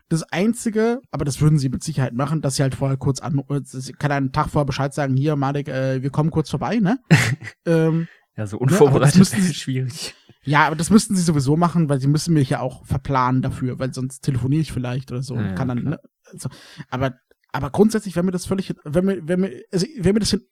das 0.09 0.25
Einzige, 0.25 1.01
aber 1.13 1.25
das 1.25 1.41
würden 1.41 1.59
sie 1.59 1.69
mit 1.69 1.85
Sicherheit 1.85 2.15
machen, 2.15 2.41
dass 2.41 2.57
sie 2.57 2.63
halt 2.63 2.75
vorher 2.75 2.97
kurz 2.97 3.21
an, 3.21 3.39
äh, 3.49 3.61
sie 3.63 3.93
kann 3.93 4.11
einen 4.11 4.33
Tag 4.33 4.49
vorher 4.51 4.67
Bescheid 4.67 4.93
sagen, 4.93 5.17
hier, 5.17 5.37
Marek, 5.37 5.69
äh, 5.69 6.03
wir 6.03 6.11
kommen 6.11 6.31
kurz 6.33 6.51
vorbei, 6.51 6.79
ne? 6.81 6.99
ähm, 7.65 8.09
Ja, 8.37 8.45
so 8.47 8.59
das 8.59 8.61
unvorbereitet 8.73 9.21
ist 9.21 9.31
sie- 9.31 9.55
schwierig. 9.55 10.15
ja, 10.43 10.67
aber 10.67 10.75
das 10.75 10.91
müssten 10.91 11.15
sie 11.15 11.23
sowieso 11.23 11.57
machen, 11.57 11.89
weil 11.89 12.01
sie 12.01 12.09
müssen 12.09 12.35
mich 12.35 12.51
ja 12.51 12.59
auch 12.59 12.85
verplanen 12.87 13.41
dafür, 13.41 13.79
weil 13.79 13.95
sonst 13.95 14.23
telefoniere 14.23 14.63
ich 14.63 14.73
vielleicht 14.73 15.13
oder 15.13 15.23
so. 15.23 15.37
Ja, 15.37 15.43
ja, 15.49 15.55
kann 15.55 15.69
dann, 15.69 15.85
ne? 15.85 16.01
also, 16.25 16.49
aber, 16.89 17.15
aber 17.53 17.71
grundsätzlich 17.71 18.17
wäre 18.17 18.25
mir 18.27 18.33
das 18.33 18.47
völlig, 18.47 18.75
wenn 18.83 19.05
mir, 19.05 19.29
wenn 19.29 19.41
mir, 19.41 19.63
also 19.71 19.87
wäre 19.97 20.15
mir 20.15 20.21
das 20.21 20.33
in, 20.33 20.43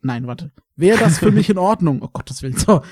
nein, 0.00 0.26
warte, 0.26 0.50
wäre 0.74 0.98
das 0.98 1.20
für 1.20 1.30
mich 1.30 1.48
in 1.48 1.58
Ordnung? 1.58 2.02
Oh 2.02 2.08
Gottes 2.08 2.42
Willen, 2.42 2.56
so. 2.56 2.82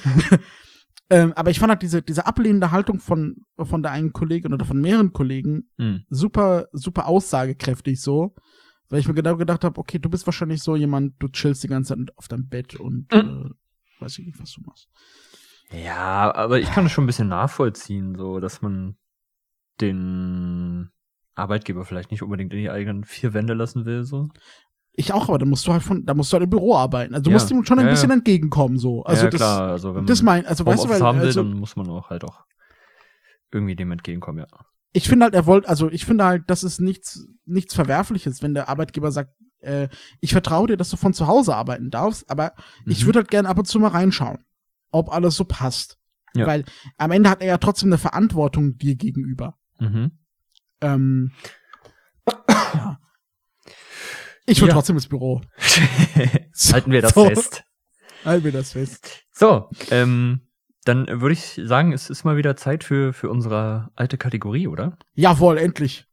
Ähm, 1.11 1.33
aber 1.35 1.51
ich 1.51 1.59
fand 1.59 1.71
halt 1.71 1.83
diese, 1.83 2.03
diese 2.03 2.27
ablehnende 2.27 2.71
Haltung 2.71 2.99
von, 2.99 3.37
von 3.59 3.83
der 3.83 3.93
einen 3.93 4.13
Kollegin 4.13 4.53
oder 4.55 4.65
von 4.65 4.81
mehreren 4.81 5.13
Kollegen 5.13 5.69
Mhm. 5.77 6.05
super, 6.09 6.69
super 6.73 7.07
aussagekräftig 7.07 8.01
so. 8.01 8.35
Weil 8.91 9.01
ich 9.01 9.09
mir 9.09 9.15
genau 9.15 9.37
gedacht 9.37 9.65
habe, 9.65 9.81
okay, 9.81 9.99
du 9.99 10.11
bist 10.11 10.27
wahrscheinlich 10.27 10.63
so 10.63 10.77
jemand, 10.77 11.15
du 11.19 11.29
chillst 11.29 11.63
die 11.65 11.69
ganze 11.69 11.97
Zeit 11.97 12.17
auf 12.17 12.29
deinem 12.29 12.49
Bett 12.49 12.77
und 12.77 13.11
Mhm. 13.13 13.51
äh, 13.99 14.03
weiß 14.03 14.19
ich 14.19 14.27
nicht, 14.27 14.39
was 14.41 14.53
du 14.53 14.61
machst. 14.63 14.89
Ja, 15.71 16.35
aber 16.35 16.61
ich 16.61 16.71
kann 16.71 16.85
das 16.85 16.93
schon 16.93 17.05
ein 17.05 17.07
bisschen 17.07 17.29
nachvollziehen, 17.29 18.15
so, 18.17 18.39
dass 18.41 18.61
man 18.61 18.97
den 19.81 20.91
Arbeitgeber 21.35 21.85
vielleicht 21.85 22.11
nicht 22.11 22.23
unbedingt 22.23 22.53
in 22.53 22.61
die 22.61 22.71
eigenen 22.71 23.05
vier 23.05 23.35
Wände 23.35 23.55
lassen 23.55 23.85
will, 23.87 24.05
so. 24.05 24.29
Ich 24.97 25.13
auch, 25.13 25.29
aber 25.29 25.39
da 25.39 25.45
musst 25.47 25.67
du 25.67 25.73
halt 25.73 25.83
von, 25.83 26.07
da 26.07 26.15
musst 26.15 26.33
du 26.33 26.35
halt 26.35 26.45
im 26.45 26.51
Büro 26.51 26.77
arbeiten. 26.77 27.15
Also 27.15 27.25
du 27.25 27.31
Ja. 27.31 27.35
musst 27.35 27.51
ihm 27.51 27.65
schon 27.65 27.79
ein 27.81 27.87
Ja, 27.87 27.91
bisschen 27.91 28.11
ja. 28.11 28.17
entgegenkommen, 28.17 28.79
so. 28.79 29.03
Also 29.05 29.25
ja, 29.25 29.31
das, 29.31 29.39
klar, 29.41 29.71
also 29.71 29.95
wenn 29.95 30.07
das 30.07 30.23
man 30.23 30.37
mein, 30.37 30.47
also 30.47 30.65
weißt 30.65 30.85
du, 30.85 30.89
weil, 30.89 31.01
haben 31.01 31.19
will, 31.21 31.27
also, 31.27 31.43
dann 31.43 31.53
muss 31.59 31.75
man 31.77 31.89
auch 31.91 32.11
halt 32.11 32.23
auch 32.25 32.45
irgendwie 33.51 33.75
dem 33.77 33.91
entgegenkommen, 33.93 34.39
ja. 34.39 34.47
ich 34.93 35.09
finde 35.09 35.25
halt, 35.25 35.35
er 35.35 35.47
wollte, 35.47 35.69
also 35.69 35.91
ich 35.91 36.05
finde 36.05 36.25
halt, 36.25 36.45
das 36.49 36.63
ist 36.65 36.81
nichts, 36.81 37.27
nichts 37.45 37.75
Verwerfliches, 37.75 38.43
wenn 38.43 38.55
der 38.55 38.69
Arbeitgeber 38.69 39.11
sagt, 39.11 39.33
äh, 39.61 39.89
ich 40.21 40.33
vertraue 40.33 40.69
dir, 40.69 40.77
dass 40.77 40.91
du 40.91 40.97
von 40.97 41.13
zu 41.15 41.27
Hause 41.27 41.57
arbeiten 41.57 41.91
darfst, 41.91 42.31
aber 42.31 42.53
ich 42.87 43.03
Mhm. 43.03 43.07
würde 43.07 43.19
halt 43.21 43.31
gerne 43.31 43.49
ab 43.49 43.59
und 43.59 43.65
zu 43.67 43.81
mal 43.81 43.89
reinschauen, 43.89 44.39
ob 44.93 45.11
alles 45.13 45.35
so 45.37 45.45
passt. 45.45 45.99
Ja. 46.37 46.47
Weil 46.47 46.65
am 46.99 47.11
Ende 47.13 47.31
hat 47.31 47.41
er 47.41 47.47
ja 47.49 47.59
trotzdem 47.59 47.89
eine 47.89 47.99
Verantwortung 47.99 48.77
dir 48.79 48.95
gegenüber. 48.97 49.57
Mhm. 49.81 50.13
Ähm, 50.81 51.31
ja. 52.75 52.99
Ich 54.47 54.61
will 54.61 54.69
Ja. 54.69 54.75
trotzdem 54.75 54.97
ins 54.97 55.09
Büro. 55.09 55.41
Halten 56.73 56.93
wir 56.93 57.03
das 57.03 57.15
So. 57.15 57.27
fest. 57.27 57.65
Halten 58.25 58.45
wir 58.45 58.53
das 58.53 58.73
fest. 58.73 59.23
So, 59.33 59.69
ähm, 59.91 60.41
dann 60.85 61.07
würde 61.21 61.33
ich 61.33 61.61
sagen, 61.65 61.93
es 61.93 62.11
ist 62.11 62.25
mal 62.25 62.37
wieder 62.37 62.57
Zeit 62.57 62.85
für, 62.85 63.13
für 63.13 63.31
unsere 63.31 63.91
alte 63.97 64.19
Kategorie, 64.19 64.69
oder? 64.69 64.99
Jawohl, 65.15 65.59
endlich. 65.59 66.07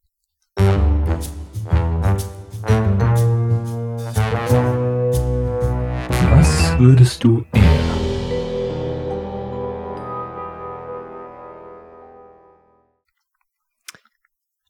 Was 6.33 6.77
würdest 6.79 7.23
du 7.23 7.45
eher? 7.53 7.61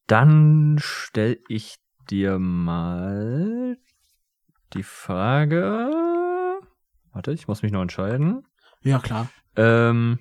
Dann 0.08 0.78
stell 0.82 1.40
ich 1.48 1.76
dir 2.10 2.40
mal 2.40 3.78
die 4.74 4.84
Frage. 4.84 5.90
Warte, 7.12 7.32
ich 7.32 7.48
muss 7.48 7.62
mich 7.62 7.72
noch 7.72 7.82
entscheiden. 7.82 8.48
Ja, 8.84 9.00
klar. 9.00 9.30
Ähm, 9.56 10.20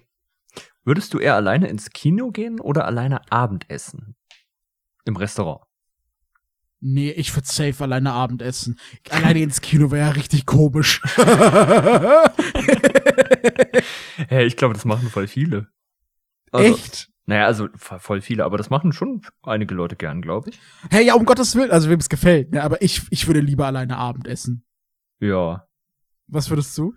würdest 0.84 1.14
du 1.14 1.18
eher 1.18 1.36
alleine 1.36 1.68
ins 1.68 1.90
Kino 1.90 2.30
gehen 2.30 2.60
oder 2.60 2.84
alleine 2.84 3.30
Abendessen? 3.30 4.16
Im 5.04 5.16
Restaurant. 5.16 5.62
Nee, 6.80 7.10
ich 7.10 7.34
würde 7.34 7.46
safe 7.46 7.84
alleine 7.84 8.12
Abendessen. 8.12 8.78
Alleine 9.10 9.40
ins 9.40 9.60
Kino 9.60 9.90
wäre 9.90 10.08
ja 10.08 10.12
richtig 10.12 10.46
komisch. 10.46 11.02
Hey, 14.28 14.46
ich 14.46 14.56
glaube, 14.56 14.74
das 14.74 14.84
machen 14.84 15.08
voll 15.08 15.26
viele. 15.26 15.68
Also, 16.52 16.74
Echt? 16.74 17.09
Naja, 17.26 17.46
also 17.46 17.66
vo- 17.76 17.98
voll 17.98 18.20
viele, 18.20 18.44
aber 18.44 18.56
das 18.58 18.70
machen 18.70 18.92
schon 18.92 19.22
einige 19.42 19.74
Leute 19.74 19.96
gern, 19.96 20.20
glaube 20.22 20.50
ich. 20.50 20.60
Hey, 20.90 21.06
ja, 21.06 21.14
um 21.14 21.24
Gottes 21.24 21.54
Willen, 21.54 21.70
also 21.70 21.88
wem 21.90 22.00
es 22.00 22.08
gefällt, 22.08 22.50
ne? 22.52 22.62
aber 22.62 22.82
ich, 22.82 23.02
ich 23.10 23.26
würde 23.26 23.40
lieber 23.40 23.66
alleine 23.66 23.96
Abendessen. 23.98 24.64
Ja. 25.20 25.66
Was 26.26 26.50
würdest 26.50 26.76
du? 26.78 26.94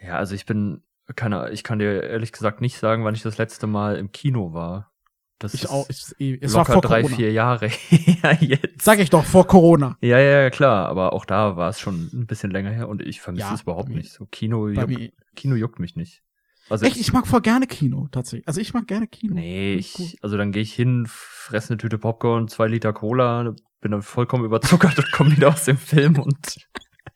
Ja, 0.00 0.18
also 0.18 0.34
ich 0.34 0.44
bin, 0.46 0.82
keine, 1.16 1.50
ich 1.50 1.64
kann 1.64 1.78
dir 1.78 2.02
ehrlich 2.02 2.32
gesagt 2.32 2.60
nicht 2.60 2.78
sagen, 2.78 3.04
wann 3.04 3.14
ich 3.14 3.22
das 3.22 3.38
letzte 3.38 3.66
Mal 3.66 3.96
im 3.96 4.12
Kino 4.12 4.52
war. 4.52 4.92
Das 5.40 5.52
Ich 5.54 5.64
ist 5.64 5.70
auch. 5.70 5.88
Ich, 5.88 6.04
eh, 6.20 6.38
es 6.40 6.52
war 6.54 6.60
locker 6.60 6.72
vor 6.74 6.82
drei, 6.82 7.00
Corona. 7.00 7.16
vier 7.16 7.32
Jahre 7.32 7.66
her 7.88 8.36
jetzt. 8.40 8.82
Sag 8.82 8.98
ich 9.00 9.10
doch, 9.10 9.24
vor 9.24 9.46
Corona. 9.46 9.96
Ja, 10.00 10.18
ja, 10.18 10.42
ja, 10.42 10.50
klar, 10.50 10.88
aber 10.88 11.12
auch 11.12 11.24
da 11.24 11.56
war 11.56 11.68
es 11.70 11.80
schon 11.80 12.08
ein 12.12 12.26
bisschen 12.26 12.50
länger 12.50 12.70
her 12.70 12.88
und 12.88 13.02
ich 13.02 13.20
vermisse 13.20 13.46
Ja, 13.48 13.54
es 13.54 13.62
überhaupt 13.62 13.88
nicht. 13.88 14.12
So 14.12 14.26
Kino, 14.26 14.68
juck. 14.68 14.90
Kino 15.34 15.56
juckt 15.56 15.80
mich 15.80 15.96
nicht. 15.96 16.22
Also 16.70 16.86
Echt, 16.86 16.96
ich 16.96 17.12
mag 17.12 17.26
voll 17.26 17.42
gerne 17.42 17.66
Kino, 17.66 18.08
tatsächlich. 18.10 18.48
Also 18.48 18.60
ich 18.60 18.72
mag 18.72 18.86
gerne 18.86 19.06
Kino. 19.06 19.34
Nee, 19.34 19.74
ich, 19.74 20.18
also 20.22 20.36
dann 20.36 20.50
gehe 20.50 20.62
ich 20.62 20.72
hin, 20.72 21.06
fresse 21.08 21.70
eine 21.70 21.78
Tüte 21.78 21.98
Popcorn, 21.98 22.48
zwei 22.48 22.68
Liter 22.68 22.92
Cola, 22.92 23.54
bin 23.80 23.92
dann 23.92 24.02
vollkommen 24.02 24.44
überzuckert 24.44 24.98
und 24.98 25.12
komme 25.12 25.36
wieder 25.36 25.48
aus 25.48 25.64
dem 25.64 25.76
Film 25.76 26.18
und 26.18 26.66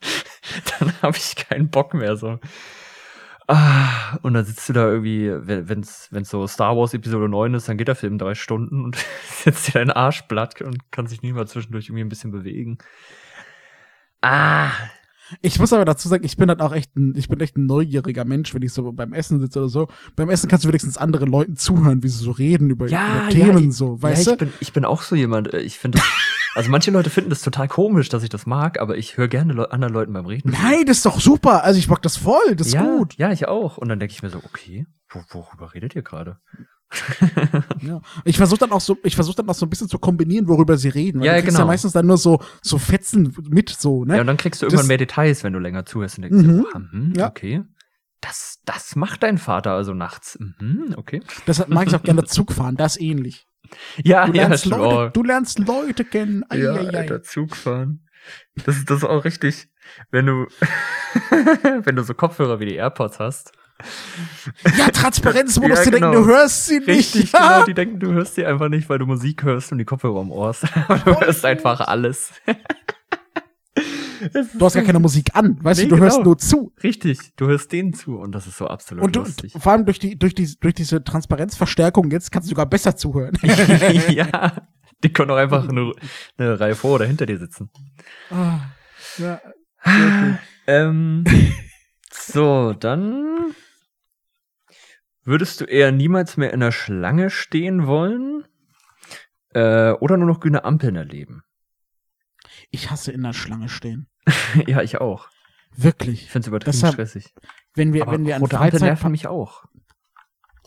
dann 0.78 0.92
habe 1.00 1.16
ich 1.16 1.36
keinen 1.36 1.70
Bock 1.70 1.94
mehr 1.94 2.16
so. 2.16 2.38
Ah, 3.50 4.18
und 4.20 4.34
dann 4.34 4.44
sitzt 4.44 4.68
du 4.68 4.74
da 4.74 4.86
irgendwie, 4.86 5.30
wenn 5.30 5.80
es 5.80 6.08
wenn's 6.10 6.28
so 6.28 6.46
Star 6.46 6.76
Wars 6.76 6.92
Episode 6.92 7.30
9 7.30 7.54
ist, 7.54 7.66
dann 7.66 7.78
geht 7.78 7.88
der 7.88 7.94
Film 7.94 8.18
drei 8.18 8.34
Stunden 8.34 8.84
und 8.84 8.96
sitzt 9.24 9.68
dir 9.68 9.78
dein 9.78 9.90
Arsch 9.90 10.22
platt 10.22 10.60
und 10.60 10.92
kann 10.92 11.06
sich 11.06 11.22
nicht 11.22 11.34
mal 11.34 11.48
zwischendurch 11.48 11.86
irgendwie 11.86 12.04
ein 12.04 12.10
bisschen 12.10 12.30
bewegen. 12.30 12.76
Ah, 14.20 14.70
Ich 15.42 15.58
muss 15.58 15.72
aber 15.72 15.84
dazu 15.84 16.08
sagen, 16.08 16.24
ich 16.24 16.36
bin 16.36 16.48
halt 16.48 16.60
auch 16.60 16.72
echt 16.72 16.96
ein, 16.96 17.14
ich 17.16 17.28
bin 17.28 17.40
echt 17.40 17.56
ein 17.56 17.66
neugieriger 17.66 18.24
Mensch, 18.24 18.54
wenn 18.54 18.62
ich 18.62 18.72
so 18.72 18.92
beim 18.92 19.12
Essen 19.12 19.40
sitze 19.40 19.58
oder 19.60 19.68
so. 19.68 19.88
Beim 20.16 20.30
Essen 20.30 20.48
kannst 20.48 20.64
du 20.64 20.68
wenigstens 20.68 20.96
anderen 20.96 21.30
Leuten 21.30 21.56
zuhören, 21.56 22.02
wie 22.02 22.08
sie 22.08 22.22
so 22.22 22.30
reden 22.30 22.70
über, 22.70 22.88
Ja, 22.88 23.22
über 23.22 23.28
Themen 23.30 23.64
ja, 23.66 23.70
so, 23.70 23.96
ja, 23.96 24.02
weißt 24.02 24.20
ich 24.22 24.28
du? 24.28 24.36
bin, 24.36 24.52
ich 24.60 24.72
bin 24.72 24.84
auch 24.84 25.02
so 25.02 25.16
jemand, 25.16 25.52
äh, 25.52 25.60
ich 25.60 25.78
finde, 25.78 26.00
also 26.54 26.70
manche 26.70 26.90
Leute 26.90 27.10
finden 27.10 27.30
das 27.30 27.42
total 27.42 27.68
komisch, 27.68 28.08
dass 28.08 28.22
ich 28.22 28.30
das 28.30 28.46
mag, 28.46 28.80
aber 28.80 28.96
ich 28.96 29.16
höre 29.16 29.28
gerne 29.28 29.52
Leu 29.52 29.64
anderen 29.64 29.92
Leuten 29.92 30.12
beim 30.12 30.26
Reden. 30.26 30.50
Nein, 30.50 30.86
das 30.86 30.98
ist 30.98 31.06
doch 31.06 31.20
super. 31.20 31.64
Also 31.64 31.78
ich 31.78 31.88
mag 31.88 32.02
das 32.02 32.16
voll, 32.16 32.56
das 32.56 32.68
ist 32.68 32.74
ja, 32.74 32.82
gut. 32.82 33.14
Ja, 33.18 33.32
ich 33.32 33.46
auch. 33.48 33.78
Und 33.78 33.88
dann 33.88 33.98
denke 34.00 34.12
ich 34.12 34.22
mir 34.22 34.30
so, 34.30 34.38
okay, 34.38 34.86
wo, 35.10 35.20
worüber 35.30 35.74
redet 35.74 35.94
ihr 35.94 36.02
gerade? 36.02 36.38
Ja. 37.82 38.00
Ich 38.24 38.36
versuche 38.36 38.60
dann 38.60 38.72
auch 38.72 38.80
so, 38.80 38.96
ich 39.04 39.14
versuche 39.14 39.36
dann 39.36 39.48
auch 39.48 39.54
so 39.54 39.66
ein 39.66 39.70
bisschen 39.70 39.88
zu 39.88 39.98
kombinieren, 39.98 40.48
worüber 40.48 40.76
sie 40.76 40.88
reden. 40.88 41.20
Weil 41.20 41.26
Ja, 41.26 41.32
du 41.34 41.40
kriegst 41.40 41.56
genau. 41.56 41.66
ja 41.66 41.72
meistens 41.72 41.92
dann 41.92 42.06
nur 42.06 42.18
so, 42.18 42.40
so 42.62 42.78
Fetzen 42.78 43.34
mit 43.50 43.68
so, 43.70 44.04
ne? 44.04 44.14
Ja, 44.16 44.20
und 44.22 44.26
dann 44.26 44.36
kriegst 44.36 44.62
du 44.62 44.66
Das- 44.66 44.72
irgendwann 44.72 44.88
mehr 44.88 44.98
Details, 44.98 45.44
wenn 45.44 45.52
du 45.52 45.58
länger 45.58 45.84
zuhörst 45.84 46.18
und 46.18 46.22
denkst, 46.22 46.44
Mhm. 46.46 46.66
ah, 46.72 46.80
hm, 46.90 47.12
Ja. 47.16 47.28
okay. 47.28 47.62
Das, 48.20 48.58
das 48.64 48.96
macht 48.96 49.22
dein 49.22 49.38
Vater 49.38 49.72
also 49.72 49.94
nachts. 49.94 50.38
Mhm, 50.40 50.94
okay. 50.96 51.22
Deshalb 51.46 51.68
mag 51.68 51.86
ich 51.86 51.94
auch 51.94 52.02
gerne 52.02 52.24
Zug 52.24 52.52
fahren, 52.52 52.76
das 52.76 52.96
ist 52.96 53.02
ähnlich. 53.02 53.46
Ja, 54.02 54.26
Du 54.26 54.32
ja, 54.32 54.42
lernst, 54.48 54.64
stimmt. 54.64 54.78
Leute, 54.78 54.96
Oh. 54.96 55.10
du 55.12 55.22
lernst 55.22 55.58
Leute 55.60 56.04
kennen. 56.04 56.42
Ei, 56.48 56.58
ja, 56.58 56.72
ei, 56.74 56.88
ei. 56.88 56.96
Alter, 57.00 57.22
Zug 57.22 57.54
fahren. 57.54 58.06
Das, 58.64 58.76
ist- 58.76 58.90
das 58.90 58.98
ist 58.98 59.04
auch 59.04 59.24
richtig, 59.24 59.68
wenn 60.10 60.26
du, 60.26 60.46
wenn 61.84 61.96
du 61.96 62.02
so 62.02 62.14
Kopfhörer 62.14 62.60
wie 62.60 62.66
die 62.66 62.74
AirPods 62.74 63.18
hast. 63.20 63.52
Ja, 64.76 64.88
Transparenzmodus, 64.90 65.78
Ja, 65.78 65.84
die 65.84 65.90
genau. 65.90 66.10
denken, 66.12 66.24
du 66.26 66.32
hörst 66.32 66.66
sie 66.66 66.78
nicht. 66.78 66.88
Richtig, 66.88 67.32
ja. 67.32 67.38
genau. 67.54 67.64
Die 67.66 67.74
denken, 67.74 68.00
du 68.00 68.12
hörst 68.12 68.34
sie 68.34 68.44
einfach 68.46 68.68
nicht, 68.68 68.88
weil 68.88 68.98
du 68.98 69.06
Musik 69.06 69.42
hörst 69.44 69.72
und 69.72 69.78
die 69.78 69.84
Kopfhörer 69.84 70.20
am 70.20 70.30
Ohr 70.30 70.48
hast. 70.48 70.62
Du 71.04 71.20
hörst 71.20 71.44
einfach 71.44 71.80
alles. 71.80 72.32
Du 74.54 74.64
hast 74.66 74.74
gar 74.74 74.82
keine 74.82 74.98
Musik 74.98 75.30
an, 75.36 75.58
weißt 75.62 75.80
Nee, 75.82 75.86
du, 75.88 75.94
du 75.96 76.02
hörst 76.02 76.16
genau. 76.16 76.30
nur 76.30 76.38
zu. 76.38 76.72
Richtig, 76.82 77.36
du 77.36 77.46
hörst 77.46 77.70
denen 77.70 77.92
zu 77.94 78.18
und 78.18 78.32
das 78.32 78.48
ist 78.48 78.56
so 78.58 78.66
absolut 78.66 79.04
Und 79.04 79.14
du, 79.14 79.20
lustig. 79.20 79.52
vor 79.56 79.70
allem 79.70 79.84
durch 79.84 80.00
die, 80.00 80.18
durch 80.18 80.34
die, 80.34 80.58
durch 80.58 80.74
diese 80.74 81.04
Transparenzverstärkung 81.04 82.10
jetzt 82.10 82.32
kannst 82.32 82.46
du 82.48 82.50
sogar 82.50 82.66
besser 82.66 82.96
zuhören. 82.96 83.38
ja, 84.08 84.52
die 85.04 85.12
können 85.12 85.30
auch 85.30 85.36
einfach 85.36 85.68
eine, 85.68 85.92
eine 86.36 86.58
Reihe 86.58 86.74
vor 86.74 86.96
oder 86.96 87.04
hinter 87.06 87.26
dir 87.26 87.38
sitzen. 87.38 87.70
Ah, 88.30 88.58
ja, 89.18 89.40
gut. 89.84 90.38
Ähm, 90.66 91.24
so, 92.10 92.72
dann 92.72 93.54
würdest 95.28 95.60
du 95.60 95.64
eher 95.64 95.92
niemals 95.92 96.36
mehr 96.36 96.52
in 96.52 96.60
der 96.60 96.72
Schlange 96.72 97.30
stehen 97.30 97.86
wollen 97.86 98.44
äh, 99.54 99.92
oder 99.92 100.16
nur 100.16 100.26
noch 100.28 100.40
grüne 100.40 100.64
Ampeln 100.64 100.96
erleben? 100.96 101.42
Ich 102.70 102.90
hasse 102.90 103.12
in 103.12 103.22
der 103.22 103.32
Schlange 103.32 103.68
stehen. 103.68 104.08
ja, 104.66 104.82
ich 104.82 105.00
auch. 105.00 105.28
Wirklich. 105.76 106.24
Ich 106.24 106.30
finde 106.30 106.44
es 106.44 106.48
übertrieben 106.48 106.72
Deshalb- 106.72 106.94
stressig. 106.94 107.34
Wenn 107.74 107.92
wir, 107.92 108.02
Aber 108.02 108.12
wenn 108.12 108.26
wir 108.26 108.36
an 108.36 108.42
rote 108.42 108.58
Ampeln 108.58 108.82
nerven 108.82 109.10
mich 109.12 109.26
auch. 109.28 109.64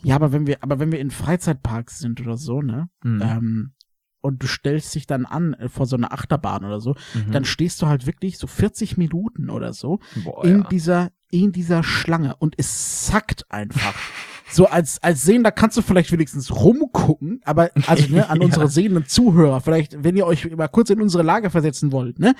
ja, 0.02 0.14
aber 0.16 0.32
wenn 0.32 0.46
wir, 0.46 0.62
aber 0.62 0.78
wenn 0.78 0.90
wir 0.92 1.00
in 1.00 1.10
Freizeitparks 1.10 1.98
sind 1.98 2.20
oder 2.20 2.36
so, 2.36 2.62
ne, 2.62 2.88
Hm. 3.02 3.20
ähm, 3.22 3.72
und 4.20 4.40
du 4.42 4.46
stellst 4.46 4.94
dich 4.94 5.06
dann 5.08 5.26
an 5.26 5.54
äh, 5.54 5.68
vor 5.68 5.84
so 5.86 5.96
einer 5.96 6.12
Achterbahn 6.12 6.64
oder 6.64 6.80
so, 6.80 6.94
Mhm. 7.14 7.32
dann 7.32 7.44
stehst 7.44 7.82
du 7.82 7.88
halt 7.88 8.06
wirklich 8.06 8.38
so 8.38 8.46
40 8.46 8.96
Minuten 8.96 9.50
oder 9.50 9.72
so 9.72 9.98
Boah, 10.24 10.44
in 10.44 10.60
ja. 10.62 10.68
dieser, 10.68 11.10
in 11.30 11.50
dieser 11.52 11.82
Schlange 11.82 12.36
und 12.36 12.54
es 12.56 13.06
sackt 13.06 13.50
einfach. 13.50 13.94
so 14.52 14.66
als, 14.66 15.02
als 15.02 15.22
Sehender 15.22 15.50
kannst 15.50 15.76
du 15.76 15.82
vielleicht 15.82 16.12
wenigstens 16.12 16.54
rumgucken, 16.54 17.40
aber, 17.44 17.70
also, 17.86 18.12
ne, 18.12 18.28
an 18.28 18.38
Ja. 18.40 18.44
unsere 18.44 18.68
sehenden 18.68 19.06
Zuhörer, 19.06 19.60
vielleicht, 19.60 20.02
wenn 20.04 20.16
ihr 20.16 20.26
euch 20.26 20.50
mal 20.56 20.68
kurz 20.68 20.90
in 20.90 21.00
unsere 21.00 21.22
Lage 21.22 21.50
versetzen 21.50 21.90
wollt, 21.92 22.18
ne, 22.18 22.34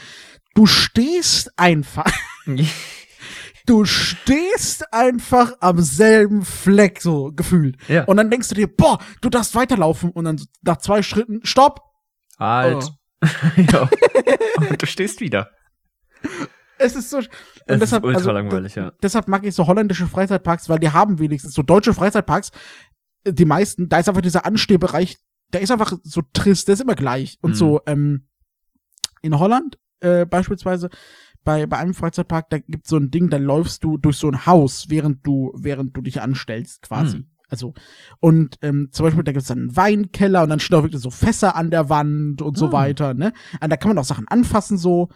du 0.55 0.67
stehst 0.67 1.59
einfach, 1.59 2.11
du 3.67 3.85
stehst 3.85 4.93
einfach 4.93 5.53
am 5.61 5.81
selben 5.81 6.45
Fleck, 6.45 7.01
so 7.01 7.33
gefühlt. 7.35 7.77
ja. 7.89 8.05
Und 8.05 8.17
dann 8.17 8.31
denkst 8.31 8.49
du 8.49 8.55
dir, 8.55 8.67
boah, 8.69 8.99
du 9.21 9.29
darfst 9.29 9.55
weiterlaufen 9.55 10.11
und 10.11 10.25
dann 10.25 10.41
nach 10.63 10.79
zwei 10.79 11.03
Schritten, 11.03 11.41
stopp, 11.45 11.81
Halt. 12.39 12.91
Oh. 13.23 13.27
ja. 13.57 13.89
Und 14.69 14.83
du 14.83 14.87
stehst 14.87 15.21
wieder. 15.21 15.51
Es 16.83 16.97
ist 16.97 17.11
so. 17.11 17.19
Und 17.19 17.29
Es 17.67 17.75
ist 17.75 17.81
deshalb, 17.83 18.05
ultra 18.05 18.19
also, 18.19 18.33
langweilig, 18.33 18.75
ja. 18.75 18.93
Deshalb 19.03 19.29
mag 19.29 19.45
ich 19.45 19.55
so 19.55 19.67
holländische 19.67 20.07
Freizeitparks, 20.07 20.69
weil 20.69 20.79
die 20.79 20.91
haben 20.91 21.19
wenigstens 21.19 21.55
so 21.55 21.63
deutsche 21.63 21.95
Freizeitparks. 21.95 22.51
äh, 23.25 23.33
Die 23.33 23.45
meisten, 23.45 23.89
da 23.89 23.99
ist 23.99 24.09
einfach 24.09 24.23
dieser 24.23 24.45
Anstehbereich, 24.47 25.19
der 25.53 25.61
ist 25.61 25.71
einfach 25.71 25.93
so 26.03 26.23
trist, 26.33 26.69
der 26.69 26.75
ist 26.75 26.81
immer 26.81 26.95
gleich. 26.95 27.39
Und 27.43 27.51
Mhm. 27.53 27.55
so, 27.57 27.81
ähm, 27.87 28.27
in 29.23 29.39
Holland, 29.39 29.79
äh, 30.01 30.27
beispielsweise, 30.27 30.89
bei, 31.45 31.67
bei 31.67 31.77
einem 31.79 31.95
Freizeitpark, 31.95 32.51
da 32.51 32.59
gibt's 32.59 32.89
so 32.91 32.97
ein 32.97 33.11
Ding, 33.11 33.29
da 33.31 33.37
läufst 33.37 33.83
du 33.85 33.97
durch 33.99 34.17
so 34.17 34.29
ein 34.29 34.47
Haus, 34.47 34.87
während 34.89 35.27
du, 35.27 35.53
während 35.57 35.97
du 35.97 36.01
dich 36.01 36.21
anstellst, 36.21 36.83
quasi. 36.83 37.19
Mhm. 37.19 37.27
Also, 37.49 37.75
und 38.21 38.57
ähm, 38.63 38.89
zum 38.93 39.05
Beispiel, 39.05 39.25
da 39.25 39.33
gibt's 39.33 39.49
dann 39.49 39.59
einen 39.59 39.77
Weinkeller 39.77 40.43
und 40.45 40.49
dann 40.49 40.59
stehen 40.61 40.79
auch 40.79 40.85
wirklich 40.85 41.03
so 41.03 41.11
Fässer 41.11 41.55
an 41.55 41.71
der 41.71 41.91
Wand 41.91 42.41
und 42.41 42.57
so 42.57 42.69
Mhm. 42.69 42.73
weiter, 42.73 43.13
ne? 43.15 43.33
Und 43.61 43.71
da 43.71 43.77
kann 43.77 43.91
man 43.91 43.99
auch 43.99 44.05
Sachen 44.05 44.27
anfassen, 44.29 44.79
so. 44.79 45.11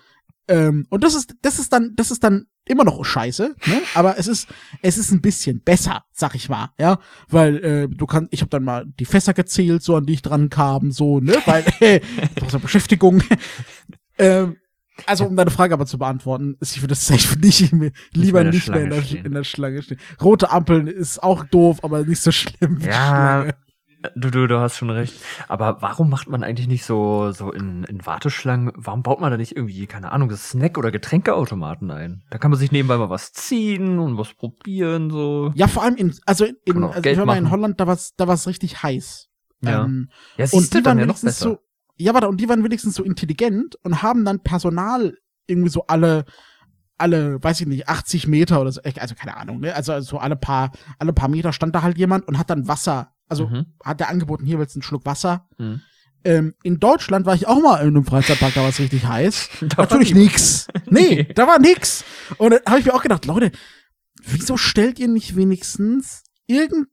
Ähm, 0.48 0.86
und 0.90 1.02
das 1.02 1.14
ist, 1.14 1.34
das 1.42 1.58
ist 1.58 1.72
dann, 1.72 1.92
das 1.96 2.10
ist 2.10 2.22
dann 2.22 2.46
immer 2.66 2.84
noch 2.84 3.04
scheiße, 3.04 3.54
ne? 3.66 3.82
Aber 3.94 4.18
es 4.18 4.28
ist, 4.28 4.48
es 4.82 4.96
ist 4.98 5.10
ein 5.10 5.20
bisschen 5.20 5.60
besser, 5.62 6.04
sag 6.12 6.34
ich 6.34 6.48
mal, 6.48 6.70
ja, 6.78 6.98
weil 7.28 7.56
äh, 7.64 7.88
du 7.88 8.06
kannst, 8.06 8.32
ich 8.32 8.40
habe 8.42 8.50
dann 8.50 8.64
mal 8.64 8.84
die 8.86 9.04
Fässer 9.06 9.34
gezählt, 9.34 9.82
so 9.82 9.96
an 9.96 10.06
die 10.06 10.14
ich 10.14 10.22
dran 10.22 10.48
kam, 10.48 10.92
so, 10.92 11.20
ne, 11.20 11.36
weil 11.46 11.64
äh, 11.80 12.00
du 12.34 12.40
brauchst 12.40 12.52
ja 12.54 12.58
Beschäftigung. 12.60 13.22
ähm, 14.18 14.56
Also, 15.04 15.26
um 15.26 15.36
deine 15.36 15.50
Frage 15.50 15.74
aber 15.74 15.84
zu 15.86 15.98
beantworten, 15.98 16.56
ist, 16.60 16.74
ich 16.76 16.82
würde 16.82 16.92
das 16.94 17.06
safe 17.06 17.38
nicht, 17.38 17.72
lieber 18.12 18.44
nicht 18.44 18.68
mehr 18.68 18.82
in 18.84 18.90
der, 18.90 19.02
Schlange 19.02 19.02
stehen. 19.02 19.26
in 19.26 19.32
der 19.32 19.44
Schlange 19.44 19.82
stehen. 19.82 19.98
Rote 20.22 20.50
Ampeln 20.50 20.86
ist 20.86 21.22
auch 21.22 21.44
doof, 21.44 21.84
aber 21.84 22.04
nicht 22.04 22.22
so 22.22 22.30
schlimm. 22.32 22.80
wie 22.80 22.86
Ja, 22.86 23.42
Schlange. 23.42 23.54
Du, 24.14 24.30
du, 24.30 24.46
du 24.46 24.58
hast 24.60 24.76
schon 24.76 24.90
recht. 24.90 25.14
Aber 25.48 25.80
warum 25.80 26.10
macht 26.10 26.28
man 26.28 26.44
eigentlich 26.44 26.68
nicht 26.68 26.84
so, 26.84 27.32
so 27.32 27.50
in, 27.50 27.84
in 27.84 28.04
Warteschlangen, 28.04 28.72
warum 28.76 29.02
baut 29.02 29.20
man 29.20 29.30
da 29.30 29.36
nicht 29.36 29.56
irgendwie, 29.56 29.86
keine 29.86 30.12
Ahnung, 30.12 30.28
das 30.28 30.50
Snack- 30.50 30.78
oder 30.78 30.90
Getränkeautomaten 30.92 31.90
ein? 31.90 32.22
Da 32.30 32.38
kann 32.38 32.50
man 32.50 32.60
sich 32.60 32.72
nebenbei 32.72 32.96
mal 32.98 33.10
was 33.10 33.32
ziehen 33.32 33.98
und 33.98 34.18
was 34.18 34.34
probieren, 34.34 35.10
so. 35.10 35.50
Ja, 35.54 35.66
vor 35.66 35.82
allem 35.82 35.96
in, 35.96 36.14
also 36.26 36.44
in, 36.44 36.56
Kann 36.74 36.84
also 36.84 37.00
Geld 37.00 37.14
ich 37.14 37.18
war 37.18 37.26
mal 37.26 37.38
in. 37.38 37.50
Holland, 37.50 37.80
da 37.80 37.86
war's, 37.86 38.14
da 38.16 38.28
war's 38.28 38.46
richtig 38.46 38.82
heiß. 38.82 39.28
Ja. 39.62 39.84
Ähm, 39.84 40.10
Ja, 40.36 40.46
und 40.52 40.72
die 40.72 40.84
waren 40.84 40.98
ja 40.98 41.04
wenigstens 41.04 41.38
so, 41.38 41.58
ja, 41.96 42.12
warte, 42.12 42.28
und 42.28 42.40
die 42.40 42.48
waren 42.48 42.62
wenigstens 42.62 42.94
so 42.94 43.02
intelligent 43.02 43.76
und 43.82 44.02
haben 44.02 44.24
dann 44.24 44.40
Personal 44.40 45.16
irgendwie 45.46 45.70
so 45.70 45.86
alle, 45.86 46.24
alle, 46.98 47.42
weiß 47.42 47.60
ich 47.62 47.66
nicht, 47.66 47.88
80 47.88 48.26
Meter 48.26 48.60
oder 48.60 48.72
so, 48.72 48.80
also 48.82 49.14
keine 49.14 49.36
Ahnung, 49.36 49.60
ne? 49.60 49.74
Also, 49.74 49.92
also 49.92 50.10
so 50.10 50.18
alle 50.18 50.36
paar, 50.36 50.72
alle 50.98 51.12
paar 51.12 51.28
Meter 51.28 51.52
stand 51.52 51.74
da 51.74 51.82
halt 51.82 51.98
jemand 51.98 52.28
und 52.28 52.38
hat 52.38 52.50
dann 52.50 52.68
Wasser, 52.68 53.12
also 53.28 53.46
Mhm. 53.48 53.66
hat 53.84 54.00
der 54.00 54.08
angeboten, 54.08 54.44
hier 54.46 54.58
willst 54.58 54.74
du 54.74 54.78
einen 54.78 54.82
Schluck 54.82 55.04
Wasser. 55.06 55.48
Mhm. 55.58 55.80
Ähm, 56.24 56.54
in 56.64 56.80
Deutschland 56.80 57.24
war 57.26 57.34
ich 57.34 57.46
auch 57.46 57.60
mal 57.62 57.76
in 57.82 57.88
einem 57.88 58.04
Freizeitpark, 58.04 58.54
da 58.54 58.62
war 58.62 58.68
es 58.70 58.78
richtig 58.80 59.06
heiß. 59.06 59.48
Da 59.68 59.82
Natürlich 59.82 60.14
nix. 60.14 60.66
Nee, 60.90 61.24
da 61.34 61.46
war 61.46 61.58
nix. 61.60 62.04
Und 62.38 62.50
dann 62.50 62.60
habe 62.66 62.80
ich 62.80 62.86
mir 62.86 62.94
auch 62.94 63.02
gedacht, 63.02 63.26
Leute, 63.26 63.52
wieso 64.24 64.56
stellt 64.56 64.98
ihr 64.98 65.08
nicht 65.08 65.36
wenigstens 65.36 66.24
irgend, 66.46 66.88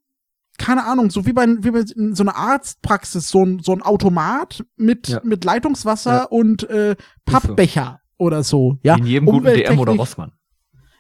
keine 0.59 0.86
Ahnung, 0.86 1.09
so 1.09 1.25
wie 1.25 1.34
bei, 1.34 1.47
wie 1.47 1.71
bei 1.71 1.84
so 1.86 2.21
einer 2.23 2.36
Arztpraxis, 2.36 3.29
so 3.29 3.43
ein, 3.43 3.59
so 3.63 3.71
ein 3.73 3.81
Automat 3.81 4.63
mit, 4.75 5.07
Ja. 5.07 5.21
mit 5.23 5.43
Leitungswasser 5.43 6.13
Ja. 6.15 6.23
und 6.25 6.69
äh, 6.69 6.95
Pappbecher 7.25 8.01
oder 8.17 8.43
so. 8.43 8.77
Ja, 8.84 8.95
in 8.97 9.05
jedem 9.07 9.25
guten 9.25 9.45
DM 9.45 9.79
oder 9.79 9.93
Rossmann. 9.93 10.31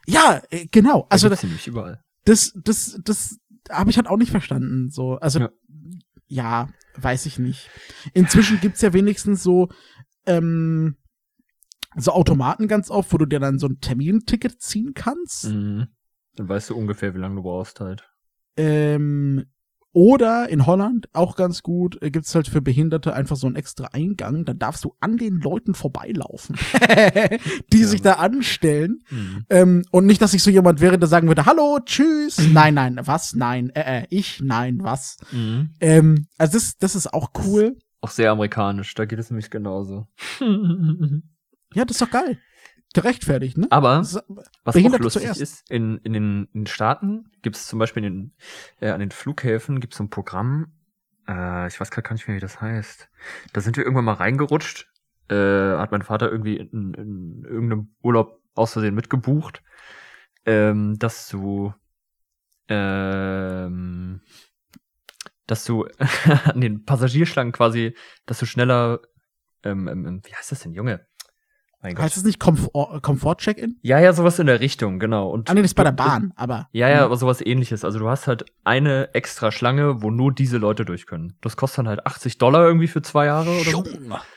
Ja, 0.07 0.41
äh, 0.49 0.65
genau. 0.71 1.01
Also 1.09 1.27
Also 1.27 1.29
das, 1.29 1.43
nämlich 1.43 1.67
überall. 1.67 2.01
das, 2.25 2.51
das, 2.55 2.99
das 3.03 3.37
habe 3.69 3.89
ich 3.89 3.97
halt 3.97 4.07
auch 4.07 4.17
nicht 4.17 4.31
verstanden. 4.31 4.89
So, 4.89 5.15
also 5.15 5.39
Ja. 5.39 5.49
ja, 6.27 6.69
weiß 6.97 7.25
ich 7.25 7.39
nicht. 7.39 7.69
Inzwischen 8.13 8.59
gibt's 8.61 8.81
ja 8.81 8.93
wenigstens 8.93 9.43
so 9.43 9.69
ähm, 10.25 10.97
so 11.95 12.11
Automaten 12.11 12.67
ganz 12.67 12.89
oft, 12.89 13.13
wo 13.13 13.17
du 13.17 13.25
dir 13.25 13.39
dann 13.39 13.59
so 13.59 13.67
ein 13.67 13.79
Terminticket 13.79 14.61
ziehen 14.61 14.93
kannst. 14.93 15.45
Mhm. 15.45 15.87
Dann 16.35 16.49
weißt 16.49 16.71
du 16.71 16.75
ungefähr, 16.75 17.13
wie 17.13 17.19
lange 17.19 17.35
du 17.35 17.43
brauchst 17.43 17.79
halt. 17.79 18.09
Ähm, 18.57 19.45
oder 19.93 20.49
in 20.49 20.65
Holland, 20.65 21.07
auch 21.13 21.35
ganz 21.35 21.61
gut, 21.61 22.01
äh, 22.01 22.09
gibt's 22.11 22.33
halt 22.33 22.47
für 22.47 22.61
Behinderte 22.61 23.13
einfach 23.13 23.35
so 23.35 23.47
einen 23.47 23.55
extra 23.55 23.85
Eingang. 23.93 24.43
Da 24.43 24.53
darfst 24.53 24.83
du 24.83 24.95
an 24.99 25.17
den 25.17 25.39
Leuten 25.39 25.75
vorbeilaufen, 25.75 26.55
die 27.73 27.81
Ja. 27.81 27.87
sich 27.87 28.01
da 28.01 28.13
anstellen. 28.13 29.03
Mhm. 29.11 29.45
Ähm, 29.49 29.83
und 29.91 30.05
nicht, 30.07 30.21
dass 30.21 30.33
ich 30.33 30.41
so 30.43 30.49
jemand 30.49 30.81
wäre, 30.81 30.97
der 30.97 31.07
sagen 31.07 31.27
würde, 31.27 31.45
hallo, 31.45 31.79
tschüss. 31.85 32.39
Nein, 32.51 32.73
nein, 32.73 32.99
was? 33.03 33.35
Nein, 33.35 33.69
äh, 33.69 34.01
äh, 34.01 34.05
ich, 34.09 34.41
nein, 34.41 34.79
was? 34.81 35.17
Mhm. 35.31 35.69
Ähm, 35.79 36.27
also 36.37 36.53
das, 36.57 36.77
das 36.77 36.95
ist 36.95 37.13
auch 37.13 37.29
cool. 37.45 37.77
Auch 38.01 38.09
sehr 38.09 38.31
amerikanisch, 38.31 38.93
da 38.95 39.05
geht 39.05 39.19
es 39.19 39.29
nämlich 39.29 39.49
genauso. 39.49 40.07
Ja, 41.75 41.85
das 41.85 41.95
ist 41.95 42.01
doch 42.03 42.11
geil. 42.11 42.37
Gerechtfertigt, 42.93 43.57
ne? 43.57 43.67
Aber 43.71 43.99
Was 43.99 44.17
auch 44.17 44.99
lustig 44.99 45.23
zuerst. 45.23 45.41
ist, 45.41 45.71
in, 45.71 45.97
in, 46.03 46.13
den, 46.13 46.49
in 46.53 46.61
den 46.61 46.67
Staaten 46.67 47.31
gibt 47.41 47.55
es 47.55 47.67
zum 47.67 47.79
Beispiel 47.79 48.03
in 48.03 48.13
den, 48.13 48.33
äh, 48.79 48.91
an 48.91 48.99
den 48.99 49.09
Flughäfen 49.09 49.79
gibt 49.79 49.93
es 49.93 49.97
so 49.97 50.03
ein 50.03 50.09
Programm, 50.11 50.71
äh, 51.27 51.67
ich 51.67 51.79
weiß 51.79 51.91
gerade 51.91 52.07
gar 52.07 52.13
nicht 52.13 52.27
mehr, 52.27 52.37
wie 52.37 52.41
das 52.41 52.61
heißt. 52.61 53.09
Da 53.51 53.61
sind 53.61 53.77
wir 53.77 53.83
irgendwann 53.83 54.05
mal 54.05 54.13
reingerutscht, 54.13 54.87
äh, 55.29 55.35
hat 55.35 55.91
mein 55.91 56.03
Vater 56.03 56.31
irgendwie 56.31 56.57
in, 56.57 56.93
in 56.93 57.43
irgendeinem 57.45 57.95
Urlaub 58.01 58.39
aus 58.55 58.73
Versehen 58.73 58.95
mitgebucht, 58.95 59.63
ähm, 60.45 60.99
dass 60.99 61.29
du, 61.29 61.73
ähm, 62.67 64.21
dass 65.47 65.65
du 65.65 65.87
an 66.45 66.61
den 66.61 66.85
Passagierschlangen 66.85 67.53
quasi, 67.53 67.95
dass 68.25 68.39
du 68.39 68.45
schneller, 68.45 68.99
ähm, 69.63 69.87
ähm, 69.87 70.21
wie 70.23 70.35
heißt 70.35 70.51
das 70.51 70.59
denn, 70.59 70.73
Junge? 70.73 71.07
Mein 71.83 71.97
heißt 71.97 72.15
es 72.17 72.23
nicht 72.23 72.39
Komfort- 72.39 73.01
Komfort-Check-In? 73.01 73.77
Ja, 73.81 73.99
ja, 73.99 74.13
sowas 74.13 74.39
in 74.39 74.47
der 74.47 74.61
Richtung, 74.61 74.99
genau. 74.99 75.29
Und 75.29 75.49
Ah, 75.49 75.53
nee, 75.53 75.61
das 75.61 75.71
ist 75.71 75.75
bei 75.75 75.83
der 75.83 75.91
Bahn, 75.91 76.31
aber. 76.37 76.69
Ja, 76.71 76.87
ja, 76.89 77.03
aber 77.03 77.17
sowas 77.17 77.41
ähnliches. 77.41 77.83
Also 77.83 77.99
du 77.99 78.09
hast 78.09 78.25
halt 78.27 78.45
eine 78.63 79.13
extra 79.13 79.51
Schlange, 79.51 80.01
wo 80.01 80.09
nur 80.09 80.33
diese 80.33 80.57
Leute 80.57 80.85
durch 80.85 81.05
können. 81.05 81.37
Das 81.41 81.57
kostet 81.57 81.79
dann 81.79 81.89
halt 81.89 82.05
80 82.07 82.37
Dollar 82.37 82.65
irgendwie 82.65 82.87
für 82.87 83.01
zwei 83.01 83.25
Jahre 83.25 83.49
oder 83.59 83.69
so. 83.71 83.83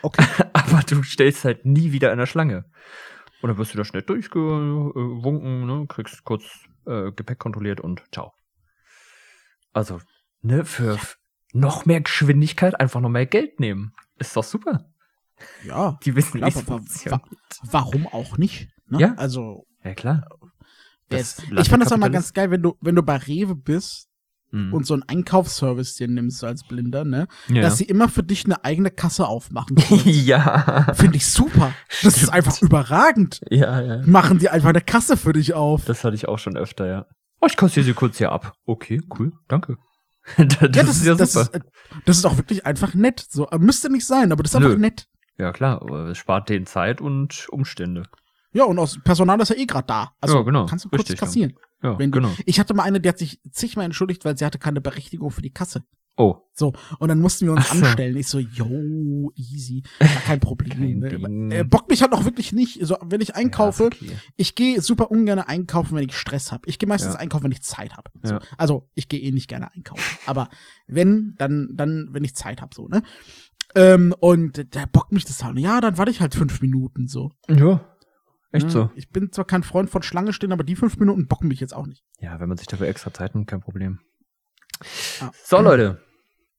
Okay. 0.03 0.25
Aber 0.53 0.81
du 0.83 1.03
stellst 1.05 1.45
halt 1.45 1.65
nie 1.65 1.93
wieder 1.93 2.11
in 2.13 2.19
der 2.19 2.27
Schlange. 2.27 2.65
Und 3.43 3.49
dann 3.51 3.59
wirst 3.59 3.75
du 3.75 3.79
da 3.79 3.85
schnell 3.85 4.03
durchgewunken, 4.03 5.67
ne? 5.67 5.87
kriegst 5.89 6.25
kurz 6.25 6.43
äh, 6.87 7.13
Gepäck 7.13 7.39
kontrolliert 7.39 7.81
und 7.81 8.03
ciao. 8.13 8.33
Also, 9.73 10.01
ne, 10.43 10.65
für 10.65 10.95
f- 10.95 11.19
noch 11.53 11.87
mehr 11.87 12.01
Geschwindigkeit 12.01 12.81
einfach 12.81 13.01
noch 13.01 13.09
mehr 13.11 13.27
Geld 13.27 13.61
nehmen. 13.61 13.93
Ist 14.19 14.37
doch 14.37 14.43
super. 14.45 14.87
Ja. 15.65 15.99
Die 16.05 16.15
wissen, 16.17 16.43
es 16.43 16.67
wa- 16.69 16.81
wa-. 17.11 17.21
Warum 17.63 18.07
auch 18.07 18.39
nicht? 18.39 18.69
Ne? 18.89 19.01
Ja. 19.01 19.15
Also, 19.17 19.67
Ja, 19.85 19.95
klar. 19.95 20.25
jetzt, 21.11 21.47
Land 21.51 21.61
ich 21.67 21.69
fand 21.71 21.83
das 21.85 21.93
auch 21.93 21.97
mal 21.99 22.11
ganz 22.11 22.33
geil, 22.33 22.51
wenn 22.51 22.63
du, 22.63 22.75
wenn 22.81 22.95
du 22.95 23.03
bei 23.03 23.17
Rewe 23.17 23.55
bist 23.55 24.09
Mhm. 24.53 24.73
und 24.73 24.87
so 24.87 24.95
einen 24.95 25.03
Einkaufsservice 25.03 25.97
dir 25.97 26.07
nimmst 26.07 26.45
als 26.45 26.63
Blinder, 26.63 27.05
ne? 27.05 27.27
ja. 27.49 27.63
Dass 27.63 27.79
sie 27.79 27.85
immer 27.85 28.09
für 28.09 28.23
dich 28.23 28.45
eine 28.45 28.65
eigene 28.65 28.93
Kasse 28.93 29.27
aufmachen 29.27 29.77
ja. 30.05 30.95
Finde 30.95 31.17
ich 31.17 31.27
super. 31.27 31.73
Das 32.03 32.13
ist 32.15 32.17
Stimmt. 32.19 32.33
einfach 32.33 32.63
überragend. 32.63 33.41
Ja, 33.51 33.81
ja. 33.81 34.03
Machen 34.07 34.39
die 34.39 34.49
einfach 34.49 34.69
eine 34.69 34.81
Kasse 34.81 35.17
für 35.17 35.33
dich 35.33 35.55
auf. 35.55 35.85
Das 35.85 36.05
hatte 36.05 36.15
ich 36.15 36.29
auch 36.29 36.39
schon 36.39 36.57
öfter, 36.57 36.87
ja. 36.87 37.07
Oh, 37.41 37.47
ich 37.49 37.57
kassiere 37.57 37.85
sie 37.85 37.93
kurz 37.93 38.19
hier 38.19 38.31
ab. 38.31 38.53
Okay, 38.67 39.03
cool, 39.19 39.33
danke. 39.49 39.79
das, 40.37 40.47
ja, 40.61 40.69
das, 40.69 40.89
ist 40.99 41.05
ja 41.07 41.15
das, 41.17 41.33
super. 41.33 41.45
ist, 41.47 41.55
äh, 41.55 41.61
das 42.05 42.19
ist 42.19 42.25
auch 42.25 42.37
wirklich 42.37 42.65
einfach 42.67 42.95
nett. 42.95 43.27
So, 43.29 43.49
äh, 43.51 43.59
müsste 43.59 43.91
nicht 43.91 44.07
sein, 44.07 44.31
aber 44.31 44.45
das 44.45 44.53
ist 44.53 44.57
einfach 44.57 44.71
Nö. 44.71 44.79
nett. 44.79 45.07
Ja, 45.39 45.53
klar, 45.53 45.83
aber 45.83 46.09
es 46.11 46.19
spart 46.19 46.49
denen 46.49 46.67
Zeit 46.67 47.01
und 47.01 47.47
Umstände. 47.51 48.05
Ja, 48.53 48.65
und 48.65 48.79
aus 48.79 48.99
Personal 49.05 49.41
ist 49.41 49.51
ja 49.51 49.57
eh 49.57 49.67
gerade 49.67 49.87
da. 49.87 50.13
Also 50.21 50.37
Ja, 50.39 50.43
genau. 50.43 50.67
kannst 50.67 50.85
du 50.87 50.89
kurz 50.89 51.01
Richtig, 51.01 51.17
ja. 51.21 51.27
kassieren. 51.27 51.55
Ja, 51.83 51.95
du- 51.95 52.11
genau. 52.11 52.31
Ich 52.47 52.59
hatte 52.59 52.73
mal 52.75 52.85
eine, 52.85 53.01
die 53.01 53.09
hat 53.09 53.19
sich 53.19 53.41
zigmal 53.51 53.85
entschuldigt, 53.85 54.25
weil 54.25 54.37
sie 54.39 54.45
hatte 54.47 54.59
keine 54.59 54.81
Berechtigung 54.81 55.31
für 55.31 55.43
die 55.43 55.51
Kasse. 55.53 55.83
Oh, 56.19 56.37
So, 56.55 56.73
und 56.99 57.09
dann 57.09 57.21
mussten 57.21 57.45
wir 57.45 57.53
uns 57.53 57.69
so. 57.69 57.77
anstellen. 57.85 58.17
Ich 58.17 58.29
so, 58.29 58.39
yo, 58.39 59.31
easy, 59.35 59.83
kein 60.25 60.41
Problem. 60.41 61.03
Kein 61.03 61.21
ne? 61.49 61.55
Äh, 61.59 61.65
bockt 61.65 61.91
mich 61.91 62.01
halt 62.01 62.15
auch 62.15 62.25
wirklich 62.25 62.53
nicht. 62.55 62.79
So, 62.87 62.97
wenn 63.05 63.21
ich 63.21 63.35
einkaufe, 63.35 63.83
Ja, 63.83 63.89
okay. 63.89 64.17
ich 64.39 64.55
gehe 64.55 64.81
super 64.81 65.11
ungern 65.11 65.39
einkaufen, 65.41 65.95
wenn 65.95 66.09
ich 66.09 66.17
Stress 66.17 66.53
habe. 66.53 66.63
Ich 66.71 66.79
gehe 66.79 66.89
meistens 66.89 67.13
Ja. 67.13 67.21
einkaufen, 67.21 67.45
wenn 67.45 67.53
ich 67.53 67.61
Zeit 67.61 67.95
habe. 67.99 68.11
So. 68.23 68.33
Ja. 68.33 68.41
Also, 68.57 68.89
ich 68.95 69.11
gehe 69.11 69.21
eh 69.21 69.31
nicht 69.31 69.47
gerne 69.49 69.71
einkaufen. 69.75 70.03
Aber 70.25 70.49
wenn, 70.87 71.35
dann, 71.37 71.69
dann, 71.75 72.09
wenn 72.13 72.25
ich 72.25 72.35
Zeit 72.35 72.63
habe, 72.63 72.75
so, 72.75 72.89
ne? 72.89 73.03
Ähm, 73.77 74.15
und 74.19 74.75
der 74.75 74.87
bockt 74.87 75.13
mich 75.13 75.27
das 75.27 75.45
halt. 75.45 75.59
Ja, 75.59 75.81
dann 75.83 75.99
warte 75.99 76.11
ich 76.11 76.21
halt 76.23 76.35
fünf 76.35 76.63
Minuten 76.63 77.09
so. 77.09 77.31
Ja, 77.49 77.85
echt 78.51 78.67
ne? 78.67 78.73
so. 78.73 78.91
Ich 78.97 79.11
bin 79.11 79.31
zwar 79.33 79.45
kein 79.45 79.63
Freund 79.63 79.91
von 79.91 80.03
Schlange 80.03 80.33
stehen, 80.33 80.51
aber 80.51 80.65
die 80.65 80.77
fünf 80.77 80.97
Minuten 80.97 81.29
bocken 81.29 81.49
mich 81.49 81.61
jetzt 81.61 81.75
auch 81.75 81.87
nicht. 81.87 82.03
Ja, 82.19 82.41
wenn 82.41 82.49
man 82.49 82.57
sich 82.57 82.67
dafür 82.67 82.89
extra 82.89 83.13
Zeit 83.13 83.35
nimmt, 83.35 83.49
kein 83.49 83.61
Problem. 83.61 84.01
Ja. 85.21 85.31
So, 85.45 85.61
Leute. 85.61 86.01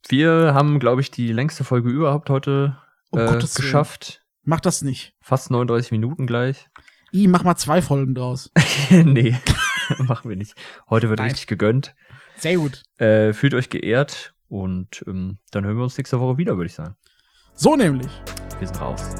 Wir 0.07 0.53
haben, 0.53 0.79
glaube 0.79 1.01
ich, 1.01 1.09
die 1.09 1.33
längste 1.33 1.63
Folge 1.63 1.89
überhaupt 1.89 2.29
heute 2.29 2.77
Um 3.09 3.19
äh, 3.19 3.25
Gottes 3.25 3.57
Willen. 3.57 3.65
geschafft. 3.65 4.23
Mach 4.43 4.59
das 4.59 4.83
nicht. 4.83 5.15
Fast 5.19 5.49
39 5.49 5.91
Minuten 5.91 6.27
gleich. 6.27 6.69
I, 7.11 7.27
mach 7.27 7.43
mal 7.43 7.55
zwei 7.55 7.81
Folgen 7.81 8.13
draus. 8.13 8.51
nee, 8.89 9.35
machen 9.97 10.29
wir 10.29 10.37
nicht. 10.37 10.53
Heute 10.89 11.09
wird 11.09 11.19
Nein. 11.19 11.29
richtig 11.29 11.47
gegönnt. 11.47 11.95
Sehr 12.37 12.57
gut. 12.57 12.83
Äh, 12.97 13.33
fühlt 13.33 13.55
euch 13.55 13.69
geehrt 13.69 14.35
und 14.49 15.03
ähm, 15.07 15.37
dann 15.51 15.65
hören 15.65 15.77
wir 15.77 15.83
uns 15.83 15.97
nächste 15.97 16.19
Woche 16.19 16.37
wieder, 16.37 16.57
würde 16.57 16.67
ich 16.67 16.75
sagen. 16.75 16.95
So 17.53 17.75
nämlich. 17.75 18.11
Wir 18.59 18.67
sind 18.67 18.81
raus. 18.81 19.15